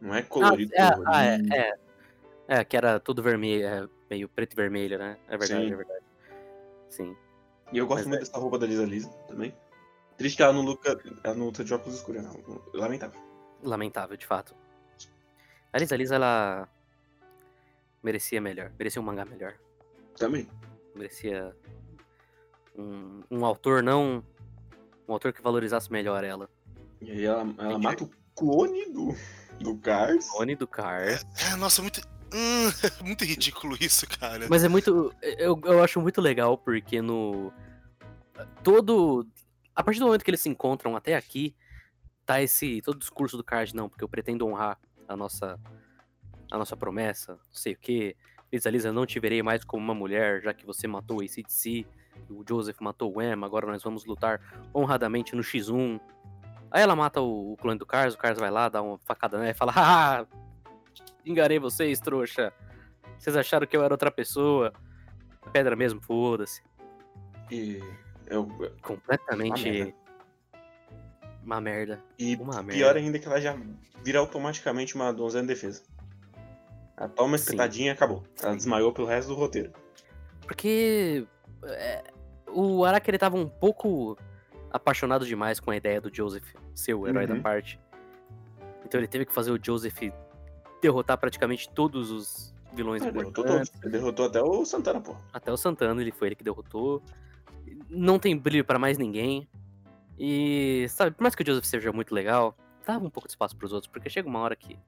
Não 0.00 0.14
é 0.14 0.22
colorido. 0.22 0.72
Ah, 0.78 0.82
é, 0.82 0.90
colorido. 0.94 1.12
ah, 1.14 1.24
é, 1.24 1.38
é. 1.60 1.74
É, 2.46 2.64
que 2.64 2.76
era 2.76 2.98
tudo 3.00 3.22
vermelho, 3.22 3.66
é, 3.66 3.88
meio 4.10 4.28
preto 4.30 4.52
e 4.54 4.56
vermelho, 4.56 4.98
né? 4.98 5.18
É 5.28 5.36
verdade, 5.36 5.66
Sim. 5.66 5.72
é 5.72 5.76
verdade. 5.76 6.04
Sim. 6.88 7.16
E 7.72 7.78
eu 7.78 7.86
gosto 7.86 8.00
Mas 8.00 8.06
muito 8.08 8.20
é- 8.22 8.24
dessa 8.26 8.38
roupa 8.38 8.58
da 8.58 8.66
Lisa 8.66 8.84
Lisa 8.84 9.08
também. 9.28 9.54
Triste 10.16 10.36
que 10.36 10.42
ela 10.42 10.52
não 10.54 10.62
luta, 10.62 10.98
ela 11.22 11.34
não 11.34 11.46
luta 11.46 11.62
de 11.64 11.72
óculos 11.74 11.96
escuros, 11.98 12.22
não. 12.22 12.34
Lamentável. 12.72 13.20
Lamentável, 13.62 14.16
de 14.16 14.26
fato. 14.26 14.54
A 15.72 15.78
Lisa 15.78 15.96
Lisa, 15.96 16.14
ela 16.14 16.68
merecia 18.02 18.40
melhor. 18.40 18.70
Merecia 18.78 19.00
um 19.00 19.04
mangá 19.04 19.24
melhor. 19.24 19.54
Também. 20.16 20.48
Merecia 20.94 21.56
um, 22.76 23.22
um 23.30 23.44
autor 23.44 23.82
não. 23.82 24.22
Um 25.08 25.12
autor 25.12 25.32
que 25.32 25.42
valorizasse 25.42 25.90
melhor 25.90 26.22
ela. 26.22 26.48
E 27.00 27.10
aí 27.10 27.24
ela, 27.24 27.54
ela 27.58 27.78
mata 27.78 28.04
o 28.04 28.10
clone 28.34 28.90
do, 28.92 29.14
do 29.60 29.76
Cars. 29.78 30.28
Oni 30.34 30.54
do 30.54 30.66
Cars. 30.66 31.24
É, 31.50 31.56
nossa, 31.56 31.82
muito. 31.82 32.00
Hum, 32.32 32.70
muito 33.04 33.24
ridículo 33.24 33.76
isso, 33.80 34.06
cara. 34.06 34.46
Mas 34.48 34.64
é 34.64 34.68
muito. 34.68 35.14
Eu, 35.22 35.60
eu 35.64 35.82
acho 35.82 36.00
muito 36.00 36.20
legal 36.20 36.56
porque 36.56 37.02
no. 37.02 37.52
Todo. 38.62 39.26
A 39.74 39.82
partir 39.82 39.98
do 39.98 40.06
momento 40.06 40.24
que 40.24 40.30
eles 40.30 40.40
se 40.40 40.48
encontram 40.48 40.94
até 40.94 41.16
aqui, 41.16 41.54
tá 42.24 42.42
esse. 42.42 42.80
Todo 42.82 42.96
o 42.96 42.98
discurso 42.98 43.36
do 43.36 43.44
Card, 43.44 43.74
não, 43.74 43.88
porque 43.88 44.04
eu 44.04 44.08
pretendo 44.08 44.46
honrar 44.46 44.78
a 45.08 45.16
nossa. 45.16 45.58
A 46.50 46.58
nossa 46.58 46.76
promessa, 46.76 47.32
não 47.32 47.54
sei 47.54 47.72
o 47.72 47.78
quê. 47.78 48.14
Lisa 48.52 48.70
Lisa, 48.70 48.92
não 48.92 49.04
te 49.04 49.18
verei 49.18 49.42
mais 49.42 49.64
como 49.64 49.82
uma 49.82 49.94
mulher, 49.94 50.40
já 50.42 50.54
que 50.54 50.64
você 50.64 50.86
matou 50.86 51.18
o 51.18 51.20
ACDC, 51.20 51.84
o 52.30 52.44
Joseph 52.48 52.78
matou 52.80 53.12
o 53.12 53.20
Em, 53.20 53.32
agora 53.32 53.66
nós 53.66 53.82
vamos 53.82 54.04
lutar 54.04 54.40
honradamente 54.72 55.34
no 55.34 55.42
X1. 55.42 56.00
Aí 56.70 56.82
ela 56.82 56.94
mata 56.94 57.20
o, 57.20 57.52
o 57.52 57.56
clone 57.56 57.78
do 57.78 57.86
Cars, 57.86 58.14
o 58.14 58.18
Cars 58.18 58.38
vai 58.38 58.50
lá, 58.50 58.68
dá 58.68 58.82
uma 58.82 58.98
facada 58.98 59.38
nela 59.38 59.50
e 59.50 59.54
fala: 59.54 59.72
Haha, 59.72 60.26
enganei 61.24 61.58
vocês, 61.58 61.98
trouxa. 61.98 62.52
Vocês 63.18 63.36
acharam 63.36 63.66
que 63.66 63.76
eu 63.76 63.82
era 63.82 63.94
outra 63.94 64.10
pessoa? 64.10 64.72
Pedra 65.52 65.74
mesmo, 65.74 66.00
foda-se. 66.00 66.62
E 67.50 67.80
eu, 68.26 68.46
Completamente. 68.82 69.94
Uma 71.44 71.60
merda. 71.60 71.96
Merda. 71.96 72.04
E 72.18 72.36
Uma 72.36 72.54
merda. 72.62 72.72
pior 72.72 72.96
ainda 72.96 73.16
é 73.16 73.20
que 73.20 73.26
ela 73.26 73.40
já 73.40 73.56
vira 74.02 74.18
automaticamente 74.18 74.94
uma 74.94 75.12
donzela 75.12 75.44
em 75.44 75.46
defesa. 75.46 75.82
Ela 76.96 77.08
toma 77.08 77.28
uma 77.28 77.36
espetadinha 77.36 77.88
e 77.88 77.90
acabou. 77.90 78.22
Ela 78.40 78.52
Sim. 78.52 78.56
desmaiou 78.58 78.92
pelo 78.92 79.06
resto 79.06 79.28
do 79.28 79.34
roteiro. 79.34 79.72
Porque 80.46 81.26
é, 81.64 82.04
o 82.48 82.84
Araki 82.84 83.10
ele 83.10 83.18
tava 83.18 83.36
um 83.36 83.48
pouco 83.48 84.16
apaixonado 84.70 85.26
demais 85.26 85.58
com 85.60 85.70
a 85.70 85.76
ideia 85.76 86.00
do 86.00 86.14
Joseph 86.14 86.44
ser 86.74 86.94
o 86.94 87.06
herói 87.06 87.26
da 87.26 87.34
Uhum. 87.34 87.42
parte. 87.42 87.80
Então 88.84 89.00
ele 89.00 89.08
teve 89.08 89.24
que 89.24 89.32
fazer 89.32 89.50
o 89.50 89.58
Joseph 89.62 89.98
derrotar 90.82 91.16
praticamente 91.18 91.68
todos 91.70 92.10
os 92.10 92.54
vilões 92.74 93.02
Ele 93.02 93.12
derrotou 93.12 93.44
todos. 93.44 93.72
Ele 93.82 93.90
derrotou 93.92 94.26
até 94.26 94.42
o 94.42 94.64
Santana, 94.64 95.00
pô. 95.00 95.16
Até 95.32 95.50
o 95.52 95.56
Santana, 95.56 96.00
ele 96.00 96.12
foi 96.12 96.28
ele 96.28 96.34
que 96.34 96.44
derrotou. 96.44 97.02
Não 97.88 98.18
tem 98.18 98.36
brilho 98.36 98.64
pra 98.64 98.78
mais 98.78 98.98
ninguém. 98.98 99.48
E, 100.18 100.86
sabe, 100.88 101.12
por 101.12 101.22
mais 101.22 101.34
que 101.34 101.42
o 101.42 101.46
Joseph 101.46 101.64
seja 101.64 101.92
muito 101.92 102.14
legal, 102.14 102.56
dava 102.86 103.04
um 103.04 103.10
pouco 103.10 103.28
de 103.28 103.32
espaço 103.32 103.56
pros 103.56 103.72
outros, 103.72 103.90
porque 103.90 104.08
chega 104.08 104.28
uma 104.28 104.40
hora 104.40 104.56
que. 104.56 104.78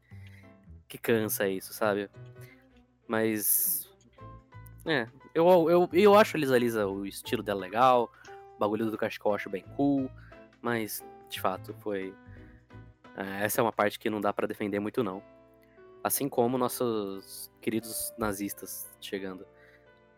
que 0.88 0.98
cansa 0.98 1.48
isso, 1.48 1.72
sabe? 1.72 2.08
Mas. 3.08 3.88
É, 4.84 5.08
eu, 5.34 5.68
eu, 5.68 5.88
eu 5.92 6.14
acho 6.14 6.36
a 6.36 6.40
Lisa 6.40 6.56
Lisa 6.56 6.86
o 6.86 7.04
estilo 7.04 7.42
dela 7.42 7.60
legal, 7.60 8.10
o 8.54 8.58
bagulho 8.58 8.88
do 8.88 8.96
cachecol 8.96 9.32
eu 9.32 9.36
acho 9.36 9.50
bem 9.50 9.64
cool, 9.76 10.08
mas, 10.62 11.04
de 11.28 11.40
fato, 11.40 11.74
foi. 11.80 12.14
é, 13.16 13.44
essa 13.44 13.60
é 13.60 13.62
uma 13.62 13.72
parte 13.72 13.98
que 13.98 14.08
não 14.08 14.20
dá 14.20 14.32
pra 14.32 14.46
defender 14.46 14.78
muito, 14.78 15.02
não. 15.02 15.22
Assim 16.04 16.28
como 16.28 16.56
nossos 16.56 17.50
queridos 17.60 18.14
nazistas 18.16 18.88
chegando 19.00 19.44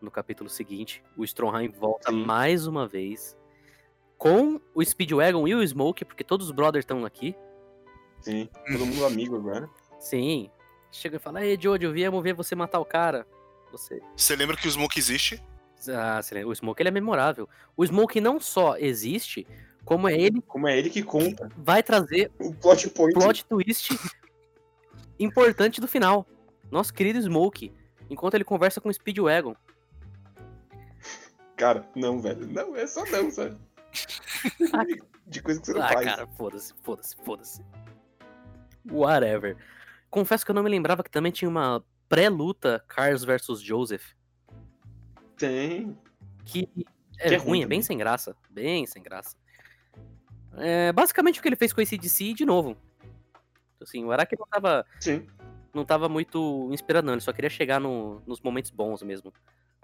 no 0.01 0.11
capítulo 0.11 0.49
seguinte. 0.49 1.03
O 1.17 1.25
Stromheim 1.25 1.69
volta 1.69 2.11
Sim. 2.11 2.25
mais 2.25 2.67
uma 2.67 2.87
vez 2.87 3.37
com 4.19 4.61
o 4.75 4.85
Speedwagon 4.85 5.47
e 5.47 5.55
o 5.55 5.67
Smoke, 5.67 6.05
porque 6.05 6.25
todos 6.25 6.47
os 6.47 6.53
brothers 6.53 6.83
estão 6.83 7.05
aqui. 7.05 7.35
Sim, 8.21 8.49
todo 8.67 8.85
mundo 8.85 9.07
amigo 9.07 9.37
agora. 9.37 9.71
Sim. 10.01 10.51
Chega 10.91 11.17
e 11.17 11.21
fala: 11.21 11.45
Ei, 11.45 11.57
Jojo, 11.59 11.93
viemos 11.93 12.23
ver 12.23 12.35
você 12.35 12.55
matar 12.55 12.81
o 12.81 12.85
cara. 12.85 13.27
Você. 13.71 14.03
Você 14.17 14.35
lembra 14.35 14.57
que 14.57 14.67
o 14.67 14.71
Smoke 14.71 14.99
existe? 14.99 15.43
Ah, 15.89 16.21
você 16.21 16.35
lembra? 16.35 16.51
o 16.51 16.55
Smoke 16.55 16.83
ele 16.83 16.89
é 16.89 16.93
memorável. 16.93 17.49
O 17.77 17.87
Smoke 17.87 18.21
não 18.21 18.41
só 18.41 18.77
existe, 18.77 19.47
como 19.85 20.09
é 20.09 20.19
ele 20.19 20.43
Como 20.43 20.67
é 20.67 20.77
ele 20.77 20.91
que 20.91 21.03
conta 21.03 21.49
vai 21.57 21.83
trazer 21.83 22.33
o 22.41 22.53
plot 22.53 22.91
point. 22.91 23.15
plot 23.15 23.45
twist 23.45 23.97
importante 25.19 25.81
do 25.81 25.87
final. 25.87 26.27
Nosso 26.71 26.93
querido 26.93 27.21
Smoke, 27.23 27.73
enquanto 28.11 28.35
ele 28.35 28.45
conversa 28.45 28.81
com 28.81 28.89
o 28.89 28.93
Speedwagon. 28.93 29.55
Cara, 31.57 31.89
não, 31.95 32.21
velho. 32.21 32.47
Não, 32.47 32.77
é 32.77 32.87
só 32.87 33.05
não, 33.07 33.31
sabe? 33.31 33.57
De 35.27 35.43
coisa 35.43 35.61
que 35.61 35.67
você 35.67 35.73
não 35.75 35.83
Ah, 35.83 35.89
faz. 35.93 36.05
cara, 36.07 36.27
foda-se, 36.27 36.75
foda-se, 36.83 37.17
foda-se. 37.25 37.63
Whatever. 38.91 39.57
Confesso 40.11 40.45
que 40.45 40.51
eu 40.51 40.55
não 40.55 40.63
me 40.63 40.71
lembrava 40.71 41.03
que 41.03 41.11
também 41.11 41.31
tinha 41.33 41.49
uma 41.49 41.85
pré-luta 42.09 42.83
Cars 42.89 43.23
versus 43.25 43.61
Joseph, 43.61 44.13
Tem. 45.37 45.97
que 46.45 46.69
é, 47.19 47.29
Que 47.29 47.35
é 47.35 47.37
ruim, 47.39 47.49
ruim 47.49 47.63
é 47.63 47.67
bem 47.67 47.83
sem 47.83 47.99
graça, 47.99 48.35
bem 48.49 48.87
sem 48.87 49.03
graça. 49.03 49.37
É 50.57 50.91
basicamente 50.93 51.39
o 51.39 51.43
que 51.43 51.49
ele 51.49 51.57
fez 51.57 51.73
com 51.73 51.81
esse 51.81 51.99
DC 51.99 52.33
de 52.33 52.45
novo. 52.47 52.77
Assim, 53.81 54.03
o 54.05 54.11
Araki 54.11 54.37
não 54.39 54.47
tava, 54.47 54.87
Sim. 54.99 55.27
não 55.75 55.85
tava 55.85 56.09
muito 56.09 56.69
inspirado, 56.73 57.07
não, 57.07 57.15
ele 57.15 57.21
só 57.21 57.33
queria 57.33 57.51
chegar 57.51 57.79
no- 57.79 58.21
nos 58.27 58.41
momentos 58.41 58.71
bons 58.71 59.03
mesmo 59.03 59.33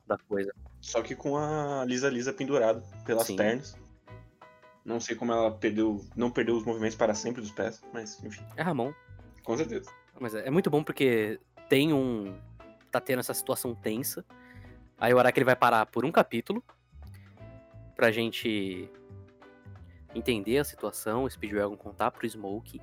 da 0.07 0.17
coisa. 0.19 0.53
Só 0.81 1.03
que 1.03 1.15
com 1.15 1.37
a 1.37 1.85
Lisa 1.85 2.09
Lisa 2.09 2.33
pendurada 2.33 2.83
pelas 3.05 3.27
Sim. 3.27 3.37
pernas. 3.37 3.77
Não 4.85 5.01
sei 5.01 5.17
como 5.17 5.33
ela 5.33 5.51
perdeu. 5.51 6.05
Não 6.15 6.31
perdeu 6.31 6.57
os 6.57 6.65
movimentos 6.65 6.97
para 6.97 7.15
sempre 7.15 7.41
dos 7.41 7.51
pés, 7.51 7.83
mas 7.93 8.23
enfim, 8.23 8.45
É 8.57 8.63
Ramon. 8.63 8.93
com 9.43 9.57
certeza. 9.57 9.91
Mas 10.21 10.35
é 10.35 10.47
é 10.47 10.51
muito 10.51 10.71
bom 10.71 10.83
porque 10.85 11.41
tem 11.69 11.93
um. 11.93 12.39
Tá 12.91 13.01
tendo 13.01 13.21
essa 13.21 13.35
situação 13.35 13.75
tensa. 13.75 14.25
Aí 14.99 15.13
o 15.13 15.19
Araki 15.19 15.39
ele 15.39 15.45
vai 15.45 15.57
parar 15.57 15.87
por 15.87 16.05
um 16.05 16.13
capítulo. 16.13 16.63
Pra 17.97 18.11
gente 18.13 18.89
entender 20.15 20.59
a 20.59 20.65
situação. 20.65 21.25
O 21.25 21.31
Speedwagon 21.31 21.77
contar 21.77 22.11
pro 22.11 22.29
Smoke 22.29 22.81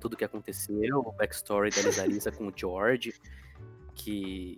tudo 0.00 0.14
o 0.14 0.16
que 0.16 0.24
aconteceu. 0.24 0.98
O 0.98 1.12
backstory 1.12 1.70
da 1.70 1.82
Lisa 1.82 2.06
Lisa 2.06 2.30
com 2.32 2.46
o 2.48 2.52
George. 2.54 3.14
Que 3.94 4.56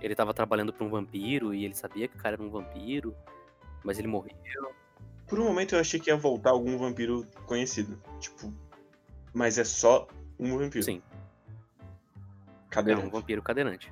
ele 0.00 0.14
tava 0.14 0.34
trabalhando 0.34 0.72
pra 0.72 0.84
um 0.84 0.90
vampiro 0.90 1.54
e 1.54 1.64
ele 1.64 1.74
sabia 1.74 2.08
que 2.08 2.16
o 2.16 2.18
cara 2.18 2.34
era 2.34 2.42
um 2.42 2.50
vampiro. 2.50 3.14
Mas 3.82 3.98
ele 3.98 4.08
morreu. 4.08 4.34
Por 5.32 5.40
um 5.40 5.44
momento 5.44 5.74
eu 5.74 5.80
achei 5.80 5.98
que 5.98 6.10
ia 6.10 6.16
voltar 6.16 6.50
algum 6.50 6.76
vampiro 6.76 7.26
conhecido. 7.46 7.98
Tipo. 8.20 8.52
Mas 9.32 9.56
é 9.56 9.64
só 9.64 10.06
um 10.38 10.58
vampiro. 10.58 10.84
Sim, 10.84 11.00
é 11.80 12.68
Cadeirante. 12.68 13.06
um 13.06 13.10
vampiro 13.10 13.40
cadeirante. 13.40 13.90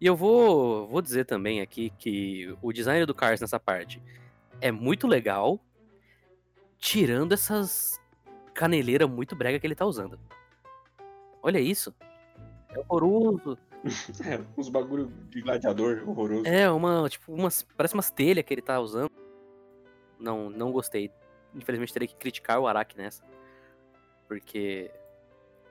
E 0.00 0.06
eu 0.06 0.14
vou, 0.14 0.86
vou 0.86 1.02
dizer 1.02 1.24
também 1.24 1.60
aqui 1.60 1.90
que 1.98 2.56
o 2.62 2.72
design 2.72 3.04
do 3.04 3.12
Cars 3.12 3.40
nessa 3.40 3.58
parte 3.58 4.00
é 4.60 4.70
muito 4.70 5.08
legal, 5.08 5.58
tirando 6.78 7.32
essas 7.32 8.00
caneleiras 8.54 9.10
muito 9.10 9.34
brega 9.34 9.58
que 9.58 9.66
ele 9.66 9.74
tá 9.74 9.84
usando. 9.84 10.20
Olha 11.42 11.58
isso. 11.58 11.92
É 12.70 12.78
horroroso. 12.78 13.58
É, 14.24 14.40
uns 14.56 14.68
bagulho 14.68 15.12
de 15.28 15.42
gladiador 15.42 16.04
horroroso. 16.08 16.46
É 16.46 16.70
uma, 16.70 17.08
tipo, 17.08 17.32
umas, 17.34 17.64
parece 17.76 17.92
umas 17.94 18.08
telhas 18.08 18.44
que 18.44 18.54
ele 18.54 18.62
tá 18.62 18.78
usando. 18.78 19.10
Não, 20.24 20.48
não 20.48 20.72
gostei. 20.72 21.10
Infelizmente 21.54 21.92
terei 21.92 22.08
que 22.08 22.16
criticar 22.16 22.58
o 22.58 22.66
Araki 22.66 22.96
nessa. 22.96 23.22
Porque 24.26 24.90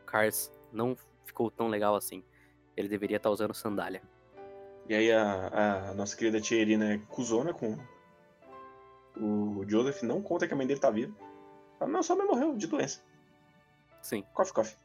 Cars 0.06 0.52
não 0.72 0.96
ficou 1.26 1.50
tão 1.50 1.68
legal 1.68 1.96
assim. 1.96 2.24
Ele 2.78 2.88
deveria 2.88 3.18
estar 3.18 3.32
usando 3.32 3.54
sandália. 3.54 4.02
E 4.88 4.94
aí 4.94 5.12
a, 5.12 5.89
a 5.89 5.94
nossa 5.96 6.16
querida 6.16 6.39
tia 6.39 6.62
Irina 6.62 6.94
é 6.94 6.98
cuzona 7.10 7.54
com 7.54 7.78
o 9.18 9.63
Joseph, 9.68 10.04
não 10.04 10.22
conta 10.22 10.48
que 10.48 10.54
a 10.54 10.58
mãe 10.58 10.68
dele 10.68 10.80
tá 10.80 10.92
viva. 10.92 11.13
Fala, 11.80 11.92
não, 11.92 12.04
só 12.04 12.16
mãe 12.16 12.28
morreu 12.28 12.56
de 12.56 12.68
doença. 12.68 13.02
Sim. 14.02 14.24
Coffee, 14.34 14.54
coffee. 14.54 14.78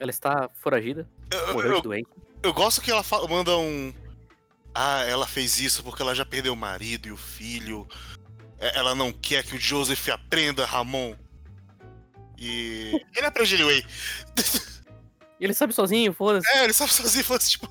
Ela 0.00 0.10
está 0.10 0.48
foragida, 0.54 1.08
Eu, 1.32 1.54
morreu 1.54 1.70
de 1.72 1.76
eu, 1.78 1.82
doente. 1.82 2.08
eu 2.42 2.52
gosto 2.54 2.80
que 2.80 2.90
ela 2.90 3.02
manda 3.28 3.56
um. 3.56 3.92
Ah, 4.74 5.02
ela 5.04 5.26
fez 5.26 5.58
isso 5.58 5.82
porque 5.82 6.02
ela 6.02 6.14
já 6.14 6.24
perdeu 6.24 6.52
o 6.52 6.56
marido 6.56 7.08
e 7.08 7.12
o 7.12 7.16
filho. 7.16 7.88
É, 8.58 8.76
Ela 8.78 8.94
não 8.94 9.12
quer 9.12 9.44
que 9.44 9.56
o 9.56 9.60
Joseph 9.60 10.08
aprenda, 10.08 10.64
Ramon. 10.66 11.14
E. 12.36 13.04
Ele 13.16 13.26
aprende 13.26 13.54
anyway. 13.56 13.84
E 15.40 15.44
ele 15.44 15.54
sabe 15.54 15.72
sozinho, 15.72 16.12
foda-se. 16.12 16.48
É, 16.50 16.64
ele 16.64 16.72
sabe 16.72 16.92
sozinho, 16.92 17.24
assim, 17.34 17.50
tipo. 17.50 17.68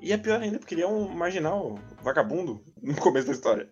E 0.00 0.12
é 0.12 0.16
pior 0.16 0.40
ainda 0.40 0.58
porque 0.58 0.74
ele 0.74 0.82
é 0.82 0.86
um 0.86 1.08
marginal 1.08 1.78
vagabundo 2.02 2.62
no 2.80 2.94
começo 2.96 3.26
da 3.26 3.32
história. 3.32 3.68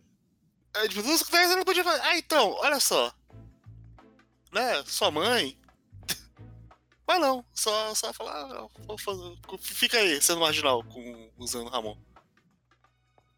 É, 0.75 0.89
tipo, 0.89 1.03
duas 1.03 1.23
coisas 1.23 1.51
eu 1.51 1.57
não 1.57 1.65
podia 1.65 1.85
fazer. 1.85 2.01
Ah, 2.03 2.19
então, 2.19 2.53
olha 2.59 2.81
só. 2.81 3.13
Né, 4.53 4.83
sua 4.87 5.11
mãe. 5.11 5.59
Mas 7.07 7.21
não, 7.21 7.45
só, 7.55 7.95
só 7.95 8.13
falar, 8.13 8.33
ah, 8.43 8.49
não, 8.49 8.71
vou 8.87 8.99
fazer- 8.99 9.37
fica 9.61 9.97
aí, 9.99 10.21
sendo 10.21 10.41
marginal, 10.41 10.83
com, 10.85 11.31
usando 11.39 11.69
Ramon. 11.71 11.97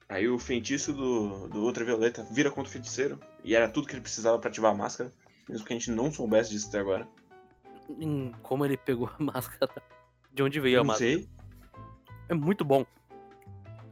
Aí 0.09 0.27
o 0.29 0.39
feitiço 0.39 0.93
do, 0.93 1.49
do 1.49 1.59
Ultravioleta 1.65 2.27
vira 2.31 2.51
contra 2.51 2.69
o 2.71 2.73
feiticeiro. 2.73 3.19
E 3.45 3.55
era 3.55 3.69
tudo 3.69 3.87
que 3.87 3.95
ele 3.95 4.01
precisava 4.01 4.39
pra 4.39 4.49
ativar 4.49 4.73
a 4.73 4.75
máscara. 4.75 5.13
Mesmo 5.49 5.67
que 5.67 5.73
a 5.73 5.77
gente 5.79 5.91
não 5.91 6.11
soubesse 6.13 6.51
disso 6.51 6.69
até 6.69 6.79
agora. 6.79 7.07
Em 8.01 8.33
como 8.43 8.65
ele 8.65 8.77
pegou 8.77 9.09
a 9.09 9.17
máscara. 9.23 9.71
De 10.33 10.43
onde 10.43 10.61
veio 10.61 10.79
a 10.79 10.81
não 10.81 10.87
máscara. 10.89 11.11
sei. 11.13 11.29
É 12.29 12.35
muito 12.35 12.65
bom. 12.65 12.85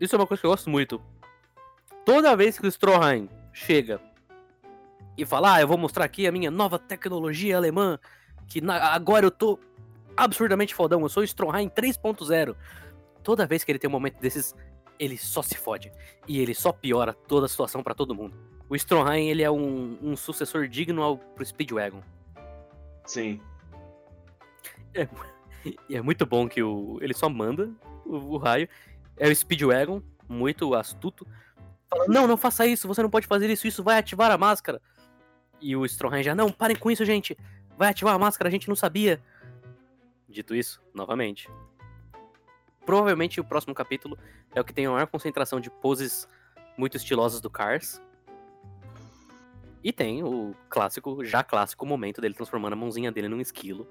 Isso 0.01 0.15
é 0.15 0.19
uma 0.19 0.27
coisa 0.27 0.41
que 0.41 0.47
eu 0.47 0.51
gosto 0.51 0.71
muito. 0.71 1.01
Toda 2.05 2.37
vez 2.37 2.59
que 2.59 2.67
o 2.67 2.71
Stroheim 2.71 3.29
chega 3.53 4.01
e 5.19 5.25
fala, 5.25 5.55
ah, 5.55 5.61
eu 5.61 5.69
vou 5.69 5.79
mostrar 5.79 6.05
aqui 6.05 6.27
a 6.27 6.33
minha 6.33 6.51
nova 6.51 6.79
tecnologia 6.79 7.57
alemã, 7.57 7.99
que 8.47 8.61
na- 8.61 8.93
agora 8.93 9.27
eu 9.27 9.31
tô 9.31 9.59
absurdamente 10.17 10.75
fodão, 10.75 11.01
eu 11.03 11.09
sou 11.09 11.23
o 11.23 11.27
Stroheim 11.27 11.69
3.0. 11.69 12.55
Toda 13.23 13.47
vez 13.47 13.65
que 13.65 13.73
ele 13.73 13.79
tem 13.79 13.89
um 13.89 13.93
momento 13.93 14.21
desses, 14.21 14.55
ele 14.99 15.17
só 15.17 15.43
se 15.43 15.57
fode. 15.57 15.93
E 16.27 16.41
ele 16.41 16.55
só 16.55 16.73
piora 16.73 17.13
toda 17.13 17.47
a 17.47 17.49
situação 17.49 17.83
pra 17.83 17.95
todo 17.95 18.15
mundo. 18.15 18.37
O 18.69 18.75
Stroheim, 18.75 19.29
ele 19.29 19.43
é 19.43 19.51
um, 19.51 19.99
um 20.03 20.17
sucessor 20.17 20.67
digno 20.69 21.03
ao, 21.03 21.19
pro 21.19 21.45
Speedwagon. 21.45 22.03
Sim. 23.05 23.41
E 25.89 25.97
é 25.97 26.01
muito 26.01 26.25
bom 26.25 26.49
que 26.49 26.63
o, 26.63 26.97
ele 27.01 27.13
só 27.13 27.29
manda 27.29 27.69
o, 28.05 28.15
o 28.15 28.37
raio. 28.37 28.69
É 29.17 29.29
o 29.29 29.35
Speedwagon, 29.35 30.01
muito 30.29 30.75
astuto. 30.77 31.27
Fala, 31.91 32.07
não, 32.07 32.29
não 32.29 32.37
faça 32.37 32.65
isso, 32.65 32.87
você 32.87 33.03
não 33.03 33.11
pode 33.11 33.27
fazer 33.27 33.51
isso, 33.51 33.67
isso 33.67 33.83
vai 33.83 33.99
ativar 33.99 34.31
a 34.31 34.39
máscara. 34.39 34.81
E 35.61 35.75
o 35.75 35.85
Stromheim 35.85 36.23
já, 36.23 36.37
não, 36.37 36.53
parem 36.53 36.77
com 36.77 36.89
isso, 36.89 37.05
gente. 37.05 37.37
Vai 37.77 37.91
ativar 37.91 38.15
a 38.15 38.19
máscara, 38.19 38.49
a 38.49 38.51
gente 38.51 38.69
não 38.69 38.77
sabia. 38.77 39.21
Dito 40.29 40.55
isso, 40.55 40.81
novamente. 40.95 41.49
Provavelmente 42.87 43.41
o 43.41 43.45
próximo 43.45 43.75
capítulo 43.75 44.17
é 44.55 44.61
o 44.61 44.65
que 44.65 44.73
tem 44.73 44.87
a 44.87 44.91
maior 44.93 45.09
concentração 45.09 45.61
de 45.61 45.69
poses 45.69 46.29
muito 46.79 46.97
estilosas 46.97 47.41
do 47.41 47.51
Cars. 47.51 48.01
E 49.83 49.93
tem 49.93 50.23
o 50.23 50.55
clássico, 50.71 51.25
já 51.25 51.43
clássico 51.43 51.85
momento 51.85 52.21
dele 52.21 52.35
transformando 52.35 52.73
a 52.75 52.77
mãozinha 52.77 53.11
dele 53.11 53.29
num 53.29 53.41
esquilo. 53.41 53.87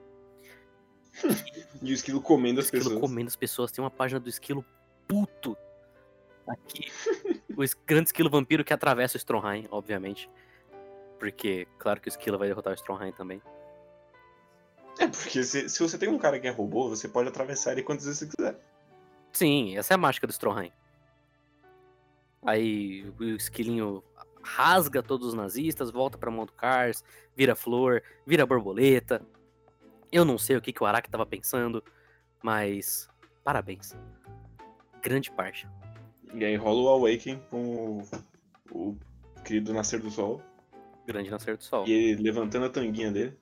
E 1.82 1.91
o 1.91 1.93
esquilo 1.93 2.22
comendo 2.22 2.60
O 2.60 2.62
as 2.62 2.66
esquilo 2.66 2.86
pessoas. 2.86 3.02
comendo 3.02 3.28
as 3.28 3.36
pessoas. 3.36 3.72
Tem 3.72 3.84
uma 3.84 3.91
página 3.91 4.20
do 4.20 4.30
esquilo 4.30 4.66
puto 5.08 5.58
aqui. 6.48 6.89
o 7.50 7.64
grande 7.86 8.10
esquilo 8.10 8.30
vampiro 8.30 8.64
que 8.64 8.74
atravessa 8.74 9.18
o 9.18 9.20
Stromheim, 9.20 9.68
obviamente. 9.70 10.30
Porque, 11.20 11.68
claro 11.78 12.00
que 12.00 12.08
o 12.08 12.10
esquilo 12.10 12.38
vai 12.38 12.48
derrotar 12.48 12.72
o 12.72 12.76
Stromheim 12.76 13.12
também. 13.12 13.41
É, 15.00 15.08
porque 15.08 15.43
se, 15.43 15.68
se 15.70 15.84
você 15.84 15.98
tem 15.98 16.10
um 16.10 16.18
cara 16.18 16.39
que 16.39 16.48
é 16.48 16.52
robô, 16.52 16.89
você 16.89 17.08
pode 17.08 17.28
atravessar 17.28 17.74
ele 17.74 17.84
quantas 17.84 18.06
vezes 18.06 18.20
você 18.20 18.28
quiser. 18.28 18.60
Sim, 19.36 19.76
essa 19.78 19.94
é 19.94 19.96
a 19.96 19.98
mágica 19.98 20.26
do 20.26 20.32
Stromheim. 20.32 20.72
Aí 22.42 23.04
o 23.20 23.24
esquilinho 23.36 24.02
rasga 24.42 25.04
todos 25.04 25.28
os 25.28 25.34
nazistas, 25.34 25.92
volta 25.92 26.18
pra 26.18 26.32
mão 26.32 26.46
do 26.46 26.54
Cars, 26.54 27.04
vira 27.36 27.54
flor, 27.54 28.02
vira 28.26 28.46
borboleta. 28.46 29.22
Eu 30.10 30.24
não 30.24 30.38
sei 30.38 30.56
o 30.56 30.62
que, 30.62 30.72
que 30.72 30.82
o 30.82 30.86
Araki 30.86 31.10
tava 31.10 31.26
pensando, 31.26 31.84
mas 32.42 33.10
parabéns. 33.44 33.94
Grande 35.02 35.30
parte. 35.32 35.68
E 36.34 36.46
aí 36.46 36.56
rola 36.56 36.82
o 36.84 36.88
Awaken 36.88 37.40
com 37.50 37.98
o, 38.00 38.04
o 38.72 38.98
querido 39.44 39.74
Nascer 39.74 40.00
do 40.00 40.10
Sol. 40.10 40.42
Grande 41.06 41.30
nascer 41.30 41.58
do 41.58 41.64
sol. 41.64 41.86
E 41.86 41.92
ele 41.92 42.24
levantando 42.24 42.66
a 42.68 42.70
tanguinha 42.70 43.12
dele. 43.12 43.38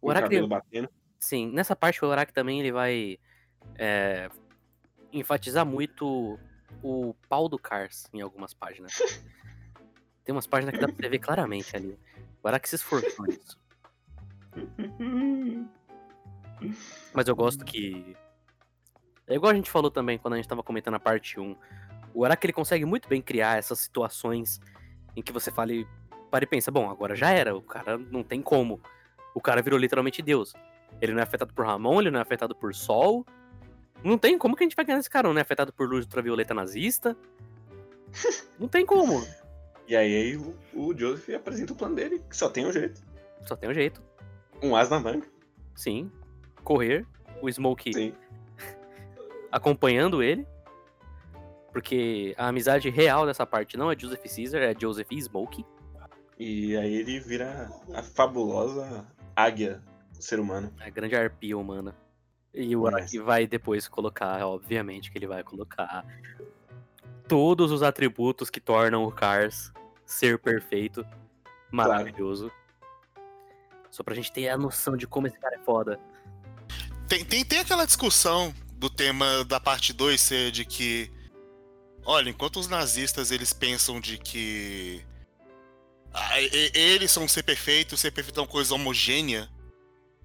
O 0.00 0.06
O 0.06 0.10
Araki, 0.10 0.26
cabelo 0.26 0.46
batendo. 0.46 0.88
sim, 1.18 1.50
nessa 1.50 1.74
parte 1.74 2.02
o 2.04 2.10
Araki 2.10 2.32
também 2.32 2.60
ele 2.60 2.70
vai 2.72 3.18
é, 3.76 4.30
enfatizar 5.18 5.64
muito 5.64 6.38
o 6.82 7.14
pau 7.28 7.48
do 7.48 7.58
Cars 7.58 8.08
em 8.12 8.20
algumas 8.20 8.52
páginas. 8.52 8.92
Tem 10.24 10.34
umas 10.34 10.46
páginas 10.46 10.74
que 10.74 10.80
dá 10.80 10.90
pra 10.90 11.08
ver 11.08 11.18
claramente 11.18 11.76
ali. 11.76 11.98
O 12.42 12.48
Araki 12.48 12.68
se 12.68 12.76
esforçou 12.76 13.26
nisso. 13.26 13.58
Mas 17.12 17.28
eu 17.28 17.36
gosto 17.36 17.64
que. 17.64 18.16
É 19.26 19.34
igual 19.34 19.52
a 19.52 19.54
gente 19.54 19.70
falou 19.70 19.90
também 19.90 20.18
quando 20.18 20.34
a 20.34 20.36
gente 20.36 20.48
tava 20.48 20.62
comentando 20.62 20.94
a 20.94 21.00
parte 21.00 21.38
1. 21.38 21.56
O 22.14 22.24
Araki 22.24 22.46
ele 22.46 22.52
consegue 22.52 22.84
muito 22.84 23.08
bem 23.08 23.20
criar 23.20 23.58
essas 23.58 23.80
situações 23.80 24.60
em 25.16 25.22
que 25.22 25.32
você 25.32 25.50
fala 25.50 25.72
e 25.72 25.86
para 26.30 26.44
e 26.44 26.48
pensa, 26.48 26.70
bom, 26.70 26.90
agora 26.90 27.14
já 27.14 27.30
era, 27.30 27.54
o 27.56 27.62
cara 27.62 27.96
não 27.96 28.22
tem 28.22 28.42
como. 28.42 28.80
O 29.34 29.40
cara 29.40 29.62
virou 29.62 29.78
literalmente 29.78 30.20
Deus. 30.20 30.52
Ele 31.00 31.12
não 31.12 31.20
é 31.20 31.22
afetado 31.22 31.52
por 31.52 31.66
Ramon, 31.66 32.00
ele 32.00 32.10
não 32.10 32.18
é 32.18 32.22
afetado 32.22 32.54
por 32.54 32.74
Sol. 32.74 33.24
Não 34.04 34.18
tem 34.18 34.36
como 34.36 34.54
que 34.54 34.62
a 34.62 34.66
gente 34.66 34.76
vai 34.76 34.84
ganhar 34.84 34.98
esse 34.98 35.08
cara, 35.08 35.26
não 35.28 35.38
é 35.38 35.40
afetado 35.40 35.72
por 35.72 35.88
luz 35.88 36.04
ultravioleta 36.04 36.52
nazista. 36.52 37.16
Não 38.60 38.68
tem 38.68 38.84
como. 38.84 39.26
E 39.88 39.96
aí 39.96 40.36
o, 40.36 40.54
o 40.74 40.96
Joseph 40.96 41.34
apresenta 41.34 41.72
o 41.72 41.76
plano 41.76 41.96
dele, 41.96 42.22
que 42.28 42.36
só 42.36 42.50
tem 42.50 42.66
um 42.66 42.72
jeito. 42.72 43.02
Só 43.46 43.56
tem 43.56 43.68
um 43.68 43.74
jeito. 43.74 44.02
Um 44.62 44.76
as 44.76 44.90
na 44.90 45.00
manga. 45.00 45.26
Sim. 45.74 46.12
Correr. 46.62 47.06
O 47.42 47.50
Smoke 47.50 47.92
Sim. 47.92 48.14
acompanhando 49.50 50.22
ele. 50.22 50.46
Porque 51.72 52.34
a 52.38 52.48
amizade 52.48 52.88
real 52.90 53.26
dessa 53.26 53.44
parte 53.44 53.76
não 53.76 53.90
é 53.90 53.98
Joseph 53.98 54.22
Caesar, 54.22 54.62
é 54.62 54.74
Joseph 54.78 55.10
e 55.10 55.20
Smoke. 55.20 55.64
E 56.38 56.76
aí 56.76 56.94
ele 56.94 57.18
vira 57.20 57.70
a 57.92 58.02
fabulosa 58.02 59.06
águia 59.34 59.82
ser 60.20 60.38
humano. 60.38 60.72
A 60.78 60.88
grande 60.90 61.16
arpia 61.16 61.56
humana. 61.56 61.96
E 62.54 62.76
o 62.76 62.82
Nossa. 62.82 62.96
Araki 62.98 63.18
vai 63.18 63.46
depois 63.46 63.88
colocar, 63.88 64.46
obviamente 64.46 65.10
que 65.10 65.18
ele 65.18 65.26
vai 65.26 65.42
colocar 65.42 66.04
todos 67.26 67.72
os 67.72 67.82
atributos 67.82 68.48
que 68.48 68.60
tornam 68.60 69.04
o 69.04 69.10
Cars 69.10 69.72
ser 70.06 70.38
perfeito, 70.38 71.04
maravilhoso. 71.70 72.52
Só 73.90 74.02
pra 74.02 74.14
gente 74.14 74.30
ter 74.32 74.48
a 74.48 74.56
noção 74.56 74.96
de 74.96 75.06
como 75.06 75.26
esse 75.26 75.38
cara 75.38 75.56
é 75.56 75.64
foda. 75.64 75.98
Tem, 77.08 77.24
tem, 77.24 77.44
tem 77.44 77.60
aquela 77.60 77.84
discussão 77.86 78.54
do 78.76 78.88
tema 78.88 79.44
da 79.44 79.58
parte 79.58 79.92
2 79.92 80.20
ser 80.20 80.50
de 80.50 80.64
que. 80.64 81.10
Olha, 82.04 82.28
enquanto 82.28 82.60
os 82.60 82.68
nazistas 82.68 83.30
eles 83.30 83.52
pensam 83.52 84.00
de 84.00 84.18
que. 84.18 85.04
ah, 86.12 86.40
e- 86.40 86.70
eles 86.74 87.10
são 87.10 87.24
um 87.24 87.28
ser 87.28 87.42
perfeito, 87.42 87.94
o 87.94 87.96
ser 87.96 88.10
perfeito 88.10 88.38
é 88.38 88.42
uma 88.42 88.48
coisa 88.48 88.74
homogênea. 88.74 89.48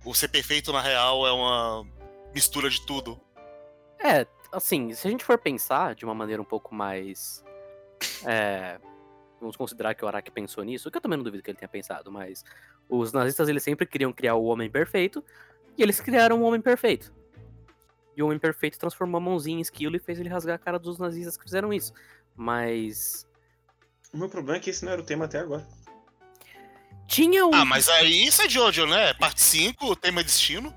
O 0.05 0.13
ser 0.13 0.27
perfeito, 0.29 0.71
na 0.71 0.81
real, 0.81 1.25
é 1.27 1.31
uma 1.31 1.85
mistura 2.33 2.69
de 2.69 2.85
tudo. 2.85 3.19
É, 3.99 4.25
assim, 4.51 4.93
se 4.93 5.07
a 5.07 5.11
gente 5.11 5.23
for 5.23 5.37
pensar 5.37 5.95
de 5.95 6.05
uma 6.05 6.13
maneira 6.13 6.41
um 6.41 6.45
pouco 6.45 6.73
mais. 6.73 7.43
é, 8.25 8.79
vamos 9.39 9.55
considerar 9.55 9.93
que 9.93 10.03
o 10.03 10.07
Araki 10.07 10.31
pensou 10.31 10.63
nisso, 10.63 10.89
que 10.89 10.97
eu 10.97 11.01
também 11.01 11.17
não 11.17 11.23
duvido 11.23 11.43
que 11.43 11.49
ele 11.49 11.57
tenha 11.57 11.69
pensado, 11.69 12.11
mas 12.11 12.43
os 12.87 13.13
nazistas 13.13 13.47
eles 13.49 13.63
sempre 13.63 13.85
queriam 13.85 14.11
criar 14.11 14.35
o 14.35 14.45
homem 14.45 14.69
perfeito, 14.69 15.23
e 15.77 15.83
eles 15.83 15.99
criaram 15.99 16.41
o 16.41 16.43
homem 16.43 16.61
perfeito. 16.61 17.13
E 18.15 18.23
o 18.23 18.25
homem 18.25 18.39
perfeito 18.39 18.77
transformou 18.77 19.17
a 19.17 19.21
mãozinha 19.21 19.57
em 19.57 19.61
esquilo 19.61 19.95
e 19.95 19.99
fez 19.99 20.19
ele 20.19 20.27
rasgar 20.27 20.55
a 20.55 20.59
cara 20.59 20.77
dos 20.77 20.97
nazistas 20.97 21.37
que 21.37 21.43
fizeram 21.43 21.71
isso. 21.71 21.93
Mas. 22.35 23.25
O 24.13 24.17
meu 24.17 24.27
problema 24.27 24.57
é 24.57 24.59
que 24.59 24.69
esse 24.69 24.83
não 24.83 24.91
era 24.91 25.01
o 25.01 25.05
tema 25.05 25.25
até 25.25 25.39
agora. 25.39 25.65
Tinha 27.07 27.45
um. 27.45 27.53
Ah, 27.53 27.63
mas 27.63 27.87
aí 27.87 28.25
isso 28.25 28.41
é 28.41 28.49
Jojo, 28.49 28.85
né? 28.85 29.13
Parte 29.13 29.41
5, 29.41 29.95
tema 29.95 30.23
destino. 30.23 30.73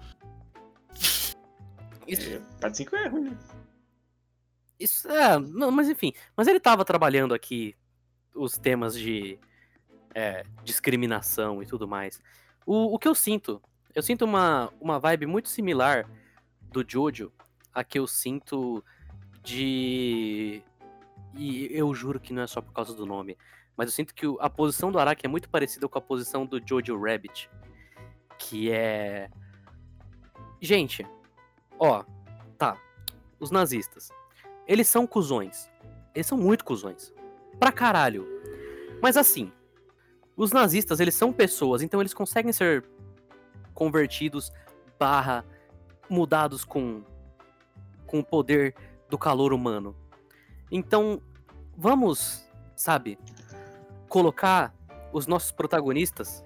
Isso, 2.12 2.28
É, 2.30 2.40
parte 2.60 2.76
5 2.78 2.96
é 2.96 3.08
ruim, 3.08 3.30
né? 3.30 3.38
isso- 4.78 5.08
é, 5.08 5.38
não, 5.38 5.70
mas 5.70 5.88
enfim. 5.88 6.12
Mas 6.36 6.46
ele 6.48 6.60
tava 6.60 6.84
trabalhando 6.84 7.34
aqui 7.34 7.74
os 8.34 8.56
temas 8.58 8.94
de 8.98 9.38
é, 10.14 10.44
discriminação 10.64 11.62
e 11.62 11.66
tudo 11.66 11.86
mais. 11.88 12.20
O, 12.66 12.94
o 12.94 12.98
que 12.98 13.08
eu 13.08 13.14
sinto? 13.14 13.62
Eu 13.94 14.02
sinto 14.02 14.24
uma, 14.24 14.72
uma 14.80 14.98
vibe 14.98 15.26
muito 15.26 15.48
similar 15.48 16.08
do 16.60 16.84
Jojo 16.86 17.32
a 17.74 17.82
que 17.84 17.98
eu 17.98 18.06
sinto 18.06 18.84
de. 19.42 20.62
E 21.34 21.68
eu 21.70 21.94
juro 21.94 22.20
que 22.20 22.32
não 22.32 22.42
é 22.42 22.46
só 22.46 22.60
por 22.60 22.72
causa 22.72 22.94
do 22.94 23.06
nome. 23.06 23.36
Mas 23.76 23.86
eu 23.88 23.92
sinto 23.92 24.14
que 24.14 24.26
a 24.38 24.50
posição 24.50 24.92
do 24.92 24.98
Araki 24.98 25.24
é 25.24 25.28
muito 25.28 25.48
parecida 25.48 25.88
com 25.88 25.98
a 25.98 26.02
posição 26.02 26.44
do 26.44 26.60
Jojo 26.66 26.98
Rabbit. 27.00 27.48
Que 28.38 28.70
é. 28.70 29.30
Gente, 30.60 31.06
ó, 31.82 32.04
tá. 32.56 32.76
Os 33.40 33.50
nazistas. 33.50 34.10
Eles 34.68 34.86
são 34.86 35.06
cuzões. 35.06 35.68
Eles 36.14 36.26
são 36.26 36.38
muito 36.38 36.64
cuzões. 36.64 37.12
Pra 37.58 37.72
caralho. 37.72 38.24
Mas 39.02 39.16
assim, 39.16 39.52
os 40.36 40.52
nazistas, 40.52 41.00
eles 41.00 41.14
são 41.14 41.32
pessoas, 41.32 41.82
então 41.82 42.00
eles 42.00 42.14
conseguem 42.14 42.52
ser 42.52 42.84
convertidos 43.74 44.52
barra 44.98 45.44
mudados 46.08 46.64
com 46.64 47.02
com 48.06 48.20
o 48.20 48.24
poder 48.24 48.74
do 49.08 49.16
calor 49.16 49.54
humano. 49.54 49.96
Então, 50.70 51.20
vamos, 51.74 52.46
sabe, 52.76 53.18
colocar 54.06 54.74
os 55.14 55.26
nossos 55.26 55.50
protagonistas, 55.50 56.44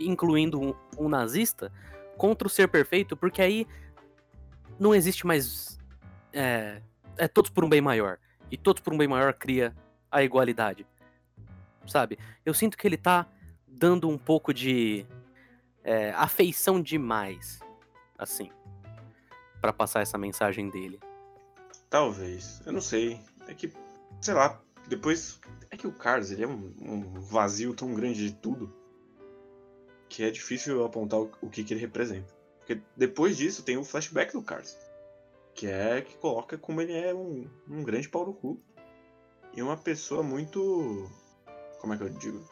incluindo 0.00 0.60
um, 0.60 0.74
um 0.98 1.08
nazista, 1.08 1.72
contra 2.16 2.48
o 2.48 2.50
ser 2.50 2.66
perfeito, 2.66 3.16
porque 3.16 3.40
aí 3.40 3.68
não 4.78 4.94
existe 4.94 5.26
mais 5.26 5.78
é, 6.32 6.80
é 7.16 7.28
todos 7.28 7.50
por 7.50 7.64
um 7.64 7.68
bem 7.68 7.80
maior. 7.80 8.18
E 8.50 8.56
todos 8.56 8.80
por 8.80 8.92
um 8.92 8.98
bem 8.98 9.08
maior 9.08 9.32
cria 9.32 9.74
a 10.10 10.22
igualdade. 10.22 10.86
Sabe? 11.86 12.18
Eu 12.44 12.54
sinto 12.54 12.76
que 12.76 12.86
ele 12.86 12.96
tá 12.96 13.26
dando 13.66 14.08
um 14.08 14.18
pouco 14.18 14.52
de 14.52 15.06
é, 15.82 16.12
afeição 16.12 16.80
demais. 16.80 17.60
Assim. 18.18 18.50
Pra 19.60 19.72
passar 19.72 20.00
essa 20.00 20.18
mensagem 20.18 20.70
dele. 20.70 21.00
Talvez. 21.88 22.62
Eu 22.66 22.72
não 22.72 22.80
sei. 22.80 23.20
É 23.48 23.54
que, 23.54 23.72
sei 24.20 24.34
lá, 24.34 24.60
depois. 24.88 25.40
É 25.70 25.76
que 25.76 25.86
o 25.86 25.92
Cars, 25.92 26.30
ele 26.30 26.44
é 26.44 26.46
um, 26.46 26.72
um 26.80 27.20
vazio 27.20 27.74
tão 27.74 27.92
grande 27.94 28.28
de 28.28 28.34
tudo 28.34 28.72
que 30.08 30.22
é 30.22 30.30
difícil 30.30 30.84
apontar 30.84 31.20
o, 31.20 31.30
o 31.40 31.50
que, 31.50 31.64
que 31.64 31.74
ele 31.74 31.80
representa. 31.80 32.35
Porque 32.66 32.82
depois 32.96 33.36
disso 33.36 33.62
tem 33.62 33.76
o 33.76 33.84
flashback 33.84 34.32
do 34.32 34.42
Cars. 34.42 34.76
Que 35.54 35.68
é 35.68 36.02
que 36.02 36.18
coloca 36.18 36.58
como 36.58 36.80
ele 36.80 36.92
é 36.92 37.14
um, 37.14 37.48
um 37.70 37.84
grande 37.84 38.08
pau 38.08 38.26
no 38.26 38.34
cu. 38.34 38.60
E 39.54 39.62
uma 39.62 39.76
pessoa 39.76 40.22
muito. 40.22 41.08
Como 41.80 41.94
é 41.94 41.96
que 41.96 42.02
eu 42.02 42.08
digo? 42.08 42.44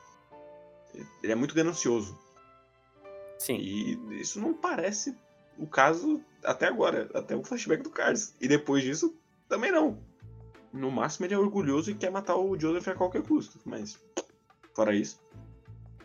Ele 1.20 1.32
é 1.32 1.34
muito 1.34 1.54
ganancioso. 1.54 2.16
Sim. 3.40 3.56
E 3.56 4.20
isso 4.20 4.40
não 4.40 4.54
parece 4.54 5.18
o 5.58 5.66
caso 5.66 6.22
até 6.44 6.66
agora, 6.66 7.10
até 7.12 7.34
o 7.34 7.42
flashback 7.42 7.82
do 7.82 7.90
Cars. 7.90 8.36
E 8.40 8.46
depois 8.46 8.84
disso, 8.84 9.18
também 9.48 9.72
não. 9.72 10.00
No 10.72 10.92
máximo 10.92 11.26
ele 11.26 11.34
é 11.34 11.38
orgulhoso 11.38 11.90
e 11.90 11.94
quer 11.94 12.10
matar 12.10 12.36
o 12.36 12.58
Joseph 12.58 12.88
a 12.88 12.94
qualquer 12.94 13.22
custo. 13.22 13.58
Mas, 13.64 13.98
fora 14.74 14.94
isso, 14.94 15.20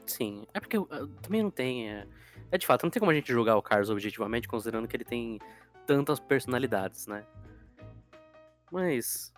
Sim. 0.09 0.47
É 0.53 0.59
porque 0.59 0.77
uh, 0.77 1.07
também 1.21 1.43
não 1.43 1.51
tem. 1.51 1.89
É, 1.89 2.07
é 2.51 2.57
de 2.57 2.65
fato, 2.65 2.83
não 2.83 2.89
tem 2.89 2.99
como 2.99 3.11
a 3.11 3.15
gente 3.15 3.31
julgar 3.31 3.55
o 3.55 3.61
Cars 3.61 3.89
objetivamente, 3.89 4.47
considerando 4.47 4.87
que 4.87 4.95
ele 4.95 5.03
tem 5.05 5.39
tantas 5.85 6.19
personalidades, 6.19 7.07
né? 7.07 7.25
Mas. 8.71 9.33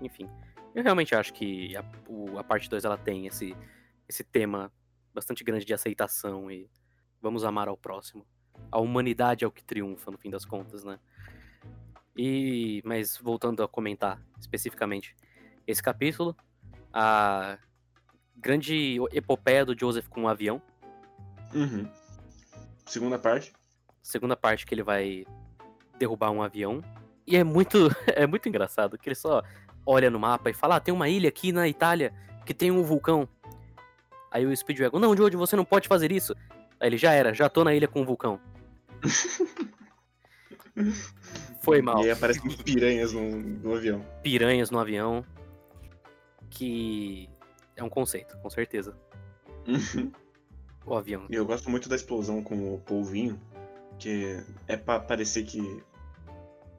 Enfim. 0.00 0.28
Eu 0.74 0.82
realmente 0.82 1.14
acho 1.14 1.32
que 1.34 1.76
a, 1.76 1.84
o- 2.08 2.38
a 2.38 2.44
parte 2.44 2.68
2 2.70 2.84
ela 2.84 2.96
tem 2.96 3.26
esse, 3.26 3.56
esse 4.08 4.22
tema 4.22 4.72
bastante 5.12 5.42
grande 5.42 5.64
de 5.64 5.74
aceitação 5.74 6.50
e 6.50 6.70
vamos 7.20 7.44
amar 7.44 7.68
ao 7.68 7.76
próximo. 7.76 8.24
A 8.70 8.78
humanidade 8.78 9.44
é 9.44 9.48
o 9.48 9.50
que 9.50 9.64
triunfa, 9.64 10.10
no 10.10 10.18
fim 10.18 10.30
das 10.30 10.44
contas, 10.44 10.84
né? 10.84 10.98
E. 12.16 12.80
Mas 12.84 13.16
voltando 13.18 13.62
a 13.62 13.68
comentar 13.68 14.20
especificamente 14.38 15.14
esse 15.66 15.82
capítulo, 15.82 16.36
a 16.92 17.58
grande 18.36 18.96
epopeia 19.12 19.64
do 19.64 19.78
Joseph 19.78 20.08
com 20.08 20.24
o 20.24 20.28
avião. 20.28 20.62
uhum. 21.54 21.90
Segunda 22.90 23.18
parte, 23.18 23.52
Segunda 24.02 24.36
parte 24.36 24.66
que 24.66 24.74
ele 24.74 24.82
vai 24.82 25.24
derrubar 25.98 26.30
um 26.30 26.42
avião. 26.42 26.82
E 27.26 27.36
é 27.36 27.44
muito, 27.44 27.78
é 28.08 28.26
muito 28.26 28.48
engraçado 28.48 28.98
que 28.98 29.08
ele 29.08 29.14
só 29.14 29.42
olha 29.84 30.10
no 30.10 30.18
mapa 30.18 30.50
e 30.50 30.54
fala: 30.54 30.76
ah, 30.76 30.80
tem 30.80 30.92
uma 30.92 31.08
ilha 31.08 31.28
aqui 31.28 31.52
na 31.52 31.68
Itália 31.68 32.12
que 32.44 32.54
tem 32.54 32.70
um 32.70 32.82
vulcão. 32.82 33.28
Aí 34.30 34.46
o 34.46 34.56
Speedwagon, 34.56 34.98
não, 34.98 35.16
George, 35.16 35.36
você 35.36 35.56
não 35.56 35.64
pode 35.64 35.88
fazer 35.88 36.12
isso. 36.12 36.34
Aí 36.78 36.88
ele 36.88 36.96
já 36.96 37.12
era, 37.12 37.34
já 37.34 37.48
tô 37.48 37.64
na 37.64 37.74
ilha 37.74 37.88
com 37.88 38.00
um 38.00 38.04
vulcão. 38.04 38.40
Foi 41.60 41.82
mal. 41.82 42.00
E 42.00 42.04
aí 42.04 42.10
aparecem 42.10 42.42
piranhas 42.64 43.12
no, 43.12 43.38
no 43.38 43.74
avião. 43.74 44.04
Piranhas 44.22 44.70
no 44.70 44.78
avião. 44.78 45.24
Que 46.48 47.28
é 47.76 47.84
um 47.84 47.88
conceito, 47.88 48.36
com 48.38 48.48
certeza. 48.48 48.96
O 50.90 50.96
avião. 50.96 51.26
E 51.30 51.36
eu 51.36 51.46
gosto 51.46 51.70
muito 51.70 51.88
da 51.88 51.94
explosão 51.94 52.42
com 52.42 52.74
o 52.74 52.80
polvinho, 52.80 53.40
que 53.96 54.42
é 54.66 54.76
pra 54.76 54.98
parecer 54.98 55.44
que 55.44 55.60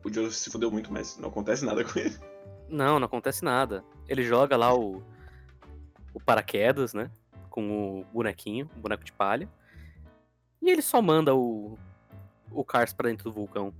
o 0.04 0.14
Joseph 0.14 0.34
se 0.34 0.50
fudeu 0.50 0.70
muito, 0.70 0.92
mas 0.92 1.18
não 1.18 1.30
acontece 1.30 1.64
nada 1.64 1.82
com 1.82 1.98
ele. 1.98 2.14
Não, 2.68 3.00
não 3.00 3.06
acontece 3.06 3.42
nada. 3.42 3.86
Ele 4.10 4.22
joga 4.24 4.58
lá 4.58 4.76
o, 4.76 5.02
o 6.14 6.20
paraquedas, 6.20 6.94
né? 6.94 7.10
Com 7.50 8.02
o 8.02 8.06
bonequinho, 8.12 8.70
o 8.76 8.80
boneco 8.82 9.06
de 9.06 9.14
palha. 9.14 9.50
E 10.62 10.70
ele 10.70 10.82
só 10.82 11.02
manda 11.02 11.34
o, 11.34 11.78
o 12.52 12.66
Cars 12.66 12.92
pra 12.92 13.10
dentro 13.10 13.30
do 13.30 13.32
vulcão 13.32 13.74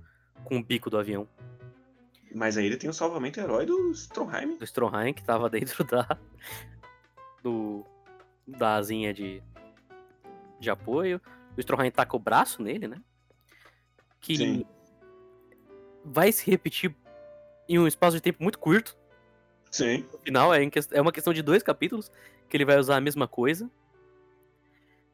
com 0.44 0.56
o 0.56 0.64
bico 0.64 0.88
do 0.88 0.96
avião. 0.96 1.28
Mas 2.34 2.56
aí 2.56 2.64
ele 2.64 2.78
tem 2.78 2.88
o 2.88 2.94
salvamento 2.94 3.38
herói 3.38 3.66
do 3.66 3.92
Stroheim. 3.92 4.56
Do 4.56 4.64
Stroheim, 4.64 5.12
que 5.12 5.22
tava 5.22 5.48
dentro 5.50 5.84
da. 5.84 6.18
Do. 7.42 7.84
Da 8.46 8.76
asinha 8.76 9.12
de. 9.12 9.42
De 10.62 10.70
apoio. 10.70 11.20
O 11.56 11.60
Stroheim 11.60 11.90
taca 11.90 12.16
o 12.16 12.20
braço 12.20 12.62
nele, 12.62 12.86
né? 12.86 13.02
Que 14.20 14.36
Sim. 14.36 14.64
vai 16.04 16.30
se 16.30 16.48
repetir 16.48 16.94
em 17.68 17.78
um 17.78 17.86
espaço 17.86 18.16
de 18.16 18.22
tempo 18.22 18.42
muito 18.42 18.58
curto. 18.58 18.96
Sim. 19.70 20.06
No 20.12 20.18
final, 20.18 20.54
é, 20.54 20.62
é 20.92 21.00
uma 21.00 21.12
questão 21.12 21.32
de 21.32 21.42
dois 21.42 21.62
capítulos 21.62 22.12
que 22.48 22.56
ele 22.56 22.64
vai 22.64 22.78
usar 22.78 22.96
a 22.96 23.00
mesma 23.00 23.26
coisa. 23.26 23.68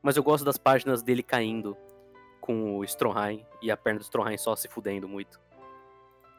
Mas 0.03 0.17
eu 0.17 0.23
gosto 0.23 0.45
das 0.45 0.59
páginas 0.59 1.03
dele 1.03 1.23
caindo 1.23 1.77
com 2.41 2.77
o 2.77 2.85
Stroheim 2.85 3.45
e 3.63 3.71
a 3.71 3.77
perna 3.77 4.01
do 4.01 4.05
Stroheim 4.05 4.37
só 4.37 4.55
se 4.55 4.69
fudendo 4.69 5.09
muito. 5.09 5.41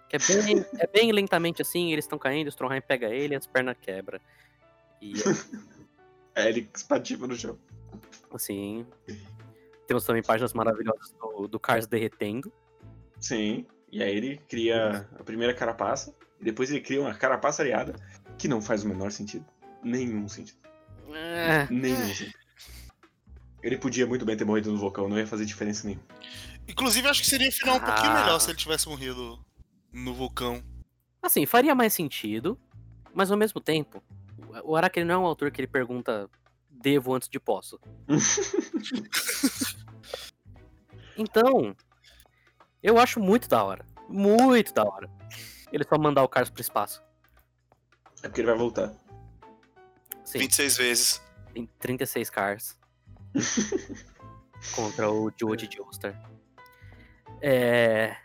Que 0.07 0.17
é 0.17 0.19
bem, 0.19 0.65
é 0.79 0.87
bem 0.87 1.11
lentamente 1.11 1.61
assim, 1.61 1.91
eles 1.91 2.05
estão 2.05 2.19
caindo, 2.19 2.47
o 2.47 2.51
Stroheim 2.51 2.81
pega 2.81 3.07
ele 3.07 3.33
e 3.33 3.37
as 3.37 3.47
pernas 3.47 3.75
quebra. 3.81 4.21
E 5.01 5.13
É, 6.35 6.47
ele 6.49 6.69
espatifa 6.75 7.25
no 7.25 7.35
chão. 7.35 7.57
Assim. 8.33 8.85
Temos 9.87 10.03
também 10.05 10.21
páginas 10.21 10.53
maravilhosas 10.53 11.11
do, 11.19 11.47
do 11.47 11.59
Cars 11.59 11.87
derretendo. 11.87 12.51
Sim. 13.19 13.65
E 13.91 14.03
aí 14.03 14.15
ele 14.15 14.37
cria 14.47 15.07
a 15.19 15.23
primeira 15.23 15.53
carapaça. 15.53 16.15
E 16.39 16.43
depois 16.43 16.69
ele 16.69 16.81
cria 16.81 17.01
uma 17.01 17.13
carapaça 17.13 17.61
areada 17.63 17.95
que 18.37 18.47
não 18.47 18.61
faz 18.61 18.83
o 18.83 18.87
menor 18.87 19.11
sentido. 19.11 19.45
Nenhum 19.83 20.27
sentido. 20.29 20.59
É, 21.11 21.67
Nenhum 21.71 21.97
sentido. 22.05 22.33
Ele 23.61 23.77
podia 23.77 24.05
muito 24.07 24.23
bem 24.25 24.37
ter 24.37 24.45
morrido 24.45 24.71
no 24.71 24.77
vulcão, 24.77 25.09
não 25.09 25.17
ia 25.17 25.27
fazer 25.27 25.43
diferença 25.45 25.85
nenhuma. 25.85 26.05
Inclusive, 26.67 27.07
acho 27.07 27.21
que 27.21 27.27
seria 27.27 27.49
um 27.49 27.51
final 27.51 27.75
um 27.77 27.79
pouquinho 27.79 28.11
Ah. 28.11 28.21
melhor 28.23 28.39
se 28.39 28.49
ele 28.51 28.57
tivesse 28.57 28.87
morrido 28.87 29.43
no 29.91 30.13
vulcão. 30.13 30.63
Assim, 31.21 31.45
faria 31.45 31.75
mais 31.75 31.93
sentido, 31.93 32.57
mas 33.13 33.31
ao 33.31 33.37
mesmo 33.37 33.59
tempo, 33.59 34.01
o 34.63 34.75
Araki 34.75 34.99
ele 34.99 35.07
não 35.07 35.15
é 35.15 35.17
um 35.17 35.25
autor 35.25 35.51
que 35.51 35.59
ele 35.59 35.67
pergunta 35.67 36.29
devo 36.81 37.13
antes 37.13 37.29
de 37.29 37.39
posso. 37.39 37.79
então, 41.17 41.75
eu 42.81 42.97
acho 42.97 43.19
muito 43.19 43.47
da 43.47 43.63
hora. 43.63 43.85
Muito 44.07 44.73
da 44.73 44.83
hora. 44.83 45.09
Ele 45.71 45.83
só 45.83 45.97
mandar 45.97 46.23
o 46.23 46.27
Cars 46.27 46.49
pro 46.49 46.61
espaço. 46.61 47.03
É 48.23 48.27
porque 48.27 48.41
ele 48.41 48.47
vai 48.47 48.57
voltar. 48.57 48.93
Sim, 50.23 50.39
26 50.39 50.77
vezes. 50.77 51.21
tem 51.53 51.69
36 51.79 52.29
Cars. 52.29 52.77
contra 54.75 55.09
o 55.09 55.31
George 55.37 55.69
Joestar. 55.71 56.19
É... 57.41 58.15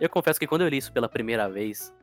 Eu 0.00 0.10
confesso 0.10 0.38
que 0.38 0.46
quando 0.46 0.62
eu 0.62 0.68
li 0.68 0.78
isso 0.78 0.92
pela 0.92 1.08
primeira 1.08 1.48
vez, 1.48 1.94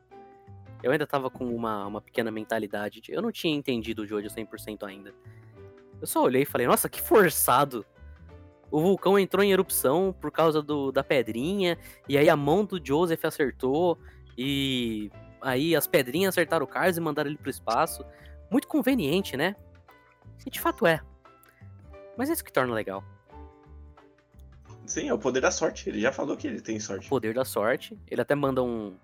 eu 0.81 0.91
ainda 0.91 1.05
tava 1.05 1.29
com 1.29 1.53
uma, 1.53 1.85
uma 1.85 2.01
pequena 2.01 2.31
mentalidade 2.31 3.01
de... 3.01 3.11
Eu 3.11 3.21
não 3.21 3.31
tinha 3.31 3.55
entendido 3.55 4.03
o 4.03 4.07
Jojo 4.07 4.27
100% 4.27 4.87
ainda. 4.87 5.13
Eu 6.01 6.07
só 6.07 6.23
olhei 6.23 6.43
e 6.43 6.45
falei, 6.45 6.67
nossa, 6.67 6.87
que 6.89 7.01
forçado. 7.01 7.85
O 8.71 8.79
vulcão 8.79 9.17
entrou 9.17 9.43
em 9.43 9.51
erupção 9.51 10.15
por 10.19 10.31
causa 10.31 10.61
do, 10.61 10.91
da 10.91 11.03
pedrinha, 11.03 11.77
e 12.07 12.17
aí 12.17 12.29
a 12.29 12.35
mão 12.35 12.63
do 12.63 12.79
Joseph 12.83 13.25
acertou, 13.25 13.97
e 14.37 15.11
aí 15.41 15.75
as 15.75 15.87
pedrinhas 15.87 16.35
acertaram 16.35 16.65
o 16.65 16.67
Cars 16.67 16.95
e 16.95 17.01
mandaram 17.01 17.29
ele 17.29 17.37
pro 17.37 17.49
espaço. 17.49 18.05
Muito 18.51 18.67
conveniente, 18.67 19.35
né? 19.35 19.55
E 20.45 20.49
de 20.49 20.59
fato 20.59 20.85
é. 20.85 21.01
Mas 22.15 22.29
é 22.29 22.33
isso 22.33 22.43
que 22.43 22.53
torna 22.53 22.73
legal. 22.73 23.03
Sim, 24.85 25.09
é 25.09 25.13
o 25.13 25.19
poder 25.19 25.41
da 25.41 25.51
sorte. 25.51 25.89
Ele 25.89 25.99
já 26.01 26.11
falou 26.11 26.35
que 26.35 26.47
ele 26.47 26.61
tem 26.61 26.77
O 26.77 26.81
sorte. 26.81 27.07
poder 27.09 27.33
da 27.33 27.45
sorte. 27.45 27.97
Ele 28.09 28.21
até 28.21 28.33
manda 28.35 28.63
um. 28.63 28.95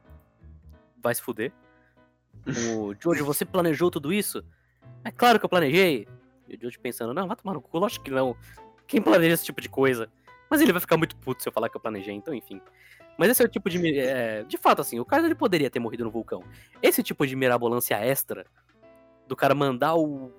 Vai 1.02 1.14
se 1.16 1.22
fuder. 1.22 1.52
O 2.76 2.94
George, 3.02 3.24
você 3.24 3.44
planejou 3.46 3.90
tudo 3.90 4.14
isso? 4.14 4.44
É 5.04 5.12
claro 5.12 5.40
que 5.40 5.46
eu 5.46 5.50
planejei. 5.50 6.08
E 6.48 6.56
o 6.56 6.60
George 6.60 6.80
pensando, 6.80 7.14
não, 7.14 7.28
vai 7.28 7.36
tomar 7.36 7.54
no 7.54 7.62
cu, 7.62 7.78
lógico 7.78 8.06
que 8.06 8.12
não. 8.12 8.36
Quem 8.88 9.02
planeja 9.02 9.34
esse 9.34 9.46
tipo 9.46 9.62
de 9.62 9.70
coisa? 9.70 10.10
Mas 10.50 10.62
ele 10.62 10.72
vai 10.72 10.80
ficar 10.80 10.98
muito 10.98 11.16
puto 11.18 11.42
se 11.42 11.50
eu 11.50 11.54
falar 11.54 11.70
que 11.70 11.78
eu 11.78 11.82
planejei, 11.82 12.14
então 12.14 12.34
enfim. 12.34 12.62
Mas 13.18 13.30
esse 13.30 13.42
é 13.42 13.46
o 13.46 13.50
tipo 13.50 13.70
de. 13.70 14.00
é, 14.00 14.44
de 14.44 14.58
fato, 14.58 14.82
assim, 14.82 15.00
o 15.00 15.06
cara 15.06 15.26
ele 15.26 15.36
poderia 15.36 15.70
ter 15.70 15.80
morrido 15.80 16.04
no 16.04 16.12
vulcão. 16.12 16.44
Esse 16.82 17.02
tipo 17.02 17.26
de 17.26 17.36
mirabolância 17.36 17.96
extra 17.96 18.46
do 19.28 19.36
cara 19.36 19.56
mandar 19.56 19.96
o, 19.96 20.32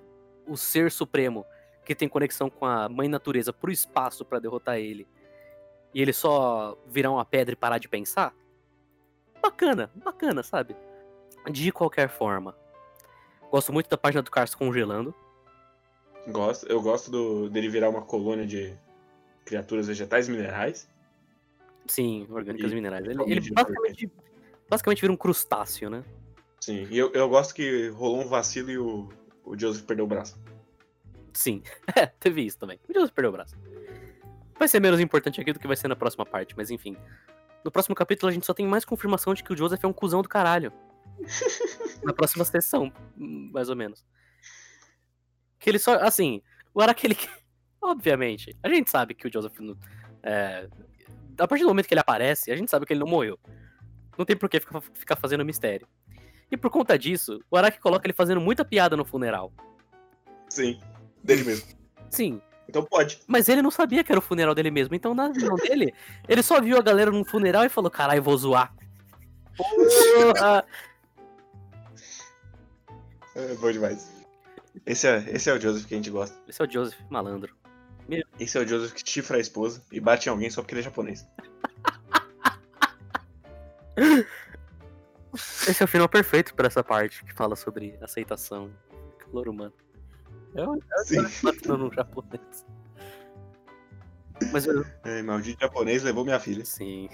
o 0.47 0.55
ser 0.55 0.91
supremo 0.91 1.45
que 1.83 1.95
tem 1.95 2.07
conexão 2.07 2.49
com 2.49 2.65
a 2.65 2.87
mãe 2.87 3.07
natureza 3.07 3.51
pro 3.51 3.71
espaço 3.71 4.23
pra 4.23 4.39
derrotar 4.39 4.77
ele 4.77 5.07
e 5.93 6.01
ele 6.01 6.13
só 6.13 6.77
virar 6.85 7.11
uma 7.11 7.25
pedra 7.25 7.53
e 7.53 7.55
parar 7.55 7.77
de 7.77 7.87
pensar? 7.87 8.33
Bacana, 9.41 9.91
bacana, 9.95 10.43
sabe? 10.43 10.75
De 11.49 11.71
qualquer 11.71 12.09
forma. 12.09 12.55
Gosto 13.49 13.71
muito 13.71 13.89
da 13.89 13.97
página 13.97 14.21
do 14.21 14.29
Cars 14.29 14.53
congelando. 14.53 15.15
Gosto. 16.27 16.65
Eu 16.67 16.81
gosto 16.81 17.09
do, 17.09 17.49
dele 17.49 17.69
virar 17.69 17.89
uma 17.89 18.01
colônia 18.01 18.45
de 18.45 18.73
criaturas 19.45 19.87
vegetais 19.87 20.27
e 20.27 20.31
minerais. 20.31 20.89
Sim, 21.87 22.27
orgânicas 22.29 22.71
E 22.71 22.75
minerais. 22.75 23.05
Ele, 23.05 23.23
ele 23.23 23.51
basicamente, 23.51 24.11
basicamente 24.69 25.01
vira 25.01 25.13
um 25.13 25.17
crustáceo, 25.17 25.89
né? 25.89 26.03
Sim. 26.59 26.85
E 26.91 26.97
eu, 26.97 27.11
eu 27.13 27.29
gosto 27.29 27.53
que 27.53 27.89
rolou 27.89 28.21
um 28.21 28.27
vacilo 28.27 28.69
e 28.69 28.77
o, 28.77 29.09
o 29.45 29.57
Joseph 29.57 29.85
perdeu 29.85 30.05
o 30.05 30.07
braço. 30.07 30.37
Sim. 31.33 31.63
É, 31.95 32.05
teve 32.05 32.41
isso 32.41 32.59
também. 32.59 32.79
O 32.87 32.93
Deus 32.93 33.09
perdeu 33.09 33.29
o 33.29 33.33
braço. 33.33 33.55
Vai 34.59 34.67
ser 34.67 34.79
menos 34.79 34.99
importante 34.99 35.39
aqui 35.39 35.53
do 35.53 35.59
que 35.59 35.67
vai 35.67 35.77
ser 35.77 35.87
na 35.87 35.95
próxima 35.95 36.25
parte, 36.25 36.53
mas 36.57 36.69
enfim. 36.69 36.97
No 37.63 37.71
próximo 37.71 37.95
capítulo 37.95 38.29
a 38.29 38.33
gente 38.33 38.45
só 38.45 38.53
tem 38.53 38.67
mais 38.67 38.83
confirmação 38.83 39.33
de 39.33 39.43
que 39.43 39.53
o 39.53 39.57
Joseph 39.57 39.83
é 39.83 39.87
um 39.87 39.93
cuzão 39.93 40.21
do 40.21 40.29
caralho. 40.29 40.71
na 42.03 42.13
próxima 42.13 42.43
sessão, 42.45 42.91
mais 43.15 43.69
ou 43.69 43.75
menos. 43.75 44.05
Que 45.59 45.69
ele 45.69 45.79
só, 45.79 45.95
assim, 45.95 46.41
o 46.73 46.81
Araki 46.81 47.07
ele... 47.07 47.17
Obviamente, 47.81 48.55
a 48.61 48.69
gente 48.69 48.89
sabe 48.89 49.13
que 49.13 49.27
o 49.27 49.31
Joseph... 49.31 49.53
É, 50.23 50.67
a 51.37 51.47
partir 51.47 51.63
do 51.63 51.69
momento 51.69 51.87
que 51.87 51.93
ele 51.93 52.01
aparece, 52.01 52.51
a 52.51 52.55
gente 52.55 52.69
sabe 52.69 52.85
que 52.85 52.93
ele 52.93 52.99
não 52.99 53.07
morreu. 53.07 53.39
Não 54.17 54.25
tem 54.25 54.35
por 54.35 54.49
que 54.49 54.59
ficar, 54.59 54.81
ficar 54.81 55.15
fazendo 55.15 55.45
mistério. 55.45 55.87
E 56.49 56.57
por 56.57 56.71
conta 56.71 56.97
disso, 56.97 57.39
o 57.51 57.57
Araki 57.57 57.79
coloca 57.79 58.05
ele 58.07 58.13
fazendo 58.13 58.41
muita 58.41 58.65
piada 58.65 58.97
no 58.97 59.05
funeral. 59.05 59.51
Sim. 60.49 60.79
Dele 61.23 61.43
mesmo. 61.43 61.67
Sim, 62.09 62.41
Então 62.69 62.83
pode. 62.83 63.19
Mas 63.27 63.49
ele 63.49 63.61
não 63.61 63.71
sabia 63.71 64.03
que 64.03 64.11
era 64.11 64.19
o 64.19 64.21
funeral 64.21 64.55
dele 64.55 64.71
mesmo. 64.71 64.95
Então, 64.95 65.13
na 65.13 65.29
visão 65.29 65.55
dele, 65.55 65.93
ele 66.27 66.41
só 66.41 66.61
viu 66.61 66.77
a 66.77 66.81
galera 66.81 67.11
num 67.11 67.23
funeral 67.23 67.65
e 67.65 67.69
falou: 67.69 67.91
caralho, 67.91 68.23
vou 68.23 68.37
zoar. 68.37 68.73
Porra! 69.55 70.65
É 73.35 73.55
bom 73.55 73.71
demais. 73.71 74.16
Esse 74.87 75.05
é, 75.05 75.17
esse 75.31 75.49
é 75.49 75.53
o 75.53 75.59
Joseph 75.59 75.85
que 75.85 75.93
a 75.93 75.97
gente 75.97 76.09
gosta. 76.09 76.33
Esse 76.47 76.61
é 76.61 76.65
o 76.65 76.71
Joseph 76.71 76.97
malandro. 77.09 77.53
Esse 78.39 78.57
é 78.57 78.61
o 78.61 78.67
Joseph 78.67 78.93
que 78.93 79.03
chifra 79.07 79.35
a 79.35 79.39
esposa 79.39 79.83
e 79.91 79.99
bate 79.99 80.29
em 80.29 80.31
alguém 80.31 80.49
só 80.49 80.61
porque 80.61 80.73
ele 80.73 80.79
é 80.79 80.83
japonês. 80.85 81.27
Esse 85.67 85.83
é 85.83 85.85
o 85.85 85.87
final 85.87 86.07
perfeito 86.07 86.55
pra 86.55 86.67
essa 86.67 86.81
parte 86.81 87.25
que 87.25 87.33
fala 87.33 87.57
sobre 87.57 87.97
aceitação. 88.01 88.71
Calor 89.19 89.49
humano. 89.49 89.73
É 90.55 90.63
o 90.63 90.79
Sim. 91.03 91.17
matando 91.43 91.77
no 91.79 91.93
japonês. 91.93 92.65
Mas 94.53 94.65
eu. 94.65 94.85
É, 95.03 95.21
maldito 95.21 95.59
japonês 95.59 96.01
levou 96.01 96.23
minha 96.23 96.39
filha. 96.39 96.63
Sim. 96.63 97.09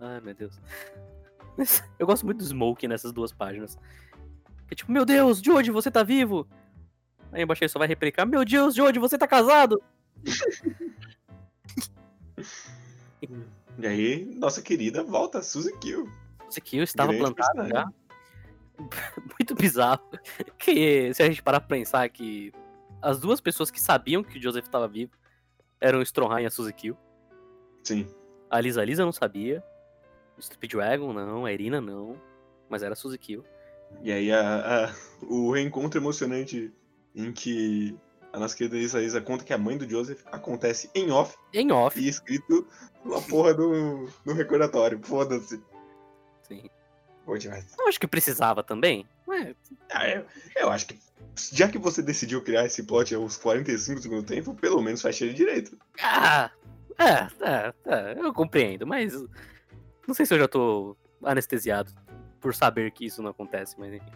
Ai, 0.00 0.20
meu 0.20 0.34
Deus. 0.34 0.60
Eu 1.96 2.06
gosto 2.06 2.26
muito 2.26 2.38
do 2.38 2.44
Smoke 2.44 2.88
nessas 2.88 3.12
duas 3.12 3.32
páginas. 3.32 3.78
É 4.68 4.74
tipo, 4.74 4.90
meu 4.90 5.04
Deus, 5.04 5.40
Joji, 5.40 5.70
você 5.70 5.90
tá 5.90 6.02
vivo? 6.02 6.48
Aí 7.34 7.42
embaixo 7.42 7.62
ele 7.64 7.68
só 7.68 7.78
vai 7.78 7.88
replicar, 7.88 8.24
meu 8.24 8.44
Deus, 8.44 8.74
Joji, 8.74 8.98
você 8.98 9.18
tá 9.18 9.26
casado? 9.26 9.82
E 13.78 13.86
aí, 13.86 14.24
nossa 14.36 14.62
querida 14.62 15.02
volta, 15.02 15.42
Suzy 15.42 15.76
Kill. 15.78 16.08
Esse 16.48 16.60
Kill 16.60 16.84
estava 16.84 17.12
Grande 17.12 17.34
personagem. 17.34 17.72
já. 17.72 17.86
muito 19.38 19.54
bizarro. 19.54 20.02
Que 20.58 21.12
se 21.14 21.22
a 21.22 21.26
gente 21.26 21.42
parar 21.42 21.60
pra 21.60 21.76
pensar 21.76 22.08
que 22.08 22.52
as 23.02 23.18
duas 23.20 23.40
pessoas 23.40 23.70
que 23.70 23.80
sabiam 23.80 24.22
que 24.22 24.38
o 24.38 24.42
Joseph 24.42 24.64
estava 24.64 24.86
vivo 24.86 25.12
eram 25.80 25.98
o 25.98 26.02
Stromheim 26.02 26.44
e 26.44 26.46
a 26.46 26.50
Suzy 26.50 26.72
Kill. 26.72 26.96
Sim. 27.82 28.06
A 28.48 28.60
Lisa 28.60 28.84
Lisa 28.84 29.04
não 29.04 29.12
sabia. 29.12 29.62
O 30.38 30.42
Speedwagon 30.42 31.12
não, 31.12 31.44
a 31.44 31.52
Irina 31.52 31.80
não. 31.80 32.16
Mas 32.68 32.82
era 32.82 32.92
a 32.92 32.96
Suzy 32.96 33.18
Kill. 33.18 33.44
E 34.02 34.10
aí 34.12 34.30
a, 34.32 34.86
a- 34.86 34.94
o 35.22 35.52
reencontro 35.52 36.00
emocionante 36.00 36.72
em 37.14 37.32
que 37.32 37.96
a 38.32 38.38
nossa 38.38 38.56
querida 38.56 38.76
Isa 38.76 39.00
Isa 39.02 39.20
conta 39.20 39.44
que 39.44 39.52
a 39.52 39.58
mãe 39.58 39.76
do 39.78 39.88
Joseph 39.88 40.20
acontece 40.32 40.90
em 40.94 41.10
off 41.10 41.36
Em 41.52 41.70
off. 41.70 41.98
e 42.00 42.08
escrito 42.08 42.66
na 43.04 43.20
porra 43.20 43.54
do, 43.54 44.08
do 44.24 44.32
recordatório. 44.32 44.98
Foda-se. 45.02 45.62
Sim. 46.42 46.68
Boa 47.24 47.38
demais. 47.38 47.64
Eu 47.78 47.88
acho 47.88 48.00
que 48.00 48.06
precisava 48.06 48.62
também. 48.62 49.06
É, 49.30 49.54
Ah, 49.92 50.08
eu, 50.08 50.26
eu 50.56 50.68
acho 50.70 50.86
que, 50.86 50.98
já 51.52 51.68
que 51.68 51.78
você 51.78 52.02
decidiu 52.02 52.42
criar 52.42 52.66
esse 52.66 52.82
plot 52.82 53.14
aos 53.14 53.36
45 53.36 53.98
do 53.98 54.02
segundo 54.02 54.26
tempo, 54.26 54.54
pelo 54.54 54.82
menos 54.82 55.00
fecha 55.00 55.24
ele 55.24 55.32
direito. 55.34 55.78
Ah, 56.02 56.50
é, 56.98 57.12
é, 57.48 57.74
é, 57.86 58.18
eu 58.18 58.32
compreendo, 58.34 58.86
mas 58.86 59.12
não 60.06 60.14
sei 60.14 60.26
se 60.26 60.34
eu 60.34 60.38
já 60.38 60.48
tô 60.48 60.96
anestesiado 61.22 61.90
por 62.40 62.54
saber 62.54 62.90
que 62.90 63.06
isso 63.06 63.22
não 63.22 63.30
acontece, 63.30 63.74
mas 63.78 63.92
enfim. 63.94 64.12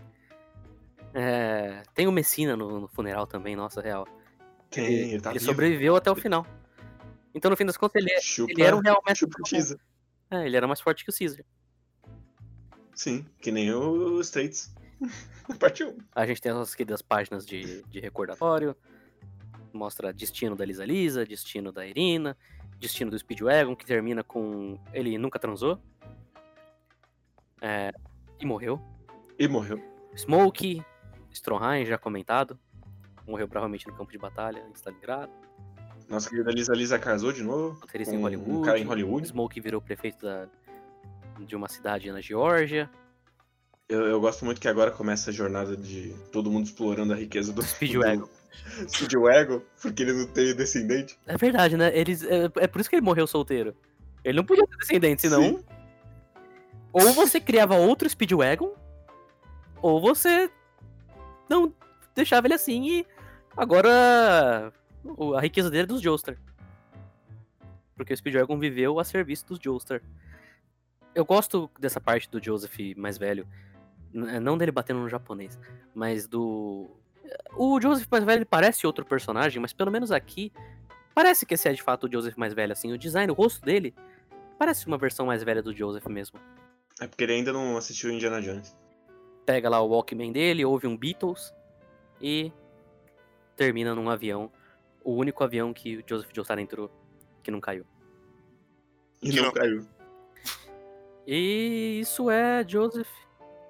É, 1.14 1.82
tem 1.94 2.06
o 2.06 2.12
Messina 2.12 2.56
no, 2.56 2.80
no 2.80 2.88
funeral 2.88 3.26
também, 3.26 3.56
nossa, 3.56 3.80
real. 3.80 4.06
Tem, 4.70 4.84
Ele, 4.84 5.12
ele 5.12 5.20
tá 5.20 5.30
ele 5.30 5.40
sobreviveu 5.40 5.96
até 5.96 6.10
o 6.10 6.14
final. 6.14 6.46
Então, 7.34 7.50
no 7.50 7.56
fim 7.56 7.64
das 7.64 7.76
contas, 7.76 8.02
ele, 8.02 8.12
é- 8.12 8.20
Chupa, 8.20 8.52
ele 8.52 8.62
era 8.62 8.76
um 8.76 8.80
real 8.80 9.02
mestre. 9.06 9.28
É, 10.30 10.46
ele 10.46 10.56
era 10.56 10.66
mais 10.66 10.80
forte 10.80 11.04
que 11.04 11.10
o 11.10 11.14
Caesar. 11.16 11.44
Sim, 12.94 13.24
que 13.40 13.50
nem 13.50 13.72
o 13.72 14.20
Straits. 14.20 14.74
Parte 15.58 15.84
1. 15.84 15.96
A 16.14 16.26
gente 16.26 16.42
tem 16.42 16.50
as 16.50 16.58
nossas 16.58 16.74
queridas 16.74 17.00
páginas 17.00 17.46
de, 17.46 17.82
de 17.84 18.00
recordatório. 18.00 18.76
Mostra 19.72 20.12
destino 20.12 20.56
da 20.56 20.64
Lisa 20.64 20.84
Lisa, 20.84 21.24
destino 21.24 21.70
da 21.70 21.86
Irina, 21.86 22.36
destino 22.78 23.10
do 23.10 23.18
Speedwagon, 23.18 23.76
que 23.76 23.86
termina 23.86 24.24
com 24.24 24.78
ele 24.92 25.16
nunca 25.16 25.38
transou. 25.38 25.80
É, 27.60 27.92
e 28.40 28.44
morreu. 28.44 28.80
E 29.38 29.46
morreu. 29.46 29.80
Smoke, 30.16 30.82
Stromheim, 31.32 31.84
já 31.86 31.98
comentado. 31.98 32.58
Morreu 33.26 33.46
provavelmente 33.48 33.86
no 33.86 33.94
campo 33.94 34.10
de 34.10 34.18
batalha 34.18 34.64
em 34.68 34.72
Stalingrado. 34.72 35.30
Nossa 36.08 36.30
querida 36.30 36.50
Lisa 36.50 36.72
Lisa 36.74 36.98
casou 36.98 37.32
de 37.32 37.42
novo. 37.42 37.78
Baterista 37.80 38.12
com 38.14 38.18
em 38.18 38.22
Hollywood. 38.22 38.50
Um 38.50 38.62
cara 38.62 38.78
em 38.78 38.84
Hollywood. 38.84 39.28
Smoke 39.28 39.60
virou 39.60 39.80
prefeito 39.80 40.24
da- 40.24 40.48
de 41.40 41.54
uma 41.54 41.68
cidade 41.68 42.10
na 42.10 42.20
Geórgia. 42.20 42.90
Eu, 43.88 44.06
eu 44.06 44.20
gosto 44.20 44.44
muito 44.44 44.60
que 44.60 44.68
agora 44.68 44.90
começa 44.90 45.30
a 45.30 45.32
jornada 45.32 45.76
de 45.76 46.14
todo 46.32 46.50
mundo 46.50 46.64
explorando 46.66 47.12
a 47.12 47.16
riqueza 47.16 47.52
do 47.52 47.62
Speedwagon. 47.62 48.26
Speedwagon, 48.88 49.62
porque 49.80 50.02
ele 50.02 50.12
não 50.12 50.26
tem 50.26 50.54
descendente. 50.54 51.18
É 51.26 51.36
verdade, 51.36 51.76
né? 51.76 51.90
Eles, 51.96 52.22
é, 52.22 52.44
é 52.56 52.66
por 52.66 52.80
isso 52.80 52.88
que 52.90 52.96
ele 52.96 53.04
morreu 53.04 53.26
solteiro. 53.26 53.74
Ele 54.24 54.36
não 54.36 54.44
podia 54.44 54.66
ter 54.66 54.76
descendente, 54.76 55.22
senão. 55.22 55.42
Sim. 55.42 55.64
Ou 56.92 57.12
você 57.12 57.40
criava 57.40 57.76
outro 57.76 58.08
Speedwagon, 58.08 58.74
ou 59.80 60.00
você 60.00 60.50
não 61.48 61.72
deixava 62.14 62.46
ele 62.46 62.54
assim 62.54 62.82
e 63.00 63.06
agora 63.56 64.72
a 65.36 65.40
riqueza 65.40 65.70
dele 65.70 65.84
é 65.84 65.86
dos 65.86 66.00
Joestar. 66.00 66.36
Porque 67.96 68.12
o 68.12 68.16
Speedwagon 68.16 68.58
viveu 68.58 68.98
a 69.00 69.04
serviço 69.04 69.46
dos 69.46 69.58
Joestar. 69.60 70.00
Eu 71.14 71.24
gosto 71.24 71.68
dessa 71.80 72.00
parte 72.00 72.30
do 72.30 72.42
Joseph 72.42 72.76
mais 72.96 73.18
velho. 73.18 73.46
N- 74.12 74.38
Não 74.40 74.56
dele 74.56 74.70
batendo 74.70 75.00
no 75.00 75.08
japonês, 75.08 75.58
mas 75.94 76.26
do. 76.28 76.88
O 77.56 77.80
Joseph 77.80 78.06
mais 78.10 78.24
velho 78.24 78.46
parece 78.46 78.86
outro 78.86 79.04
personagem, 79.04 79.60
mas 79.60 79.72
pelo 79.72 79.90
menos 79.90 80.12
aqui 80.12 80.52
parece 81.14 81.44
que 81.44 81.54
esse 81.54 81.68
é 81.68 81.72
de 81.72 81.82
fato 81.82 82.06
o 82.06 82.10
Joseph 82.12 82.36
mais 82.36 82.54
velho, 82.54 82.72
assim. 82.72 82.92
O 82.92 82.98
design, 82.98 83.30
o 83.32 83.34
rosto 83.34 83.64
dele 83.64 83.92
parece 84.58 84.86
uma 84.86 84.96
versão 84.96 85.26
mais 85.26 85.42
velha 85.42 85.62
do 85.62 85.74
Joseph 85.76 86.06
mesmo. 86.06 86.38
É 87.00 87.06
porque 87.08 87.24
ele 87.24 87.32
ainda 87.32 87.52
não 87.52 87.76
assistiu 87.76 88.10
Indiana 88.12 88.40
Jones. 88.40 88.76
Pega 89.48 89.66
lá 89.70 89.80
o 89.80 89.88
Walkman 89.88 90.30
dele, 90.30 90.62
ouve 90.62 90.86
um 90.86 90.94
Beatles 90.94 91.54
e 92.20 92.52
termina 93.56 93.94
num 93.94 94.10
avião. 94.10 94.52
O 95.02 95.14
único 95.14 95.42
avião 95.42 95.72
que 95.72 95.96
o 95.96 96.04
Joseph 96.06 96.28
Joestar 96.34 96.58
entrou 96.58 96.90
que 97.42 97.50
não 97.50 97.58
caiu. 97.58 97.86
E 99.22 99.30
Que 99.30 99.36
não 99.36 99.44
não- 99.44 99.52
caiu. 99.52 99.88
E 101.26 102.00
isso 102.02 102.30
é 102.30 102.62
Joseph, 102.68 103.08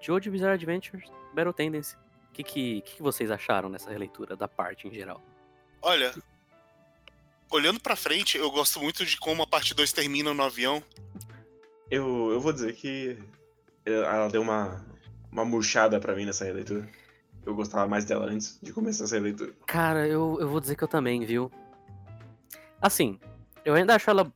Jojo 0.00 0.32
Bizarre 0.32 0.54
Adventures, 0.54 1.08
Battle 1.32 1.52
Tendency. 1.52 1.94
O 2.28 2.32
que, 2.32 2.42
que, 2.42 2.80
que 2.82 2.96
que 2.96 3.02
vocês 3.02 3.30
acharam 3.30 3.68
nessa 3.68 3.88
releitura 3.90 4.34
da 4.36 4.48
parte 4.48 4.88
em 4.88 4.92
geral? 4.92 5.22
Olha, 5.80 6.12
olhando 7.52 7.78
pra 7.78 7.94
frente, 7.94 8.36
eu 8.36 8.50
gosto 8.50 8.80
muito 8.80 9.06
de 9.06 9.16
como 9.16 9.44
a 9.44 9.46
parte 9.46 9.74
2 9.74 9.92
termina 9.92 10.34
no 10.34 10.42
avião. 10.42 10.82
Eu, 11.88 12.32
eu 12.32 12.40
vou 12.40 12.52
dizer 12.52 12.74
que 12.74 13.16
ela 13.84 14.28
deu 14.28 14.42
uma, 14.42 14.84
uma 15.30 15.44
murchada 15.44 15.98
pra 16.00 16.14
mim 16.14 16.24
nessa 16.24 16.44
releitura. 16.44 16.88
Eu 17.44 17.54
gostava 17.54 17.86
mais 17.86 18.04
dela 18.04 18.26
antes 18.26 18.58
de 18.62 18.72
começar 18.72 19.04
essa 19.04 19.16
releitura. 19.16 19.52
Cara, 19.66 20.06
eu, 20.06 20.38
eu 20.40 20.48
vou 20.48 20.60
dizer 20.60 20.76
que 20.76 20.84
eu 20.84 20.88
também, 20.88 21.24
viu? 21.24 21.50
Assim, 22.80 23.18
eu 23.64 23.74
ainda 23.74 23.94
acho 23.94 24.10
ela 24.10 24.32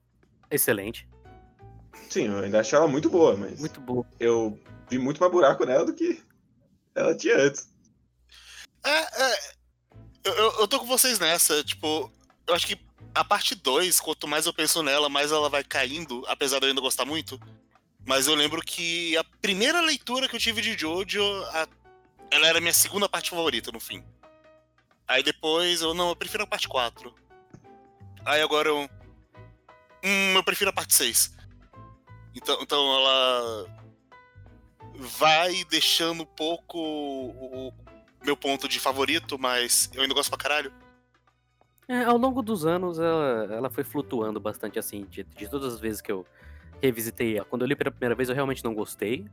excelente, 0.50 1.06
Sim, 2.12 2.26
eu 2.26 2.40
ainda 2.40 2.60
acho 2.60 2.76
ela 2.76 2.86
muito 2.86 3.08
boa, 3.08 3.34
mas 3.34 3.58
muito 3.58 3.80
boa. 3.80 4.04
eu 4.20 4.60
vi 4.90 4.98
muito 4.98 5.18
mais 5.18 5.32
buraco 5.32 5.64
nela 5.64 5.86
do 5.86 5.94
que 5.94 6.22
ela 6.94 7.16
tinha 7.16 7.38
antes. 7.38 7.66
É, 8.84 9.22
é. 9.22 9.38
Eu, 10.24 10.34
eu, 10.34 10.52
eu 10.60 10.68
tô 10.68 10.78
com 10.78 10.84
vocês 10.84 11.18
nessa. 11.18 11.64
Tipo, 11.64 12.12
eu 12.46 12.54
acho 12.54 12.66
que 12.66 12.78
a 13.14 13.24
parte 13.24 13.54
2, 13.54 13.98
quanto 13.98 14.28
mais 14.28 14.44
eu 14.44 14.52
penso 14.52 14.82
nela, 14.82 15.08
mais 15.08 15.32
ela 15.32 15.48
vai 15.48 15.64
caindo, 15.64 16.22
apesar 16.28 16.58
de 16.58 16.66
eu 16.66 16.68
ainda 16.68 16.82
gostar 16.82 17.06
muito. 17.06 17.40
Mas 18.06 18.26
eu 18.26 18.34
lembro 18.34 18.60
que 18.60 19.16
a 19.16 19.24
primeira 19.40 19.80
leitura 19.80 20.28
que 20.28 20.34
eu 20.36 20.40
tive 20.40 20.60
de 20.60 20.76
Jojo, 20.76 21.22
a- 21.52 21.68
ela 22.30 22.46
era 22.48 22.58
a 22.58 22.60
minha 22.60 22.72
segunda 22.72 23.08
parte 23.08 23.30
favorita, 23.30 23.70
no 23.70 23.78
fim. 23.80 24.04
Aí 25.06 25.22
depois 25.22 25.82
eu 25.82 25.94
não, 25.94 26.08
eu 26.08 26.16
prefiro 26.16 26.42
a 26.42 26.46
parte 26.46 26.68
4. 26.68 27.14
Aí 28.24 28.40
agora 28.40 28.68
eu. 28.68 28.88
Hum, 30.04 30.34
eu 30.34 30.42
prefiro 30.42 30.70
a 30.70 30.72
parte 30.72 30.94
6. 30.94 31.34
Então, 32.34 32.58
então 32.62 32.94
ela 32.94 33.66
vai 34.94 35.64
deixando 35.64 36.22
um 36.22 36.26
pouco 36.26 36.78
o, 36.78 37.72
meu 38.24 38.36
ponto 38.36 38.68
de 38.68 38.78
favorito, 38.80 39.38
mas 39.38 39.90
eu 39.92 40.02
ainda 40.02 40.14
gosto 40.14 40.30
pra 40.30 40.38
caralho. 40.38 40.72
É, 41.88 42.04
ao 42.04 42.16
longo 42.16 42.42
dos 42.42 42.64
anos, 42.64 42.98
ela, 42.98 43.48
ela 43.52 43.70
foi 43.70 43.84
flutuando 43.84 44.40
bastante, 44.40 44.78
assim, 44.78 45.04
de, 45.04 45.24
de 45.24 45.48
todas 45.48 45.74
as 45.74 45.80
vezes 45.80 46.00
que 46.00 46.10
eu 46.10 46.24
revisitei 46.82 47.36
ela. 47.36 47.46
Quando 47.46 47.62
eu 47.62 47.68
li 47.68 47.76
pela 47.76 47.90
primeira 47.90 48.14
vez, 48.14 48.28
eu 48.28 48.34
realmente 48.34 48.64
não 48.64 48.74
gostei, 48.74 49.24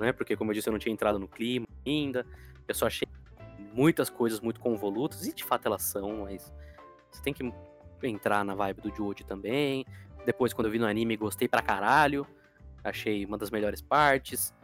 né? 0.00 0.12
Porque, 0.12 0.34
como 0.34 0.50
eu 0.50 0.54
disse, 0.54 0.68
eu 0.68 0.72
não 0.72 0.78
tinha 0.78 0.92
entrado 0.92 1.18
no 1.18 1.28
clima 1.28 1.66
ainda. 1.86 2.26
Eu 2.66 2.74
só 2.74 2.86
achei 2.86 3.06
muitas 3.72 4.08
coisas 4.08 4.40
muito 4.40 4.58
convolutas, 4.60 5.26
e 5.26 5.34
de 5.34 5.44
fato 5.44 5.66
elas 5.66 5.82
são, 5.82 6.22
mas 6.22 6.52
você 7.10 7.22
tem 7.22 7.34
que 7.34 7.52
entrar 8.02 8.44
na 8.44 8.54
vibe 8.54 8.80
do 8.80 8.94
Jojo 8.94 9.24
também. 9.26 9.84
Depois, 10.24 10.52
quando 10.54 10.66
eu 10.66 10.72
vi 10.72 10.78
no 10.78 10.86
anime, 10.86 11.16
gostei 11.16 11.46
pra 11.46 11.60
caralho. 11.60 12.26
Achei 12.82 13.24
uma 13.24 13.36
das 13.36 13.50
melhores 13.50 13.82
partes. 13.82 14.54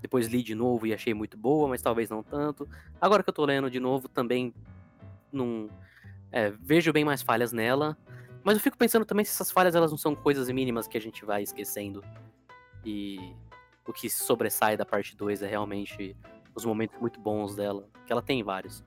Depois 0.00 0.28
li 0.28 0.42
de 0.42 0.54
novo 0.54 0.86
e 0.86 0.92
achei 0.92 1.14
muito 1.14 1.36
boa, 1.38 1.68
mas 1.68 1.80
talvez 1.80 2.10
não 2.10 2.22
tanto. 2.22 2.68
Agora 3.00 3.22
que 3.22 3.30
eu 3.30 3.34
tô 3.34 3.44
lendo 3.44 3.70
de 3.70 3.80
novo, 3.80 4.08
também 4.08 4.52
não. 5.32 5.70
É, 6.30 6.50
vejo 6.50 6.92
bem 6.92 7.04
mais 7.04 7.22
falhas 7.22 7.52
nela. 7.52 7.96
Mas 8.46 8.54
eu 8.58 8.62
fico 8.62 8.78
pensando 8.78 9.04
também 9.04 9.24
se 9.24 9.32
essas 9.32 9.50
falhas 9.50 9.74
elas 9.74 9.90
não 9.90 9.98
são 9.98 10.14
coisas 10.14 10.48
mínimas 10.48 10.86
que 10.86 10.96
a 10.96 11.00
gente 11.00 11.24
vai 11.24 11.42
esquecendo. 11.42 12.00
E 12.84 13.34
o 13.84 13.92
que 13.92 14.08
sobressai 14.08 14.76
da 14.76 14.86
parte 14.86 15.16
2 15.16 15.42
é 15.42 15.48
realmente 15.48 16.16
os 16.54 16.64
momentos 16.64 16.96
muito 17.00 17.18
bons 17.18 17.56
dela. 17.56 17.88
Que 18.06 18.12
ela 18.12 18.22
tem 18.22 18.44
vários. 18.44 18.84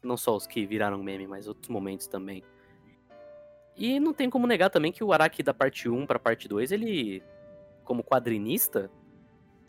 Não 0.00 0.16
só 0.16 0.36
os 0.36 0.46
que 0.46 0.64
viraram 0.64 1.02
meme, 1.02 1.26
mas 1.26 1.48
outros 1.48 1.68
momentos 1.68 2.06
também. 2.06 2.44
E 3.76 3.98
não 3.98 4.14
tem 4.14 4.30
como 4.30 4.46
negar 4.46 4.70
também 4.70 4.92
que 4.92 5.02
o 5.02 5.12
Araki 5.12 5.42
da 5.42 5.52
parte 5.52 5.88
1 5.88 6.06
pra 6.06 6.20
parte 6.20 6.46
2, 6.46 6.70
ele, 6.70 7.20
como 7.82 8.04
quadrinista, 8.04 8.88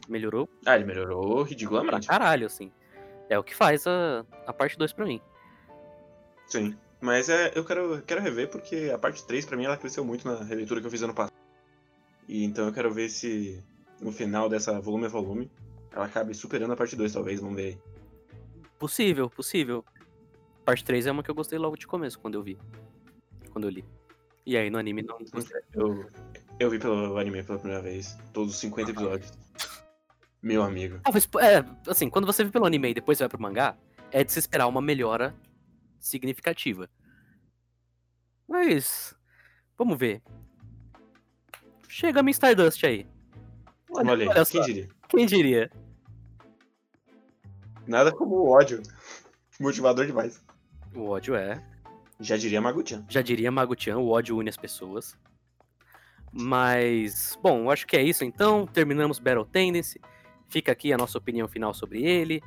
melhorou 0.07 0.47
Ah, 0.67 0.75
ele 0.75 0.85
melhorou 0.85 1.37
pra 1.37 1.49
ridiculamente. 1.49 2.07
caralho, 2.07 2.45
assim. 2.45 2.71
É 3.27 3.39
o 3.39 3.43
que 3.43 3.55
faz 3.55 3.87
a, 3.87 4.23
a 4.45 4.53
parte 4.53 4.77
2 4.77 4.93
pra 4.93 5.03
mim. 5.03 5.19
Sim. 6.45 6.77
Mas 7.03 7.27
é, 7.27 7.51
eu 7.53 7.65
quero, 7.65 8.01
quero 8.03 8.21
rever 8.21 8.49
porque 8.49 8.89
a 8.93 8.97
parte 8.97 9.27
3 9.27 9.45
pra 9.45 9.57
mim 9.57 9.65
ela 9.65 9.75
cresceu 9.75 10.05
muito 10.05 10.25
na 10.25 10.41
releitura 10.41 10.79
que 10.79 10.87
eu 10.87 10.89
fiz 10.89 11.01
ano 11.01 11.13
passado. 11.13 11.33
E 12.29 12.45
então 12.45 12.65
eu 12.65 12.71
quero 12.71 12.93
ver 12.93 13.09
se 13.09 13.61
no 13.99 14.09
final 14.09 14.47
dessa 14.47 14.79
volume 14.79 15.07
a 15.07 15.09
volume 15.09 15.51
ela 15.91 16.05
acabe 16.05 16.33
superando 16.33 16.71
a 16.71 16.77
parte 16.77 16.95
2, 16.95 17.11
talvez, 17.11 17.41
vamos 17.41 17.57
ver 17.57 17.65
aí. 17.65 17.77
Possível, 18.79 19.29
possível. 19.29 19.83
Parte 20.63 20.85
3 20.85 21.07
é 21.07 21.11
uma 21.11 21.21
que 21.21 21.29
eu 21.29 21.35
gostei 21.35 21.59
logo 21.59 21.75
de 21.75 21.85
começo, 21.85 22.17
quando 22.17 22.35
eu 22.35 22.41
vi. 22.41 22.57
Quando 23.51 23.65
eu 23.65 23.69
li. 23.69 23.83
E 24.45 24.55
aí 24.55 24.69
no 24.69 24.77
anime 24.77 25.01
não 25.01 25.17
gostei. 25.29 25.61
Eu, 25.73 26.09
eu 26.57 26.69
vi 26.69 26.79
pelo 26.79 27.17
anime 27.17 27.43
pela 27.43 27.59
primeira 27.59 27.83
vez, 27.83 28.17
todos 28.31 28.53
os 28.53 28.59
50 28.61 28.91
episódios. 28.91 29.29
Meu 30.41 30.63
amigo. 30.63 31.01
Talvez, 31.03 31.27
é, 31.41 31.65
assim, 31.91 32.09
quando 32.09 32.25
você 32.25 32.45
vê 32.45 32.49
pelo 32.49 32.65
anime 32.65 32.91
e 32.91 32.93
depois 32.93 33.19
vai 33.19 33.27
pro 33.27 33.41
mangá, 33.41 33.75
é 34.09 34.23
de 34.23 34.31
se 34.31 34.39
esperar 34.39 34.67
uma 34.67 34.81
melhora 34.81 35.35
significativa. 36.07 36.89
Mas, 38.47 39.15
vamos 39.77 39.97
ver. 39.97 40.21
Chega 41.87 42.21
a 42.21 42.29
Stardust 42.29 42.83
aí. 42.85 43.07
Olha, 43.91 44.11
olha 44.11 44.45
quem 44.45 44.45
só. 44.45 44.61
diria? 44.61 44.89
Quem 45.09 45.25
diria? 45.25 45.71
Nada 47.87 48.11
como 48.11 48.35
o 48.35 48.49
ódio. 48.49 48.81
Motivador 49.59 50.05
demais. 50.05 50.43
O 50.95 51.09
ódio 51.09 51.35
é. 51.35 51.63
Já 52.19 52.37
diria 52.37 52.61
Maguchan. 52.61 53.05
Já 53.09 53.21
diria 53.21 53.51
Maguchan, 53.51 53.97
o 53.97 54.09
ódio 54.09 54.37
une 54.37 54.49
as 54.49 54.57
pessoas. 54.57 55.17
Mas, 56.31 57.37
bom, 57.41 57.65
eu 57.65 57.71
acho 57.71 57.85
que 57.85 57.95
é 57.95 58.01
isso 58.01 58.23
então. 58.23 58.65
Terminamos 58.65 59.19
Battle 59.19 59.45
Tendency. 59.45 60.01
Fica 60.47 60.71
aqui 60.71 60.91
a 60.91 60.97
nossa 60.97 61.17
opinião 61.17 61.47
final 61.47 61.73
sobre 61.73 62.03
ele. 62.03 62.41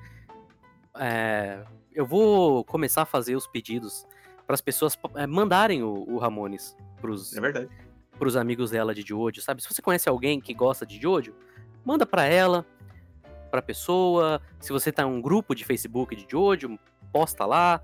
É, 0.98 1.64
eu 1.92 2.06
vou 2.06 2.64
começar 2.64 3.02
a 3.02 3.06
fazer 3.06 3.36
os 3.36 3.46
pedidos 3.46 4.06
para 4.46 4.54
as 4.54 4.60
pessoas 4.60 4.98
é, 5.14 5.26
mandarem 5.26 5.82
o, 5.82 6.04
o 6.08 6.18
Ramones 6.18 6.76
pros, 7.00 7.36
É 7.36 7.40
verdade. 7.40 7.68
pros 8.18 8.36
amigos 8.36 8.70
dela 8.70 8.94
de 8.94 9.02
Jojo, 9.02 9.40
sabe? 9.40 9.62
Se 9.62 9.72
você 9.72 9.82
conhece 9.82 10.08
alguém 10.08 10.40
que 10.40 10.54
gosta 10.54 10.86
de 10.86 11.00
Jojo, 11.00 11.34
manda 11.84 12.06
pra 12.06 12.24
ela, 12.24 12.64
pra 13.50 13.60
pessoa. 13.62 14.40
Se 14.60 14.72
você 14.72 14.92
tá 14.92 15.02
em 15.02 15.06
um 15.06 15.20
grupo 15.20 15.54
de 15.54 15.64
Facebook 15.64 16.14
de 16.14 16.26
Jojo, 16.30 16.78
posta 17.12 17.44
lá. 17.44 17.82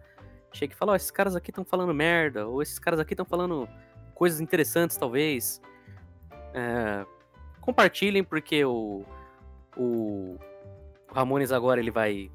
Chega 0.52 0.74
e 0.74 0.76
fala, 0.76 0.92
ó, 0.92 0.96
esses 0.96 1.10
caras 1.10 1.34
aqui 1.34 1.50
estão 1.50 1.64
falando 1.64 1.94
merda, 1.94 2.46
ou 2.46 2.60
esses 2.60 2.78
caras 2.78 3.00
aqui 3.00 3.14
estão 3.14 3.24
falando 3.24 3.66
coisas 4.14 4.40
interessantes, 4.40 4.96
talvez. 4.98 5.62
É, 6.52 7.06
compartilhem, 7.60 8.22
porque 8.22 8.62
o, 8.62 9.02
o 9.76 10.36
Ramones 11.10 11.50
agora 11.52 11.80
ele 11.80 11.90
vai, 11.90 12.30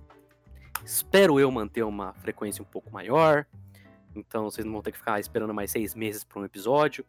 espero 0.87 1.39
eu, 1.39 1.51
manter 1.51 1.83
uma 1.83 2.13
frequência 2.13 2.61
um 2.61 2.65
pouco 2.65 2.89
maior. 2.91 3.45
Então 4.15 4.45
vocês 4.45 4.65
não 4.65 4.73
vão 4.73 4.81
ter 4.81 4.91
que 4.93 4.97
ficar 4.97 5.19
esperando 5.19 5.53
mais 5.53 5.69
seis 5.69 5.93
meses 5.93 6.23
para 6.23 6.39
um 6.41 6.45
episódio. 6.45 7.05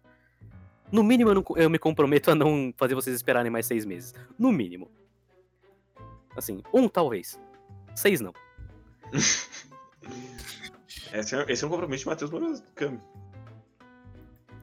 No 0.91 1.03
mínimo, 1.05 1.31
eu, 1.31 1.35
não- 1.37 1.45
eu 1.57 1.70
me 1.70 1.79
comprometo 1.79 2.31
a 2.31 2.35
não 2.35 2.72
fazer 2.76 2.95
vocês 2.95 3.14
esperarem 3.14 3.51
mais 3.51 3.66
seis 3.66 3.85
meses. 3.85 4.12
No 4.39 4.51
mínimo. 4.51 4.91
Assim, 6.37 6.62
um 6.72 6.89
talvez. 6.89 7.39
Seis 7.95 8.20
não. 8.20 8.33
Esse 11.12 11.35
é, 11.37 11.45
esse 11.51 11.64
é 11.64 11.66
um 11.66 11.70
compromisso 11.70 12.05
de 12.05 12.11
Matheus 12.11 12.31
Murakami. 12.31 13.01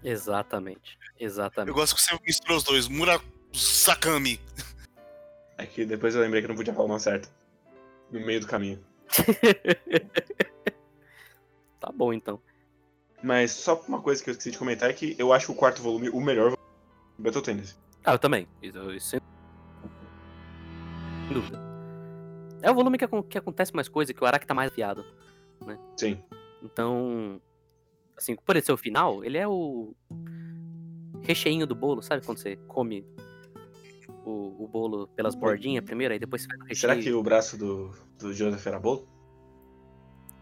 Exatamente. 0.03 0.97
Eu 1.19 1.25
Exatamente. 1.25 1.73
gosto 1.73 1.95
que 1.95 2.01
você 2.03 2.15
mistura 2.25 2.55
os 2.55 2.63
dois. 2.63 2.87
Murasakami. 2.87 4.39
É 5.57 5.65
que 5.65 5.85
depois 5.85 6.13
eu 6.13 6.21
lembrei 6.21 6.41
que 6.41 6.45
eu 6.45 6.49
não 6.49 6.55
podia 6.55 6.73
falar 6.73 6.85
o 6.85 6.89
nome 6.89 6.99
certo. 6.99 7.29
No 8.11 8.19
meio 8.23 8.39
do 8.39 8.47
caminho. 8.47 8.83
tá 11.79 11.91
bom, 11.93 12.13
então. 12.13 12.39
Mas 13.23 13.51
só 13.51 13.81
uma 13.87 14.01
coisa 14.01 14.23
que 14.23 14.29
eu 14.29 14.33
esqueci 14.33 14.51
de 14.51 14.57
comentar 14.57 14.89
é 14.89 14.93
que 14.93 15.15
eu 15.17 15.33
acho 15.33 15.51
o 15.51 15.55
quarto 15.55 15.81
volume 15.81 16.09
o 16.09 16.21
melhor 16.21 16.51
volume 16.51 16.57
do 17.17 17.23
Battle. 17.23 17.43
Ah, 18.03 18.13
eu 18.13 18.19
também. 18.19 18.47
Isso, 18.61 18.91
isso 18.91 19.09
sem 19.09 19.19
dúvida. 21.33 21.59
É 22.61 22.71
o 22.71 22.75
volume 22.75 22.97
que, 22.97 23.07
que 23.29 23.37
acontece 23.37 23.75
mais 23.75 23.87
coisa, 23.87 24.13
que 24.13 24.23
o 24.23 24.27
Araki 24.27 24.45
tá 24.45 24.53
mais 24.53 24.71
afiado. 24.71 25.05
Sim. 25.97 26.21
Então, 26.63 27.41
assim, 28.17 28.35
por 28.35 28.55
ele 28.55 28.65
ser 28.65 28.71
o 28.71 28.77
final, 28.77 29.23
ele 29.23 29.37
é 29.37 29.47
o 29.47 29.93
recheinho 31.21 31.67
do 31.67 31.75
bolo, 31.75 32.01
sabe? 32.01 32.25
Quando 32.25 32.37
você 32.37 32.55
come 32.67 33.05
o, 34.25 34.63
o 34.63 34.67
bolo 34.67 35.07
pelas 35.09 35.35
bordinhas 35.35 35.83
primeiro, 35.83 36.13
aí 36.13 36.19
depois 36.19 36.41
você 36.41 36.47
vai 36.47 36.57
no 36.57 36.65
recheio. 36.65 36.81
Será 36.81 36.95
que 37.01 37.11
o 37.13 37.21
braço 37.21 37.57
do, 37.57 37.91
do 38.17 38.33
Joseph 38.33 38.65
era 38.65 38.79
bolo? 38.79 39.07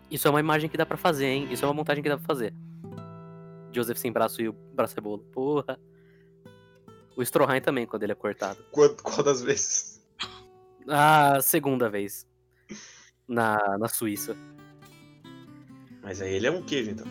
Isso 0.09 0.27
é 0.27 0.31
uma 0.31 0.39
imagem 0.39 0.69
que 0.69 0.77
dá 0.77 0.85
pra 0.85 0.97
fazer, 0.97 1.25
hein? 1.25 1.47
Isso 1.51 1.65
é 1.65 1.67
uma 1.67 1.73
montagem 1.73 2.01
que 2.01 2.09
dá 2.09 2.17
pra 2.17 2.25
fazer. 2.25 2.53
Joseph 3.71 3.97
sem 3.97 4.11
braço 4.11 4.41
e 4.41 4.47
o 4.47 4.53
braço 4.53 4.97
é 4.97 5.01
bolo. 5.01 5.23
Porra. 5.31 5.79
O 7.15 7.21
Stroheim 7.21 7.61
também, 7.61 7.85
quando 7.85 8.03
ele 8.03 8.11
é 8.11 8.15
cortado. 8.15 8.63
Qual, 8.71 8.89
qual 8.95 9.23
das 9.23 9.41
vezes? 9.41 10.03
A 10.87 11.41
segunda 11.41 11.89
vez. 11.89 12.27
Na, 13.27 13.77
na 13.77 13.87
Suíça. 13.87 14.35
Mas 16.01 16.21
aí 16.21 16.33
ele 16.33 16.47
é 16.47 16.51
um 16.51 16.61
queijo, 16.61 16.91
então. 16.91 17.07